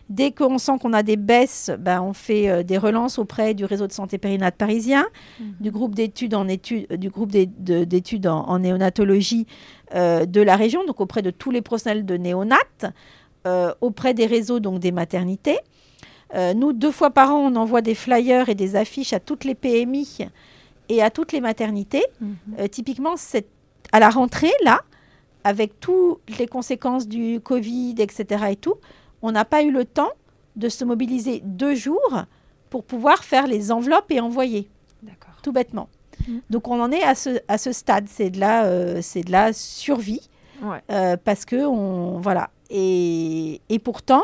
Dès 0.09 0.33
qu'on 0.33 0.57
sent 0.57 0.73
qu'on 0.81 0.95
a 0.95 1.03
des 1.03 1.19
baisses, 1.19 1.71
ben, 1.79 2.01
on 2.01 2.15
fait 2.15 2.65
des 2.65 2.79
relances 2.79 3.19
auprès 3.19 3.53
du 3.53 3.67
réseau 3.67 3.87
de 3.87 3.93
santé 3.93 4.19
périnate 4.19 4.57
parisien, 4.57 5.07
du 5.61 5.71
groupe 5.71 5.95
d'études 5.95 6.35
en, 6.35 6.49
études, 6.49 6.93
du 6.95 7.09
groupe 7.09 7.31
d'études 7.31 8.27
en, 8.27 8.41
en, 8.41 8.59
néonatologie 8.59 9.47
de 9.95 10.41
la 10.41 10.57
région, 10.57 10.85
donc 10.87 11.01
auprès 11.01 11.23
de 11.23 11.31
tous 11.31 11.51
les 11.51 11.63
professionnels 11.63 12.05
de 12.05 12.17
néonates, 12.17 12.87
auprès 13.81 14.13
des 14.13 14.27
réseaux 14.27 14.61
donc 14.61 14.81
des 14.81 14.93
maternités. 14.93 15.59
Euh, 16.35 16.55
nous, 16.55 16.73
deux 16.73 16.91
fois 16.91 17.11
par 17.11 17.35
an, 17.35 17.51
on 17.53 17.57
envoie 17.57 17.83
des 17.83 17.95
flyers 17.95 18.49
et 18.49 18.55
des 18.55 18.77
affiches 18.77 19.13
à 19.13 19.21
toutes 19.21 19.45
les 19.45 19.55
PMI 19.55 20.29
et 20.89 21.03
à 21.03 21.11
toutes 21.11 21.33
les 21.33 21.41
maternités. 21.41 22.05
Mhm. 22.21 22.37
Euh, 22.59 22.69
typiquement, 22.69 23.17
c'est 23.17 23.47
à 23.93 24.01
la 24.01 24.09
rentrée, 24.09 24.53
là, 24.65 24.81
avec 25.45 25.79
toutes 25.81 26.39
les 26.39 26.47
conséquences 26.47 27.07
du 27.07 27.41
Covid, 27.41 27.97
etc. 27.99 28.45
et 28.51 28.57
tout, 28.57 28.75
on 29.21 29.33
n'a 29.33 29.45
pas 29.45 29.63
eu 29.63 29.71
le 29.71 29.85
temps 29.85 30.13
de 30.57 30.69
se 30.69 30.85
mobiliser 30.85 31.43
deux 31.45 31.75
jours 31.75 32.25
pour 32.71 32.85
pouvoir 32.85 33.25
faire 33.25 33.47
les 33.47 33.71
enveloppes 33.71 34.11
et 34.11 34.21
envoyer. 34.21 34.69
D'accord. 35.03 35.35
Tout 35.43 35.53
bêtement. 35.53 35.89
Mhm. 36.27 36.41
Donc 36.49 36.69
on 36.69 36.81
en 36.81 36.91
est 36.91 37.03
à 37.03 37.15
ce, 37.15 37.41
à 37.49 37.59
ce 37.59 37.73
stade. 37.73 38.07
C'est 38.09 38.31
de 38.31 38.41
la, 38.41 38.65
euh, 38.65 39.01
c'est 39.03 39.23
de 39.23 39.33
la 39.33 39.53
survie. 39.53 40.29
parce 41.25 41.45
que 41.45 41.67
on 41.67 42.21
voilà. 42.21 42.51
Et, 42.71 43.61
et 43.69 43.79
pourtant, 43.79 44.23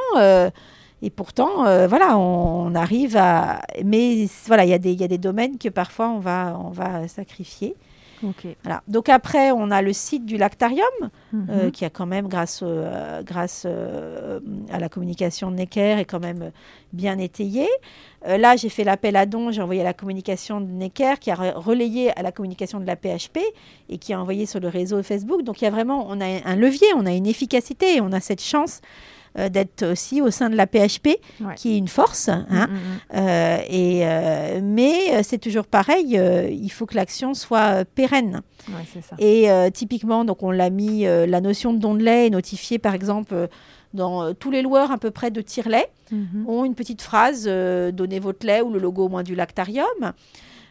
et 1.01 1.11
pourtant, 1.11 1.67
euh, 1.67 1.87
voilà, 1.87 2.19
on, 2.19 2.75
arrive 2.75 3.17
à. 3.17 3.61
Mais 3.85 4.27
voilà, 4.47 4.65
il 4.65 4.71
y, 4.71 4.75
a 4.75 4.79
des, 4.79 4.93
y 4.93 5.05
a 5.05 5.09
des 5.09 5.19
domaines 5.19 5.59
que 5.59 5.69
parfois 5.69 6.09
on 6.09 6.19
va, 6.19 6.59
on 6.65 6.71
va 6.71 7.07
sacrifier. 7.09 7.77
Voilà. 8.65 8.83
Donc 8.89 9.09
après, 9.09 9.53
on 9.53 9.71
a 9.71 9.81
le 9.81 9.93
site 9.93 10.27
du 10.27 10.39
Lactarium, 10.39 10.83
euh, 11.33 11.67
mhm. 11.67 11.71
qui 11.71 11.85
a 11.85 11.91
quand 11.91 12.05
même, 12.05 12.27
grâce, 12.27 12.65
euh, 12.65 13.23
grâce 13.23 13.65
à 13.65 14.81
la 14.81 14.89
communication 14.89 15.53
de 15.53 15.57
Necker, 15.57 16.01
est 16.01 16.05
quand 16.05 16.19
même 16.19 16.51
bien 16.93 17.17
étayé. 17.19 17.69
là, 18.27 18.57
j'ai 18.57 18.71
fait 18.71 18.83
l'appel 18.83 19.15
à 19.15 19.25
don, 19.25 19.53
j'ai 19.53 19.63
envoyé 19.63 19.83
à 19.83 19.85
la 19.85 19.95
communication 19.95 20.61
de 20.61 20.67
Necker, 20.67 21.15
qui 21.21 21.31
a 21.31 21.37
relayé 21.37 22.11
à 22.19 22.23
la 22.23 22.33
communication 22.33 22.81
de 22.81 22.87
la 22.87 22.97
PHP 22.97 23.39
et 23.89 23.99
qui 23.99 24.13
a 24.13 24.21
envoyé 24.21 24.47
sur 24.47 24.59
le 24.59 24.67
réseau 24.67 25.01
Facebook. 25.05 25.45
Donc 25.45 25.61
il 25.63 25.67
y 25.67 25.69
a 25.69 25.71
vraiment, 25.71 26.05
on 26.09 26.21
a 26.21 26.27
un 26.45 26.57
levier, 26.57 26.89
on 26.97 27.07
a 27.07 27.13
une 27.13 27.27
efficacité, 27.27 27.99
et 27.99 28.01
on 28.01 28.11
a 28.11 28.19
cette 28.19 28.43
chance 28.43 28.81
euh, 29.39 29.49
d'être 29.49 29.85
aussi 29.85 30.21
au 30.21 30.31
sein 30.31 30.51
de 30.51 30.57
la 30.57 30.67
PHP, 30.67 31.21
qui 31.57 31.75
est 31.75 31.79
une 31.79 31.89
force. 31.89 32.29
Hein. 32.29 32.47
Mm, 32.51 32.55
mm, 32.55 32.75
mm. 32.75 32.99
Euh, 33.15 33.59
et, 33.69 34.01
euh, 34.03 34.61
mais 34.63 35.23
c'est 35.23 35.39
toujours 35.39 35.67
pareil, 35.67 36.21
il 36.51 36.69
faut 36.71 36.87
que 36.87 36.95
l'action 36.95 37.35
soit 37.35 37.85
pérenne. 37.85 38.43
Et 39.19 39.49
typiquement, 39.73 40.25
donc 40.25 40.43
on 40.43 40.51
l'a 40.51 40.71
mis, 40.71 41.05
la 41.05 41.41
notion 41.41 41.73
de 41.73 41.79
don 41.79 41.95
de 41.95 42.03
lait 42.03 42.27
est 42.27 42.31
notifiée 42.31 42.79
par 42.79 42.95
exemple 42.95 43.49
dans 43.95 44.35
tous 44.35 44.51
les 44.51 44.61
loueurs 44.61 44.91
à 44.91 44.99
peu 44.99 45.11
près 45.11 45.31
de 45.31 45.41
tire-lait, 45.41 45.89
mm-hmm. 46.13 46.47
ont 46.47 46.65
une 46.65 46.75
petite 46.75 47.01
phrase 47.01 47.45
Donnez 47.47 48.19
votre 48.19 48.47
lait 48.47 48.61
ou 48.61 48.71
le 48.71 48.79
logo 48.79 49.07
au 49.07 49.09
moins 49.09 49.23
du 49.23 49.35
lactarium. 49.35 50.13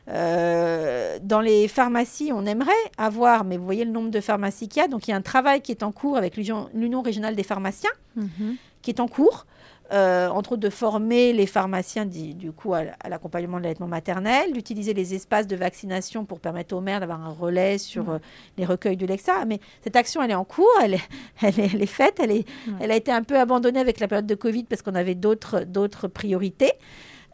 Euh, 0.09 1.19
dans 1.21 1.41
les 1.41 1.67
pharmacies, 1.67 2.31
on 2.33 2.45
aimerait 2.45 2.71
avoir, 2.97 3.43
mais 3.43 3.57
vous 3.57 3.65
voyez 3.65 3.85
le 3.85 3.91
nombre 3.91 4.09
de 4.09 4.21
pharmacies 4.21 4.67
qu'il 4.67 4.81
y 4.81 4.85
a. 4.85 4.87
Donc, 4.87 5.07
il 5.07 5.11
y 5.11 5.13
a 5.13 5.17
un 5.17 5.21
travail 5.21 5.61
qui 5.61 5.71
est 5.71 5.83
en 5.83 5.91
cours 5.91 6.17
avec 6.17 6.37
l'Union 6.37 7.01
régionale 7.01 7.35
des 7.35 7.43
pharmaciens, 7.43 7.91
mhm. 8.15 8.55
qui 8.81 8.91
est 8.91 8.99
en 8.99 9.07
cours. 9.07 9.45
Euh, 9.93 10.27
entre 10.27 10.53
autres 10.53 10.61
de 10.61 10.69
former 10.69 11.31
les 11.31 11.45
pharmaciens 11.45 12.05
du, 12.05 12.51
coup 12.51 12.73
à, 12.73 12.83
l'accompagnement 13.07 13.57
de 13.57 13.63
l'allaitement 13.63 13.87
maternel, 13.87 14.51
d'utiliser 14.51 14.93
les 14.93 15.13
espaces 15.13 15.47
de 15.47 15.55
vaccination 15.55 16.25
pour 16.25 16.41
permettre 16.41 16.75
aux 16.75 16.81
mères 16.81 16.99
d'avoir 16.99 17.25
un 17.25 17.31
relais 17.31 17.77
sur 17.77 18.09
euh, 18.09 18.17
les 18.57 18.65
recueils 18.65 18.97
de 18.97 19.05
l'EXA. 19.05 19.45
Mais 19.45 19.61
cette 19.85 19.95
action, 19.95 20.21
elle 20.21 20.31
est 20.31 20.35
en 20.35 20.43
cours, 20.43 20.67
elle 20.83 20.95
est, 20.95 21.09
elle 21.41 21.81
est, 21.81 21.85
faite, 21.85 22.19
elle, 22.21 22.31
est, 22.31 22.45
elle 22.81 22.91
a 22.91 22.97
été 22.97 23.13
un 23.13 23.23
peu 23.23 23.39
abandonnée 23.39 23.79
avec 23.79 24.01
la 24.01 24.09
période 24.09 24.27
de 24.27 24.35
Covid 24.35 24.65
parce 24.65 24.81
qu'on 24.81 24.95
avait 24.95 25.15
d'autres 25.15 26.07
priorités. 26.09 26.73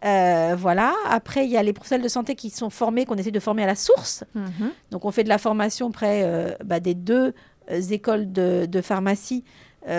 Euh, 0.04 0.56
voilà. 0.58 0.94
Après, 1.10 1.46
il 1.46 1.52
y 1.52 1.58
a 1.58 1.64
les 1.64 1.74
professionnels 1.74 2.04
de 2.04 2.10
santé 2.10 2.36
qui 2.36 2.50
sont 2.50 2.70
formés, 2.70 3.06
qu'on 3.06 3.16
essaie 3.16 3.32
de 3.32 3.40
former 3.40 3.64
à 3.64 3.68
la 3.68 3.76
source. 3.76 4.24
Mhm. 4.36 4.72
Donc, 4.92 5.06
on 5.06 5.12
fait 5.12 5.24
de 5.24 5.30
la 5.30 5.38
formation 5.38 5.92
près 5.92 6.24
euh, 6.24 6.52
bah, 6.64 6.80
des 6.80 6.94
deux 6.94 7.34
euh, 7.72 7.82
écoles 7.92 8.32
de, 8.32 8.82
pharmacie, 8.82 9.44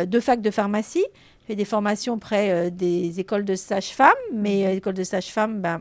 deux 0.06 0.20
facs 0.20 0.42
de 0.42 0.50
pharmacie. 0.50 1.04
Je 1.42 1.46
fais 1.48 1.56
des 1.56 1.64
formations 1.64 2.18
près 2.18 2.70
des 2.70 3.20
écoles 3.20 3.44
de 3.44 3.54
sages-femmes, 3.54 4.12
mais 4.32 4.74
l'école 4.74 4.94
mhm. 4.94 4.98
de 4.98 5.04
sages-femmes, 5.04 5.60
bah, 5.60 5.80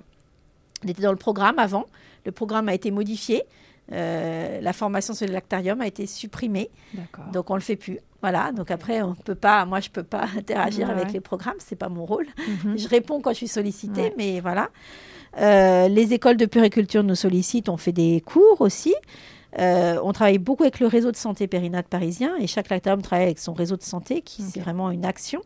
on 0.84 0.88
était 0.88 1.02
dans 1.02 1.12
le 1.12 1.18
programme 1.18 1.60
avant. 1.60 1.86
Le 2.26 2.32
programme 2.32 2.70
a 2.70 2.74
été 2.74 2.92
modifié. 2.92 3.44
la 3.90 4.74
formation 4.74 5.14
sur 5.14 5.28
le 5.28 5.34
lactarium 5.34 5.82
a 5.82 5.88
été 5.88 6.06
supprimée. 6.06 6.70
Donc, 7.32 7.50
on 7.50 7.54
ne 7.54 7.60
le 7.60 7.64
fait 7.64 7.76
plus. 7.76 8.00
Voilà, 8.24 8.54
donc 8.54 8.72
après, 8.72 9.02
on 9.02 9.16
peut 9.16 9.36
pas, 9.36 9.66
moi, 9.66 9.82
je 9.82 9.90
peux 9.90 10.02
pas 10.02 10.28
interagir 10.38 10.90
avec 10.90 11.12
les 11.12 11.20
programmes, 11.20 11.58
c'est 11.60 11.76
pas 11.76 11.90
mon 11.90 12.06
rôle. 12.06 12.26
Mhm. 12.48 12.78
Je 12.78 12.88
réponds 12.88 13.20
quand 13.20 13.32
je 13.32 13.36
suis 13.36 13.50
sollicitée, 13.50 14.14
mais 14.18 14.40
voilà. 14.40 14.70
Euh, 15.42 15.90
les 15.90 16.14
écoles 16.14 16.38
de 16.38 16.46
puriculture 16.46 17.04
nous 17.04 17.16
sollicitent, 17.16 17.68
on 17.68 17.76
fait 17.76 17.92
des 17.92 18.22
cours 18.22 18.62
aussi. 18.62 18.96
Euh, 19.60 20.00
on 20.04 20.14
travaille 20.14 20.38
beaucoup 20.38 20.64
avec 20.64 20.80
le 20.80 20.88
réseau 20.88 21.12
de 21.12 21.18
santé 21.18 21.48
périnate 21.48 21.88
parisien 21.88 22.32
et 22.40 22.48
chaque 22.48 22.70
lactarium 22.70 23.02
travaille 23.02 23.26
avec 23.26 23.40
son 23.40 23.52
réseau 23.52 23.76
de 23.76 23.84
santé, 23.84 24.22
qui 24.22 24.42
c'est 24.42 24.62
vraiment 24.62 24.90
une 24.90 25.04
action 25.04 25.42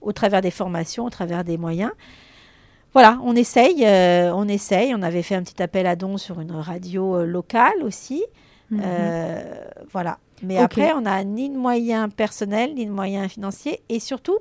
au 0.00 0.10
travers 0.10 0.40
des 0.40 0.50
formations, 0.50 1.04
au 1.04 1.10
travers 1.10 1.44
des 1.44 1.56
moyens. 1.56 1.92
Voilà, 2.94 3.20
on 3.22 3.36
essaye, 3.36 3.86
euh, 3.86 4.32
on 4.34 4.48
essaye. 4.48 4.92
On 4.92 5.02
avait 5.02 5.22
fait 5.22 5.36
un 5.36 5.44
petit 5.44 5.62
appel 5.62 5.86
à 5.86 5.94
dons 5.94 6.18
sur 6.18 6.40
une 6.40 6.50
radio 6.50 7.24
locale 7.24 7.84
aussi. 7.84 8.24
Mhm. 8.70 8.82
voilà. 9.92 10.18
Mais 10.42 10.58
après, 10.58 10.92
on 10.92 11.02
n'a 11.02 11.22
ni 11.24 11.50
de 11.50 11.56
moyens 11.56 12.08
personnels, 12.14 12.74
ni 12.74 12.86
de 12.86 12.90
moyens 12.90 13.30
financiers. 13.30 13.80
Et 13.88 14.00
surtout, 14.00 14.38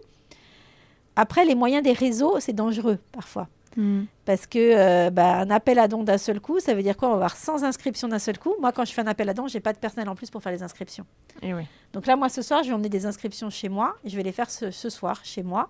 après, 1.15 1.45
les 1.45 1.55
moyens 1.55 1.83
des 1.83 1.93
réseaux, 1.93 2.39
c'est 2.39 2.53
dangereux 2.53 2.99
parfois. 3.11 3.47
Hmm. 3.75 4.05
Parce 4.25 4.47
que 4.47 4.57
euh, 4.57 5.09
bah, 5.11 5.39
un 5.39 5.51
appel 5.51 5.77
à 5.77 5.87
don 5.87 6.03
d'un 6.03 6.17
seul 6.17 6.39
coup, 6.39 6.59
ça 6.59 6.73
veut 6.73 6.81
dire 6.81 6.97
quoi? 6.97 7.09
On 7.09 7.11
va 7.11 7.17
avoir 7.17 7.35
100 7.35 7.63
inscriptions 7.63 8.07
d'un 8.07 8.19
seul 8.19 8.39
coup. 8.39 8.53
Moi, 8.59 8.71
quand 8.71 8.85
je 8.85 8.91
fais 8.91 9.01
un 9.01 9.07
appel 9.07 9.29
à 9.29 9.33
don, 9.35 9.47
j'ai 9.47 9.59
pas 9.59 9.71
de 9.71 9.77
personnel 9.77 10.09
en 10.09 10.15
plus 10.15 10.31
pour 10.31 10.41
faire 10.41 10.51
les 10.51 10.63
inscriptions. 10.63 11.05
Et 11.43 11.49
eh 11.49 11.53
oui. 11.53 11.63
Donc 11.93 12.07
là, 12.07 12.15
moi, 12.15 12.29
ce 12.29 12.41
soir, 12.41 12.63
je 12.63 12.69
vais 12.69 12.73
emmener 12.73 12.89
des 12.89 13.05
inscriptions 13.05 13.49
chez 13.51 13.69
moi. 13.69 13.95
Je 14.03 14.15
vais 14.15 14.23
les 14.23 14.31
faire 14.31 14.49
ce, 14.49 14.71
soir 14.71 15.21
chez 15.23 15.43
moi. 15.43 15.69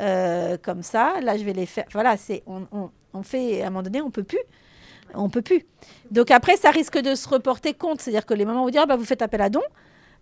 Euh, 0.00 0.56
comme 0.62 0.82
ça, 0.82 1.20
là, 1.20 1.36
je 1.36 1.44
vais 1.44 1.52
les 1.52 1.66
faire. 1.66 1.84
Voilà, 1.92 2.16
c'est 2.16 2.42
on, 2.46 2.66
on, 2.72 2.90
on, 3.12 3.22
fait 3.22 3.62
à 3.62 3.66
un 3.66 3.70
moment 3.70 3.82
donné, 3.82 4.00
on 4.00 4.10
peut 4.10 4.24
plus 4.24 4.40
on 5.16 5.28
peut 5.28 5.42
plus. 5.42 5.64
Donc 6.10 6.30
après, 6.30 6.56
ça 6.56 6.70
risque 6.70 6.98
de 6.98 7.14
se 7.14 7.28
reporter 7.28 7.74
compte. 7.74 8.00
C'est-à-dire 8.00 8.26
que 8.26 8.34
les 8.34 8.44
mamans 8.44 8.64
vont 8.64 8.70
dire, 8.70 8.86
bah, 8.86 8.96
vous 8.96 9.04
faites 9.04 9.22
appel 9.22 9.40
à 9.40 9.48
don, 9.48 9.62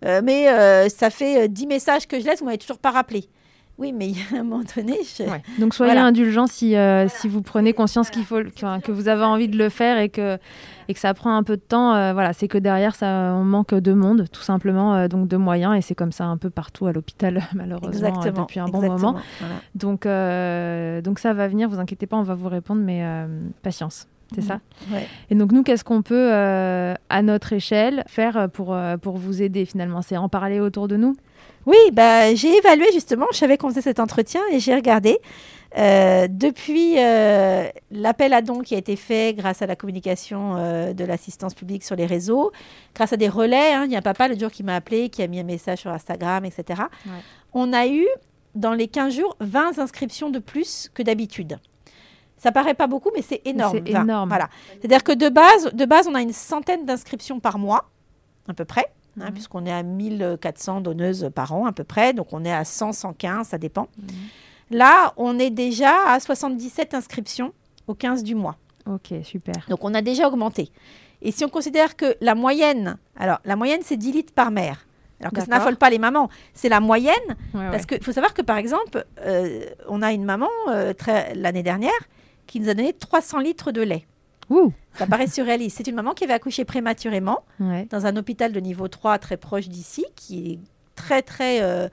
euh, 0.05 0.21
mais 0.23 0.49
euh, 0.49 0.89
ça 0.89 1.09
fait 1.09 1.47
10 1.47 1.63
euh, 1.63 1.67
messages 1.67 2.07
que 2.07 2.19
je 2.19 2.25
laisse, 2.25 2.39
vous 2.39 2.45
m'avez 2.45 2.57
toujours 2.57 2.79
pas 2.79 2.91
rappelé. 2.91 3.25
Oui, 3.79 3.91
mais 3.91 4.09
il 4.09 4.17
y 4.17 4.21
a 4.21 4.39
un 4.39 4.43
moment 4.43 4.63
donné. 4.75 4.99
Donc 5.57 5.73
soyez 5.73 5.97
indulgents 5.97 6.45
si, 6.45 6.75
si 7.07 7.27
vous 7.27 7.41
prenez 7.41 7.73
conscience 7.73 8.11
qu'il 8.11 8.23
faut 8.23 8.37
que, 8.37 8.91
vous 8.91 9.07
avez 9.07 9.23
envie 9.23 9.47
de 9.47 9.57
le 9.57 9.69
faire 9.69 9.97
et 9.97 10.09
que 10.09 10.37
et 10.87 10.93
que 10.93 10.99
ça 10.99 11.13
prend 11.15 11.35
un 11.35 11.41
peu 11.41 11.57
de 11.57 11.61
temps. 11.61 12.13
voilà, 12.13 12.33
c'est 12.33 12.47
que 12.47 12.59
derrière 12.59 12.93
ça, 12.93 13.33
on 13.35 13.43
manque 13.43 13.73
de 13.73 13.93
monde, 13.93 14.27
tout 14.31 14.43
simplement, 14.43 15.07
donc 15.07 15.27
de 15.27 15.37
moyens 15.37 15.75
et 15.75 15.81
c'est 15.81 15.95
comme 15.95 16.11
ça 16.11 16.25
un 16.25 16.37
peu 16.37 16.51
partout 16.51 16.85
à 16.85 16.91
l'hôpital 16.91 17.41
malheureusement 17.55 18.19
depuis 18.19 18.59
un 18.59 18.67
bon 18.67 18.83
moment. 18.83 19.15
Donc 19.73 20.03
donc 20.03 21.19
ça 21.19 21.33
va 21.33 21.47
venir, 21.47 21.67
vous 21.67 21.79
inquiétez 21.79 22.05
pas, 22.05 22.17
on 22.17 22.23
va 22.23 22.35
vous 22.35 22.49
répondre, 22.49 22.81
mais 22.83 23.03
patience 23.63 24.05
c'est 24.33 24.41
ça 24.41 24.55
mmh. 24.55 24.95
Et 25.29 25.35
donc 25.35 25.51
nous, 25.51 25.63
qu'est-ce 25.63 25.83
qu'on 25.83 26.01
peut, 26.01 26.29
euh, 26.31 26.93
à 27.09 27.21
notre 27.21 27.53
échelle, 27.53 28.03
faire 28.07 28.49
pour, 28.51 28.73
euh, 28.73 28.97
pour 28.97 29.17
vous 29.17 29.41
aider 29.41 29.65
finalement? 29.65 30.01
C'est 30.01 30.17
en 30.17 30.29
parler 30.29 30.59
autour 30.59 30.87
de 30.87 30.97
nous? 30.97 31.15
Oui, 31.65 31.77
bah, 31.93 32.33
j'ai 32.35 32.57
évalué 32.57 32.85
justement, 32.93 33.25
je 33.31 33.37
savais 33.37 33.57
qu'on 33.57 33.69
faisait 33.69 33.81
cet 33.81 33.99
entretien 33.99 34.41
et 34.51 34.59
j'ai 34.59 34.75
regardé. 34.75 35.19
Euh, 35.75 36.27
depuis 36.29 36.95
l'appel 37.91 38.33
à 38.33 38.41
dons 38.41 38.59
qui 38.59 38.75
a 38.75 38.77
été 38.77 38.95
fait 38.95 39.33
grâce 39.33 39.61
à 39.61 39.65
la 39.65 39.75
communication 39.75 40.93
de 40.93 41.05
l'assistance 41.05 41.53
publique 41.53 41.83
sur 41.83 41.95
les 41.95 42.05
réseaux, 42.05 42.51
grâce 42.93 43.13
à 43.13 43.17
des 43.17 43.29
relais, 43.29 43.73
hein, 43.73 43.85
il 43.85 43.91
y 43.91 43.95
a 43.95 43.99
un 43.99 44.01
papa 44.03 44.27
le 44.27 44.37
jour 44.37 44.51
qui 44.51 44.63
m'a 44.63 44.75
appelé, 44.75 45.09
qui 45.09 45.23
a 45.23 45.27
mis 45.27 45.39
un 45.39 45.43
message 45.43 45.79
sur 45.79 45.91
Instagram, 45.91 46.45
etc. 46.45 46.83
On 47.53 47.73
a 47.73 47.87
eu, 47.87 48.07
dans 48.55 48.73
les 48.73 48.87
15 48.87 49.15
jours, 49.15 49.35
20 49.39 49.79
inscriptions 49.79 50.29
de 50.29 50.39
plus 50.39 50.89
que 50.93 51.01
d'habitude. 51.01 51.57
Ça 52.43 52.51
paraît 52.51 52.73
pas 52.73 52.87
beaucoup, 52.87 53.09
mais 53.15 53.21
c'est 53.21 53.41
énorme. 53.45 53.79
C'est 53.85 53.91
énorme. 53.91 54.27
Voilà. 54.27 54.49
C'est-à-dire 54.81 55.01
que 55.01 55.13
de 55.13 55.29
base, 55.29 55.73
de 55.73 55.85
base, 55.85 56.09
on 56.09 56.13
a 56.13 56.21
une 56.21 56.33
centaine 56.33 56.85
d'inscriptions 56.85 57.39
par 57.39 57.57
mois, 57.57 57.89
à 58.49 58.53
peu 58.53 58.65
près, 58.65 58.85
hein, 59.17 59.27
mhm. 59.27 59.33
puisqu'on 59.33 59.65
est 59.65 59.71
à 59.71 59.81
1400 59.81 60.81
donneuses 60.81 61.29
par 61.33 61.53
an, 61.53 61.65
à 61.67 61.71
peu 61.71 61.85
près. 61.85 62.11
Donc, 62.11 62.33
on 62.33 62.43
est 62.43 62.51
à 62.51 62.65
100, 62.65 62.91
115, 62.91 63.47
ça 63.47 63.57
dépend. 63.57 63.87
Mhm. 63.97 64.07
Là, 64.71 65.13
on 65.15 65.39
est 65.39 65.51
déjà 65.51 65.93
à 66.05 66.19
77 66.19 66.93
inscriptions 66.93 67.53
au 67.87 67.93
15 67.93 68.23
du 68.23 68.35
mois. 68.35 68.57
Ok, 68.87 69.13
super. 69.23 69.65
Donc, 69.69 69.85
on 69.85 69.93
a 69.93 70.01
déjà 70.01 70.27
augmenté. 70.27 70.69
Et 71.21 71.31
si 71.31 71.45
on 71.45 71.49
considère 71.49 71.95
que 71.95 72.17
la 72.19 72.35
moyenne, 72.35 72.97
alors 73.15 73.39
la 73.45 73.55
moyenne, 73.55 73.79
c'est 73.83 73.95
10 73.95 74.11
litres 74.11 74.33
par 74.33 74.51
mère. 74.51 74.85
Alors 75.21 75.31
que 75.31 75.39
ça 75.39 75.47
n'affole 75.47 75.77
pas 75.77 75.89
les 75.89 75.99
mamans. 75.99 76.27
C'est 76.53 76.67
la 76.67 76.81
moyenne. 76.81 77.13
Ouais, 77.53 77.71
Parce 77.71 77.83
ouais. 77.83 77.95
qu'il 77.95 78.03
faut 78.03 78.11
savoir 78.11 78.33
que, 78.33 78.41
par 78.41 78.57
exemple, 78.57 79.05
euh, 79.21 79.65
on 79.87 80.01
a 80.01 80.11
une 80.11 80.25
maman 80.25 80.49
euh, 80.67 80.93
l'année 81.35 81.63
dernière 81.63 81.91
qui 82.47 82.59
nous 82.59 82.69
a 82.69 82.73
donné 82.73 82.93
300 82.93 83.39
litres 83.39 83.71
de 83.71 83.81
lait. 83.81 84.05
Ouh. 84.49 84.71
Ça 84.95 85.07
paraît 85.07 85.27
surréaliste. 85.27 85.77
C'est 85.77 85.87
une 85.87 85.95
maman 85.95 86.13
qui 86.13 86.23
avait 86.25 86.33
accouché 86.33 86.65
prématurément 86.65 87.39
Ouais. 87.59 87.87
dans 87.89 88.05
un 88.05 88.15
hôpital 88.17 88.51
de 88.51 88.59
niveau 88.59 88.87
3 88.87 89.17
très 89.17 89.37
proche 89.37 89.67
d'ici, 89.69 90.05
qui 90.15 90.51
est 90.53 90.59
très, 90.95 91.21
très 91.21 91.61
euh, 91.61 91.87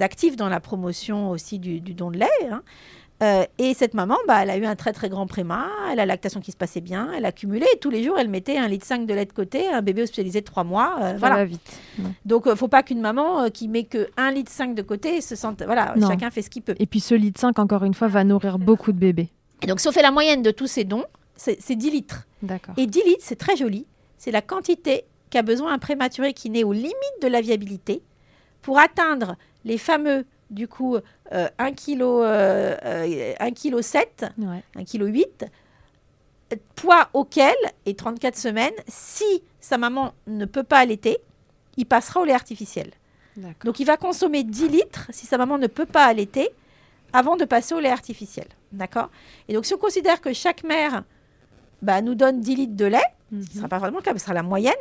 actif 0.00 0.36
dans 0.36 0.48
la 0.48 0.60
promotion 0.60 1.30
aussi 1.30 1.58
du, 1.58 1.80
du 1.80 1.94
don 1.94 2.10
de 2.10 2.18
lait. 2.18 2.28
hein. 2.50 2.62
Euh, 3.22 3.44
et 3.58 3.72
cette 3.72 3.94
maman, 3.94 4.16
bah, 4.26 4.40
elle 4.42 4.50
a 4.50 4.56
eu 4.56 4.64
un 4.64 4.74
très 4.74 4.92
très 4.92 5.08
grand 5.08 5.28
préma, 5.28 5.66
elle 5.86 5.92
a 5.92 5.94
la 6.02 6.06
lactation 6.06 6.40
qui 6.40 6.50
se 6.50 6.56
passait 6.56 6.80
bien, 6.80 7.08
elle 7.16 7.24
a 7.24 7.30
cumulé 7.30 7.64
et 7.72 7.78
tous 7.78 7.88
les 7.88 8.02
jours 8.02 8.18
elle 8.18 8.28
mettait 8.28 8.58
un 8.58 8.66
litre 8.66 8.84
5 8.84 9.06
de 9.06 9.14
lait 9.14 9.26
de 9.26 9.32
côté, 9.32 9.68
un 9.68 9.80
bébé 9.80 10.02
hospitalisé 10.02 10.40
de 10.40 10.44
3 10.44 10.64
mois. 10.64 10.96
euh, 11.00 11.14
voilà. 11.18 11.36
va 11.36 11.44
vite. 11.44 11.78
Donc 12.26 12.44
il 12.50 12.56
faut 12.56 12.66
pas 12.66 12.82
qu'une 12.82 13.00
maman 13.00 13.42
euh, 13.44 13.48
qui 13.48 13.68
met 13.68 13.84
que 13.84 14.08
1 14.16 14.32
litre 14.32 14.50
5 14.50 14.74
de 14.74 14.82
côté 14.82 15.20
se 15.20 15.36
sente. 15.36 15.62
Voilà, 15.62 15.94
Non. 15.96 16.08
chacun 16.08 16.30
fait 16.32 16.42
ce 16.42 16.50
qu'il 16.50 16.62
peut. 16.62 16.74
Et 16.80 16.86
puis 16.86 16.98
ce 16.98 17.14
litre 17.14 17.40
5, 17.40 17.60
encore 17.60 17.84
une 17.84 17.94
fois, 17.94 18.08
va 18.08 18.24
nourrir 18.24 18.58
beaucoup 18.58 18.90
de 18.90 18.98
bébés. 18.98 19.28
Et 19.62 19.66
donc 19.66 19.80
si 19.80 19.88
on 19.88 19.92
fait 19.92 20.02
la 20.02 20.10
moyenne 20.10 20.42
de 20.42 20.50
tous 20.50 20.66
ces 20.66 20.84
dons, 20.84 21.04
c'est 21.36 21.60
c'est 21.60 21.76
10 21.76 21.90
litres. 21.90 22.26
D'accord. 22.42 22.74
Et 22.76 22.86
10 22.86 23.02
litres, 23.04 23.22
c'est 23.22 23.36
très 23.38 23.56
joli. 23.56 23.86
C'est 24.18 24.30
la 24.30 24.42
quantité 24.42 25.04
qu'a 25.30 25.42
besoin 25.42 25.72
un 25.72 25.78
prématuré 25.78 26.32
qui 26.34 26.50
naît 26.50 26.64
aux 26.64 26.72
limites 26.72 26.94
de 27.22 27.28
la 27.28 27.40
viabilité 27.40 28.02
pour 28.60 28.78
atteindre 28.78 29.36
les 29.64 29.78
fameux, 29.78 30.24
du 30.50 30.68
coup, 30.68 30.96
euh, 31.32 31.48
1 31.58 31.72
kg, 31.72 32.00
euh, 32.02 32.76
euh, 32.84 33.34
1 33.40 33.50
kg 33.52 33.80
7, 33.80 34.26
Ouais. 34.38 34.62
1 34.76 34.84
kg 34.84 35.06
8, 35.06 35.44
euh, 36.52 36.56
poids 36.74 37.08
auquel, 37.14 37.54
et 37.86 37.94
34 37.94 38.36
semaines, 38.36 38.74
si 38.88 39.42
sa 39.60 39.78
maman 39.78 40.12
ne 40.26 40.44
peut 40.44 40.64
pas 40.64 40.78
allaiter, 40.78 41.18
il 41.76 41.86
passera 41.86 42.20
au 42.20 42.24
lait 42.24 42.34
artificiel. 42.34 42.90
Donc 43.64 43.80
il 43.80 43.86
va 43.86 43.96
consommer 43.96 44.44
10 44.44 44.68
litres 44.68 45.06
si 45.10 45.24
sa 45.26 45.38
maman 45.38 45.56
ne 45.56 45.66
peut 45.66 45.86
pas 45.86 46.04
allaiter 46.04 46.50
avant 47.14 47.36
de 47.36 47.44
passer 47.46 47.74
au 47.74 47.80
lait 47.80 47.88
artificiel. 47.88 48.46
D'accord 48.72 49.10
Et 49.48 49.54
donc 49.54 49.64
si 49.66 49.74
on 49.74 49.78
considère 49.78 50.20
que 50.20 50.32
chaque 50.32 50.64
mère 50.64 51.04
bah, 51.82 52.00
nous 52.00 52.14
donne 52.14 52.40
10 52.40 52.56
litres 52.56 52.76
de 52.76 52.84
lait, 52.86 53.02
ce 53.30 53.36
qui 53.46 53.52
ne 53.54 53.56
sera 53.58 53.68
pas 53.68 53.78
vraiment 53.78 53.98
le 53.98 54.02
cas, 54.02 54.12
mais 54.12 54.18
ce 54.18 54.24
sera 54.24 54.34
la 54.34 54.42
moyenne, 54.42 54.74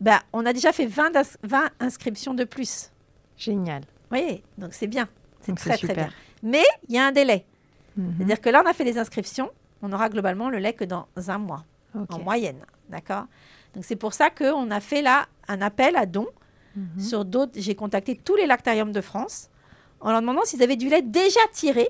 bah, 0.00 0.20
on 0.32 0.44
a 0.46 0.52
déjà 0.52 0.72
fait 0.72 0.86
20, 0.86 1.10
das- 1.10 1.38
20 1.42 1.70
inscriptions 1.80 2.34
de 2.34 2.44
plus. 2.44 2.90
Génial. 3.36 3.82
Vous 3.82 4.18
voyez 4.18 4.42
Donc 4.58 4.72
c'est 4.74 4.86
bien. 4.86 5.08
C'est 5.40 5.52
Donc, 5.52 5.58
très 5.60 5.76
c'est 5.76 5.86
très 5.86 5.94
bien. 5.94 6.10
Mais 6.42 6.62
il 6.88 6.94
y 6.94 6.98
a 6.98 7.06
un 7.06 7.12
délai. 7.12 7.44
Mhm. 7.96 8.14
C'est-à-dire 8.16 8.40
que 8.40 8.48
là, 8.50 8.62
on 8.64 8.68
a 8.68 8.72
fait 8.74 8.84
les 8.84 8.98
inscriptions, 8.98 9.50
on 9.82 9.92
aura 9.92 10.08
globalement 10.08 10.50
le 10.50 10.58
lait 10.58 10.72
que 10.72 10.84
dans 10.84 11.06
un 11.28 11.38
mois, 11.38 11.64
en 11.94 12.18
moyenne. 12.18 12.58
D'accord? 12.88 13.24
Donc 13.74 13.84
c'est 13.84 13.96
pour 13.96 14.12
ça 14.14 14.30
qu'on 14.30 14.70
a 14.70 14.80
fait 14.80 15.00
là 15.02 15.26
un 15.48 15.60
appel 15.62 15.96
à 15.96 16.06
dons 16.06 16.28
Mhm. 16.76 17.00
sur 17.00 17.24
d'autres. 17.24 17.52
J'ai 17.56 17.76
contacté 17.76 18.16
tous 18.16 18.34
les 18.34 18.46
lactariums 18.46 18.90
de 18.92 19.00
France 19.00 19.48
en 20.00 20.10
leur 20.10 20.20
demandant 20.20 20.44
s'ils 20.44 20.62
avaient 20.62 20.74
du 20.76 20.88
lait 20.88 21.02
déjà 21.02 21.38
tiré, 21.52 21.88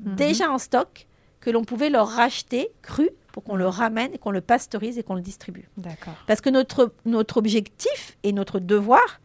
Mhm. 0.00 0.14
déjà 0.16 0.50
en 0.50 0.58
stock, 0.58 1.06
que 1.40 1.50
l'on 1.50 1.64
pouvait 1.64 1.90
leur 1.90 2.08
racheter 2.08 2.70
cru 2.82 3.10
pour 3.32 3.44
qu'on 3.44 3.56
le 3.56 3.66
ramène, 3.66 4.12
et 4.14 4.18
qu'on 4.18 4.32
le 4.32 4.40
pasteurise 4.40 4.98
et 4.98 5.02
qu'on 5.02 5.14
le 5.14 5.20
distribue. 5.20 5.68
D'accord. 5.76 6.14
Parce 6.26 6.40
que 6.40 6.50
notre, 6.50 6.92
notre 7.04 7.36
objectif 7.36 8.16
et 8.24 8.32
notre 8.32 8.58
devoir, 8.58 9.20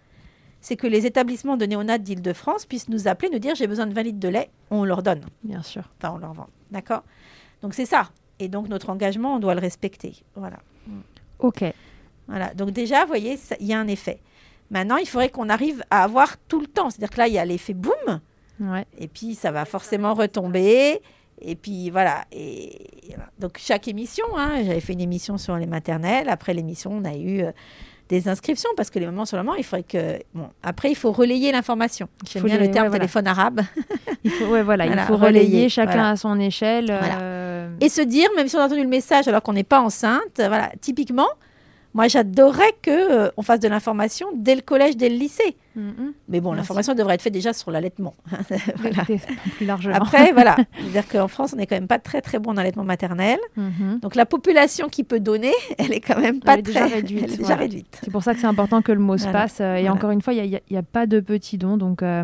c'est 0.61 0.76
que 0.76 0.86
les 0.88 1.05
établissements 1.05 1.57
de 1.57 1.65
néonat 1.65 1.97
d'Île-de-France 1.97 2.65
puissent 2.65 2.89
nous 2.89 3.07
appeler, 3.07 3.30
nous 3.32 3.39
dire 3.39 3.55
j'ai 3.55 3.67
besoin 3.67 3.88
de 3.88 3.93
20 3.93 4.03
litres 4.03 4.19
de 4.19 4.28
lait, 4.28 4.49
on 4.69 4.86
leur 4.86 5.01
donne. 5.03 5.26
Bien 5.43 5.63
sûr. 5.63 5.89
Enfin, 5.97 6.13
on 6.15 6.19
leur 6.19 6.34
vend. 6.34 6.47
D'accord? 6.71 7.03
Donc 7.61 7.74
c'est 7.74 7.86
ça. 7.86 8.11
Et 8.39 8.47
donc 8.47 8.69
notre 8.69 8.89
engagement, 8.89 9.36
on 9.36 9.39
doit 9.39 9.55
le 9.55 9.61
respecter. 9.61 10.24
Voilà. 10.36 10.59
Ok. 11.39 11.63
Voilà. 12.28 12.53
Donc 12.53 12.71
déjà, 12.71 13.01
vous 13.01 13.07
voyez, 13.07 13.38
il 13.59 13.67
y 13.67 13.74
a 13.74 13.80
un 13.80 13.88
effet. 13.88 14.21
Maintenant, 14.69 14.97
il 14.97 15.07
faudrait 15.07 15.30
qu'on 15.30 15.49
arrive 15.49 15.84
à 15.89 16.03
avoir 16.03 16.38
tout 16.47 16.59
le 16.59 16.67
temps. 16.67 16.89
C'est-à-dire 16.89 17.09
que 17.09 17.17
là, 17.17 17.28
il 17.28 17.34
y 17.34 17.38
a 17.39 17.45
l'effet 17.45 17.74
boum, 17.74 18.21
Ouais. 18.60 18.86
et 18.99 19.08
puis 19.08 19.36
ça 19.36 19.51
va 19.51 19.66
forcément 19.66 20.14
retomber. 20.14 21.01
Et 21.41 21.56
puis 21.56 21.89
voilà. 21.89 22.24
Et 22.32 22.88
donc 23.39 23.58
chaque 23.58 23.88
émission, 23.88 24.24
hein, 24.38 24.62
j'avais 24.64 24.80
fait 24.80 24.93
une 24.93 25.01
émission 25.01 25.38
sur 25.38 25.58
les 25.58 25.66
maternelles. 25.66 26.30
Après 26.30 26.54
l'émission, 26.54 26.91
on 26.93 27.04
a 27.04 27.16
eu 27.16 27.41
euh, 27.41 27.51
des 28.08 28.28
inscriptions 28.30 28.70
parce 28.78 28.89
que 28.89 28.99
les 28.99 29.06
mamans 29.08 29.26
sur 29.26 29.38
le 29.38 29.43
moment, 29.43 29.56
il 29.58 29.64
faudrait 29.64 29.84
que. 29.84 30.20
Bon, 30.34 30.49
après, 30.62 30.91
il 30.91 30.95
faut 30.95 31.12
relayer 31.12 31.51
l'information. 31.51 32.08
J'aime 32.32 32.43
bien 32.43 32.58
les- 32.60 32.68
le 32.68 32.72
terme 32.72 32.86
ouais, 32.86 32.89
voilà. 32.89 32.99
téléphone 32.99 33.28
arabe. 33.28 33.62
Il 34.24 34.32
faut, 34.32 34.45
ouais, 34.45 34.62
voilà, 34.64 34.86
Voilà, 34.88 35.01
il 35.01 35.06
faut 35.06 35.18
relayer, 35.18 35.39
relayer, 35.47 35.70
chacun 35.70 35.91
voilà. 35.93 36.10
à 36.12 36.16
son 36.16 36.39
échelle. 36.39 36.88
Euh, 36.89 37.76
Et 37.82 37.89
se 37.89 38.01
dire, 38.01 38.30
même 38.38 38.47
si 38.47 38.56
on 38.56 38.60
a 38.60 38.66
entendu 38.66 38.84
le 38.84 38.88
message 38.88 39.28
alors 39.28 39.41
qu'on 39.41 39.54
n'est 39.54 39.64
pas 39.64 39.82
enceinte, 39.82 40.22
voilà, 40.38 40.72
typiquement, 40.80 41.28
moi 41.94 42.08
j'adorerais 42.08 42.74
que 42.82 42.89
euh, 43.28 43.32
on 43.38 43.41
fasse 43.44 43.60
de 43.60 43.68
l'information 43.68 44.28
dès 44.36 44.56
le 44.56 44.62
collège, 44.62 44.98
dès 44.98 45.10
le 45.10 45.16
lycée. 45.16 45.56
mhm. 45.76 46.14
Mais 46.28 46.41
bon, 46.41 46.54
l'information 46.54 46.96
devrait 46.96 47.16
être 47.16 47.22
faite 47.22 47.34
déjà 47.34 47.54
sur 47.54 47.70
l'allaitement. 47.72 48.16
Voilà. 48.78 49.04
Des- 49.08 49.20
plus 49.58 49.66
largement. 49.66 49.96
Après, 49.96 50.32
voilà. 50.34 50.56
C'est-à-dire 50.80 51.08
qu'en 51.08 51.28
France, 51.28 51.54
on 51.54 51.58
n'est 51.58 51.68
quand 51.68 51.76
même 51.76 51.88
pas 51.88 52.00
très 52.00 52.22
très 52.22 52.39
bon 52.39 52.52
en 52.52 52.58
allaitement 52.58 52.84
maternel. 52.84 53.38
Mhm. 53.58 54.00
Donc 54.02 54.16
la 54.16 54.26
population 54.26 54.88
qui 54.89 55.04
peut 55.04 55.20
donner, 55.20 55.54
elle 55.78 55.94
est 55.94 56.00
quand 56.02 56.20
même 56.20 56.39
pas 56.39 56.56
Elle 56.56 56.64
très 56.64 56.74
déjà 56.74 56.86
réduite, 56.88 57.24
Elle 57.24 57.34
est 57.34 57.38
déjà 57.38 57.44
voilà. 57.48 57.62
réduite. 57.62 58.00
C'est 58.04 58.12
pour 58.12 58.24
ça 58.24 58.34
que 58.34 58.39
c'est 58.39 58.48
important 58.48 58.82
que 58.82 58.91
le 58.91 59.00
mot 59.00 59.18
se 59.18 59.28
passe. 59.28 59.60
euh, 59.62 59.76
Et 59.76 59.82
Voilà. 59.82 59.94
encore 59.94 60.12
une 60.12 60.22
fois, 60.22 60.34
il 60.34 60.60
n'y 60.72 60.78
a, 60.78 60.84
pas 60.84 61.06
de 61.06 61.20
petits 61.20 61.58
dons. 61.58 61.78
Donc, 61.78 62.02
euh, 62.02 62.24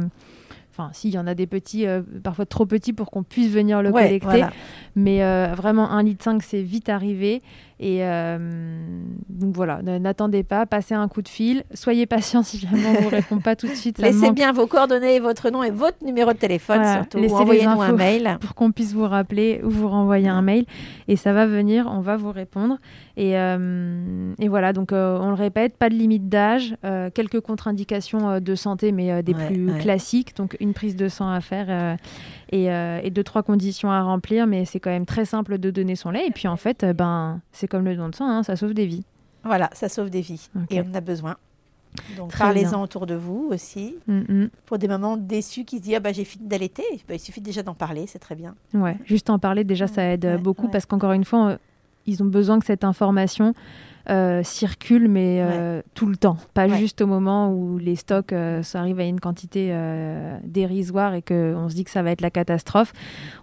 enfin, 0.72 0.90
si, 0.94 1.10
il 1.10 1.14
y 1.14 1.18
en 1.20 1.28
a 1.28 1.34
des 1.36 1.48
petits, 1.48 1.86
euh, 1.86 2.02
parfois 2.24 2.46
trop 2.46 2.66
petits 2.66 2.94
pour 2.94 3.12
qu'on 3.12 3.24
puisse 3.24 3.50
venir 3.52 3.82
le 3.82 3.90
Ouais, 3.92 4.04
collecter. 4.04 4.26
voilà. 4.28 4.52
Mais 4.96 5.24
euh, 5.24 5.54
vraiment, 5.56 5.90
un 5.92 6.02
litre, 6.04 6.24
cinq, 6.24 6.42
c'est 6.44 6.62
vite 6.62 6.90
arrivé. 6.90 7.42
Et 7.82 8.00
euh, 8.04 8.38
donc 9.30 9.56
voilà, 9.56 9.82
n'attendez 9.82 10.44
pas, 10.44 10.66
passez 10.66 10.94
un 10.96 11.08
coup 11.08 11.22
de 11.22 11.30
fil. 11.30 11.64
Soyez 11.74 12.06
patient 12.06 12.44
si 12.44 12.60
jamais 12.60 12.86
on 12.88 12.94
ne 12.94 12.98
vous 13.04 13.10
répond 13.10 13.38
pas 13.40 13.56
tout 13.56 13.68
de 13.68 13.74
suite. 13.74 14.00
Laissez 14.00 14.32
bien 14.32 14.52
vos 14.52 14.68
coordonnées, 14.68 15.20
votre 15.22 15.50
nom 15.50 15.64
et 15.64 15.72
votre 15.72 16.04
numéro 16.04 16.34
de 16.34 16.38
téléphone 16.38 16.80
Voilà. 16.82 16.96
surtout. 16.96 17.20
Envoyez-nous 17.34 17.82
un 17.82 17.94
mail. 17.94 18.38
pour 18.42 18.54
qu'on 18.54 18.72
puisse 18.74 18.94
vous 18.94 19.08
rappeler 19.08 19.62
ou 19.64 19.70
vous 19.70 19.88
renvoyer 19.88 20.28
un 20.28 20.42
mail. 20.42 20.66
Et 21.08 21.16
ça 21.16 21.32
va 21.32 21.46
venir, 21.48 21.88
on 21.90 22.02
va 22.02 22.18
vous 22.18 22.34
répondre. 22.34 22.80
Et, 23.16 23.38
euh, 23.38 24.34
et 24.40 24.50
voilà, 24.50 24.74
donc 24.74 24.92
euh, 24.92 25.18
on 25.22 25.30
le 25.30 25.36
répète, 25.36 25.78
pas 25.78 25.90
de 25.90 25.96
limite 25.96 26.28
d'âge, 26.28 26.76
quelques 27.14 27.40
contre-indications 27.40 28.40
de 28.42 28.56
santé, 28.56 28.92
mais 28.92 29.24
des 29.24 29.34
Ouais, 29.34 29.48
plus 29.48 29.72
ouais. 29.72 29.80
classiques. 29.80 30.36
Donc 30.36 30.58
une 30.60 30.74
prise 30.74 30.98
de 30.98 31.08
sang 31.08 31.30
à 31.30 31.40
faire 31.40 31.98
et, 32.50 32.72
euh, 32.72 33.00
et 33.04 33.10
deux, 33.10 33.24
trois 33.24 33.44
conditions 33.44 33.92
à 33.92 34.02
remplir. 34.02 34.48
Mais 34.48 34.66
c'est 34.66 34.80
quand 34.80 34.90
même 34.90 35.06
très 35.06 35.26
simple 35.26 35.58
de 35.58 35.72
donner 35.72 35.96
son 35.96 36.12
lait. 36.12 36.28
Et 36.28 36.32
puis 36.32 36.48
en 36.48 36.58
fait, 36.58 36.84
euh, 36.84 36.94
ben, 36.94 37.42
c'est 37.52 37.68
comme 37.68 37.86
le 37.86 37.96
don 37.96 38.10
de 38.10 38.16
sang, 38.16 38.28
hein, 38.28 38.44
ça 38.44 38.56
sauve 38.56 38.74
des 38.74 38.86
vies. 38.86 39.04
Voilà, 39.44 39.70
ça 39.74 39.88
sauve 39.90 40.10
des 40.10 40.22
vies. 40.22 40.50
Et 40.70 40.82
on 40.82 40.90
en 40.90 40.94
a 40.96 41.02
besoin. 41.02 41.38
Donc 42.18 42.38
parlez-en 42.38 42.82
autour 42.84 43.08
de 43.08 43.16
vous 43.16 43.50
aussi. 43.52 43.96
Mm, 44.08 44.20
mm. 44.44 44.50
Pour 44.66 44.78
des 44.78 44.88
mamans 44.88 45.18
déçues 45.18 45.64
qui 45.66 45.78
se 45.78 45.84
disent 45.84 45.96
ah 45.96 46.00
bah 46.00 46.12
j'ai 46.12 46.24
fini 46.24 46.48
d'allaiter, 46.48 46.84
Bah, 47.08 47.16
il 47.16 47.20
suffit 47.20 47.42
déjà 47.42 47.64
d'en 47.64 47.74
parler, 47.74 48.06
c'est 48.08 48.20
très 48.20 48.36
bien. 48.36 48.54
Ouais, 48.74 48.96
juste 49.06 49.30
en 49.30 49.40
parler, 49.40 49.64
déjà, 49.64 49.88
ça 49.88 50.04
aide 50.04 50.26
Ouais, 50.26 50.38
beaucoup 50.38 50.66
ouais. 50.66 50.72
parce 50.72 50.86
qu'encore 50.86 51.14
une 51.14 51.26
fois, 51.26 51.48
euh, 51.50 51.58
ils 52.06 52.22
ont 52.22 52.28
besoin 52.28 52.60
que 52.60 52.66
cette 52.66 52.84
information 52.84 53.54
euh, 54.10 54.44
circule, 54.44 55.08
mais 55.08 55.40
euh, 55.42 55.82
tout 55.94 56.06
le 56.06 56.16
temps. 56.16 56.38
Pas 56.54 56.68
Ouais. 56.68 56.78
juste 56.78 57.02
au 57.02 57.08
moment 57.08 57.52
où 57.52 57.78
les 57.78 57.96
stocks 57.96 58.34
euh, 58.34 58.64
ça 58.64 58.80
arrive 58.80 59.00
à 59.00 59.04
une 59.04 59.20
quantité 59.20 59.70
euh, 59.72 60.38
dérisoire 60.44 61.14
et 61.14 61.22
qu'on 61.22 61.70
se 61.70 61.76
dit 61.76 61.84
que 61.84 61.92
ça 61.92 62.02
va 62.02 62.12
être 62.12 62.22
la 62.22 62.30
catastrophe. 62.32 62.92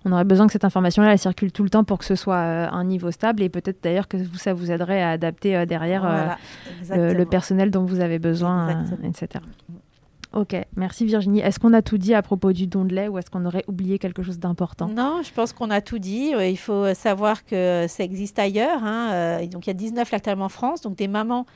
On 0.04 0.12
aurait 0.12 0.24
besoin 0.24 0.46
que 0.46 0.52
cette 0.52 0.64
information-là, 0.64 1.12
elle 1.12 1.18
circule 1.18 1.52
tout 1.52 1.62
le 1.62 1.70
temps 1.70 1.84
pour 1.84 1.98
que 1.98 2.04
ce 2.04 2.14
soit 2.14 2.38
un 2.38 2.84
niveau 2.84 3.10
stable 3.10 3.42
et 3.42 3.48
peut-être 3.48 3.82
d'ailleurs 3.82 4.08
que 4.08 4.18
ça 4.34 4.54
vous 4.54 4.70
aiderait 4.70 5.02
à 5.02 5.10
adapter 5.10 5.66
derrière 5.66 6.02
Voilà, 6.02 7.12
le, 7.12 7.24
personnel 7.24 7.70
dont 7.70 7.84
vous 7.84 8.00
avez 8.00 8.18
besoin, 8.18 8.84
etc. 9.04 9.44
Ok, 10.32 10.54
merci 10.76 11.06
Virginie. 11.06 11.40
Est-ce 11.40 11.58
qu'on 11.58 11.72
a 11.72 11.82
tout 11.82 11.98
dit 11.98 12.12
à 12.14 12.20
propos 12.22 12.52
du 12.52 12.66
don 12.66 12.84
de 12.84 12.94
lait 12.94 13.08
ou 13.08 13.16
est-ce 13.18 13.30
qu'on 13.30 13.46
aurait 13.46 13.64
oublié 13.68 13.98
quelque 13.98 14.22
chose 14.22 14.38
d'important? 14.38 14.88
Non, 14.88 15.20
je 15.22 15.32
pense 15.32 15.52
qu'on 15.52 15.70
a 15.70 15.80
tout 15.80 15.98
dit. 15.98 16.34
Euh, 16.34 16.46
Il 16.46 16.58
faut 16.58 16.92
savoir 16.94 17.44
que 17.44 17.86
ça 17.88 18.04
existe 18.04 18.38
ailleurs. 18.38 18.82
hein. 18.84 19.10
Euh, 19.12 19.46
Donc 19.46 19.66
il 19.66 19.70
y 19.70 19.72
a 19.72 19.74
19 19.74 20.10
lactariums 20.10 20.42
en 20.42 20.48
France. 20.48 20.82
Donc 20.82 20.96
des 20.96 21.08
mamans 21.08 21.46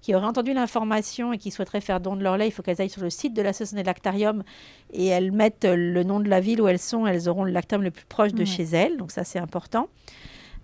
qui 0.00 0.14
auraient 0.14 0.26
entendu 0.26 0.52
l'information 0.52 1.32
et 1.32 1.38
qui 1.38 1.50
souhaiteraient 1.50 1.80
faire 1.80 1.98
don 1.98 2.14
de 2.14 2.22
leur 2.22 2.36
lait, 2.36 2.46
il 2.46 2.52
faut 2.52 2.62
qu'elles 2.62 2.80
aillent 2.80 2.88
sur 2.90 3.02
le 3.02 3.10
site 3.10 3.34
de 3.34 3.42
l'association 3.42 3.76
des 3.76 3.82
lactariums 3.82 4.44
et 4.92 5.06
elles 5.06 5.32
mettent 5.32 5.64
euh, 5.64 5.74
le 5.74 6.04
nom 6.04 6.20
de 6.20 6.28
la 6.28 6.38
ville 6.38 6.60
où 6.62 6.68
elles 6.68 6.78
sont. 6.78 7.06
Elles 7.06 7.28
auront 7.28 7.42
le 7.42 7.50
lactarium 7.50 7.82
le 7.82 7.90
plus 7.90 8.04
proche 8.04 8.32
de 8.32 8.44
chez 8.44 8.62
elles. 8.64 8.96
Donc 8.98 9.10
ça, 9.10 9.24
c'est 9.24 9.40
important. 9.40 9.88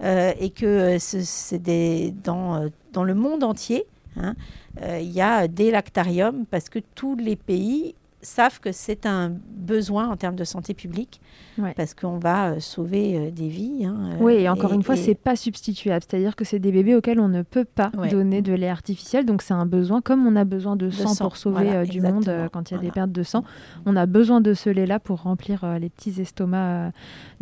Euh, 0.02 0.32
et 0.38 0.50
que 0.50 0.66
euh, 0.66 0.98
ce- 1.00 1.22
c'est 1.22 1.60
euh, 1.68 2.68
dans 2.92 3.04
le 3.04 3.14
monde 3.14 3.42
entier, 3.42 3.84
hein, 4.16 4.34
euh, 4.82 4.98
il 5.00 5.10
y 5.10 5.20
a 5.20 5.48
des 5.48 5.70
lactariums 5.70 6.44
parce 6.50 6.68
que 6.68 6.78
tous 6.94 7.16
les 7.16 7.36
pays 7.36 7.94
savent 8.22 8.58
que 8.58 8.72
c'est 8.72 9.04
un 9.04 9.32
besoin 9.50 10.08
en 10.08 10.16
termes 10.16 10.34
de 10.36 10.44
santé 10.44 10.72
publique 10.72 11.20
Ouais. 11.58 11.74
parce 11.76 11.92
qu'on 11.94 12.18
va 12.18 12.52
euh, 12.52 12.58
sauver 12.58 13.16
euh, 13.18 13.30
des 13.30 13.48
vies. 13.48 13.84
hein, 13.84 14.12
Oui, 14.18 14.32
et 14.32 14.48
encore 14.48 14.72
une 14.72 14.82
fois, 14.82 14.94
et- 14.94 14.98
c'est 14.98 15.14
pas 15.14 15.36
substituable. 15.36 16.00
C'est-à-dire 16.08 16.34
que 16.34 16.42
c'est 16.44 16.58
des 16.58 16.72
bébés 16.72 16.94
auxquels 16.96 17.20
on 17.20 17.28
ne 17.28 17.42
peut 17.42 17.66
pas 17.66 17.92
Ouais. 17.98 18.08
donner 18.08 18.40
de 18.40 18.54
lait 18.54 18.70
artificiel. 18.70 19.26
Donc 19.26 19.42
c'est 19.42 19.52
un 19.52 19.66
besoin, 19.66 20.00
comme 20.00 20.26
on 20.26 20.36
a 20.36 20.44
besoin 20.44 20.74
de, 20.74 20.88
sang, 20.88 21.08
sang, 21.14 21.24
pour 21.26 21.36
sauver 21.36 21.64
voilà, 21.66 21.84
du 21.84 22.00
monde 22.00 22.26
euh, 22.28 22.48
quand 22.48 22.70
il 22.70 22.74
y 22.74 22.76
a 22.78 22.80
des 22.80 22.90
pertes 22.90 23.12
de 23.12 23.22
sang. 23.22 23.44
On 23.84 23.94
a 23.94 24.06
besoin 24.06 24.40
de 24.40 24.54
ce 24.54 24.70
lait-là 24.70 24.98
pour 25.00 25.20
remplir 25.22 25.62
euh, 25.64 25.78
les 25.78 25.90
petits 25.90 26.18
estomacs 26.20 26.88
euh, 26.88 26.90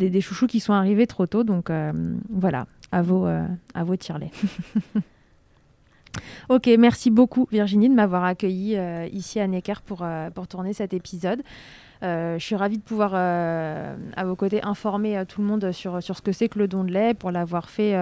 des, 0.00 0.10
des 0.10 0.20
chouchous 0.20 0.48
qui 0.48 0.58
sont 0.58 0.72
arrivés 0.72 1.06
trop 1.06 1.26
tôt. 1.26 1.44
Donc 1.44 1.70
voilà, 2.28 2.66
à 2.90 3.02
vos, 3.02 3.24
à 3.26 3.84
vos 3.84 3.94
tire-lait. 3.96 4.32
Ok, 6.48 6.68
merci 6.78 7.10
beaucoup 7.10 7.46
Virginie 7.50 7.88
de 7.88 7.94
m'avoir 7.94 8.24
accueilli 8.24 8.76
euh, 8.76 9.06
ici 9.12 9.40
à 9.40 9.46
Necker 9.46 9.80
pour, 9.84 10.00
euh, 10.02 10.30
pour 10.30 10.46
tourner 10.46 10.72
cet 10.72 10.92
épisode. 10.92 11.42
Euh, 12.02 12.36
je 12.36 12.44
suis 12.44 12.56
ravie 12.56 12.78
de 12.78 12.82
pouvoir, 12.82 13.14
à 13.14 14.24
vos 14.24 14.34
côtés, 14.34 14.60
informer 14.64 15.22
tout 15.28 15.40
le 15.40 15.46
monde 15.46 15.70
sur, 15.70 16.02
sur 16.02 16.16
ce 16.16 16.22
que 16.22 16.32
c'est 16.32 16.48
que 16.48 16.58
le 16.58 16.66
don 16.66 16.82
de 16.82 16.90
lait, 16.90 17.14
pour 17.14 17.30
l'avoir 17.30 17.70
fait 17.70 17.94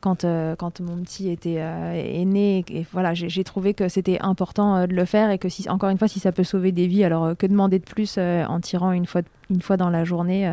quand, 0.00 0.26
quand 0.58 0.80
mon 0.80 0.96
petit 0.96 1.30
était 1.30 1.54
est 1.54 2.24
né. 2.24 2.64
Et 2.68 2.84
voilà, 2.90 3.14
j'ai 3.14 3.44
trouvé 3.44 3.72
que 3.72 3.88
c'était 3.88 4.18
important 4.20 4.88
de 4.88 4.92
le 4.92 5.04
faire 5.04 5.30
et 5.30 5.38
que, 5.38 5.48
si, 5.48 5.70
encore 5.70 5.90
une 5.90 5.98
fois, 5.98 6.08
si 6.08 6.18
ça 6.18 6.32
peut 6.32 6.42
sauver 6.42 6.72
des 6.72 6.88
vies, 6.88 7.04
alors 7.04 7.36
que 7.36 7.46
demander 7.46 7.78
de 7.78 7.84
plus 7.84 8.18
en 8.18 8.58
tirant 8.58 8.90
une 8.90 9.06
fois, 9.06 9.22
une 9.48 9.62
fois 9.62 9.76
dans 9.76 9.90
la 9.90 10.02
journée 10.02 10.52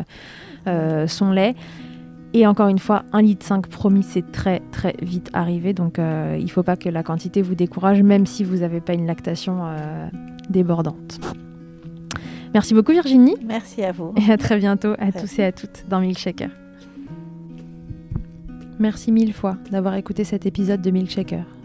son 1.08 1.32
lait? 1.32 1.56
Et 2.34 2.48
encore 2.48 2.66
une 2.66 2.80
fois, 2.80 3.04
un 3.12 3.22
litre 3.22 3.46
5 3.46 3.68
promis, 3.68 4.02
c'est 4.02 4.32
très 4.32 4.60
très 4.72 4.96
vite 5.00 5.30
arrivé. 5.32 5.72
Donc 5.72 6.00
euh, 6.00 6.36
il 6.36 6.44
ne 6.44 6.50
faut 6.50 6.64
pas 6.64 6.76
que 6.76 6.88
la 6.88 7.04
quantité 7.04 7.42
vous 7.42 7.54
décourage, 7.54 8.02
même 8.02 8.26
si 8.26 8.42
vous 8.42 8.58
n'avez 8.58 8.80
pas 8.80 8.92
une 8.92 9.06
lactation 9.06 9.60
euh, 9.62 10.08
débordante. 10.50 11.20
Merci 12.52 12.74
beaucoup 12.74 12.92
Virginie. 12.92 13.36
Merci 13.46 13.84
à 13.84 13.92
vous. 13.92 14.12
Et 14.16 14.30
à 14.32 14.36
très 14.36 14.58
bientôt 14.58 14.94
à 14.98 15.12
tous 15.12 15.38
et 15.38 15.44
à 15.44 15.52
toutes 15.52 15.84
dans 15.88 16.00
Milkshaker. 16.00 16.50
Merci 18.80 19.12
mille 19.12 19.32
fois 19.32 19.56
d'avoir 19.70 19.94
écouté 19.94 20.24
cet 20.24 20.44
épisode 20.44 20.82
de 20.82 20.90
Milkshaker. 20.90 21.44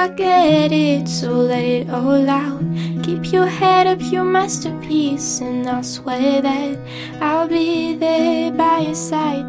I 0.00 0.08
get 0.08 0.72
it, 0.72 1.06
so 1.06 1.30
let 1.30 1.62
it 1.62 1.90
all 1.90 2.26
out. 2.26 2.62
Keep 3.02 3.34
your 3.34 3.44
head 3.44 3.86
up, 3.86 4.00
your 4.00 4.24
masterpiece, 4.24 5.42
and 5.42 5.68
I'll 5.68 5.82
swear 5.82 6.40
that 6.40 6.78
I'll 7.20 7.46
be 7.46 7.96
there 7.96 8.50
by 8.50 8.78
your 8.78 8.94
side. 8.94 9.44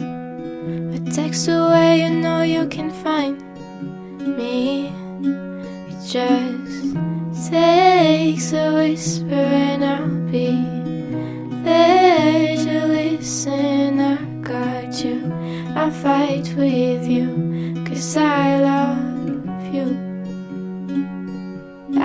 A 0.00 1.10
text 1.12 1.48
away, 1.48 2.00
you 2.00 2.08
know 2.08 2.40
you 2.40 2.66
can 2.68 2.90
find 2.90 3.36
me. 4.38 4.86
It 5.90 6.00
just 6.08 7.50
takes 7.50 8.54
a 8.54 8.72
whisper, 8.72 9.34
and 9.34 9.84
I'll 9.84 10.08
be 10.32 10.56
there 11.64 12.56
to 12.56 12.86
listen. 12.86 14.00
I 14.00 14.16
got 14.40 15.04
you, 15.04 15.20
I 15.76 15.90
fight 15.90 16.54
with 16.56 17.06
you, 17.06 17.84
cause 17.86 18.16
I 18.16 18.58
love 18.58 19.05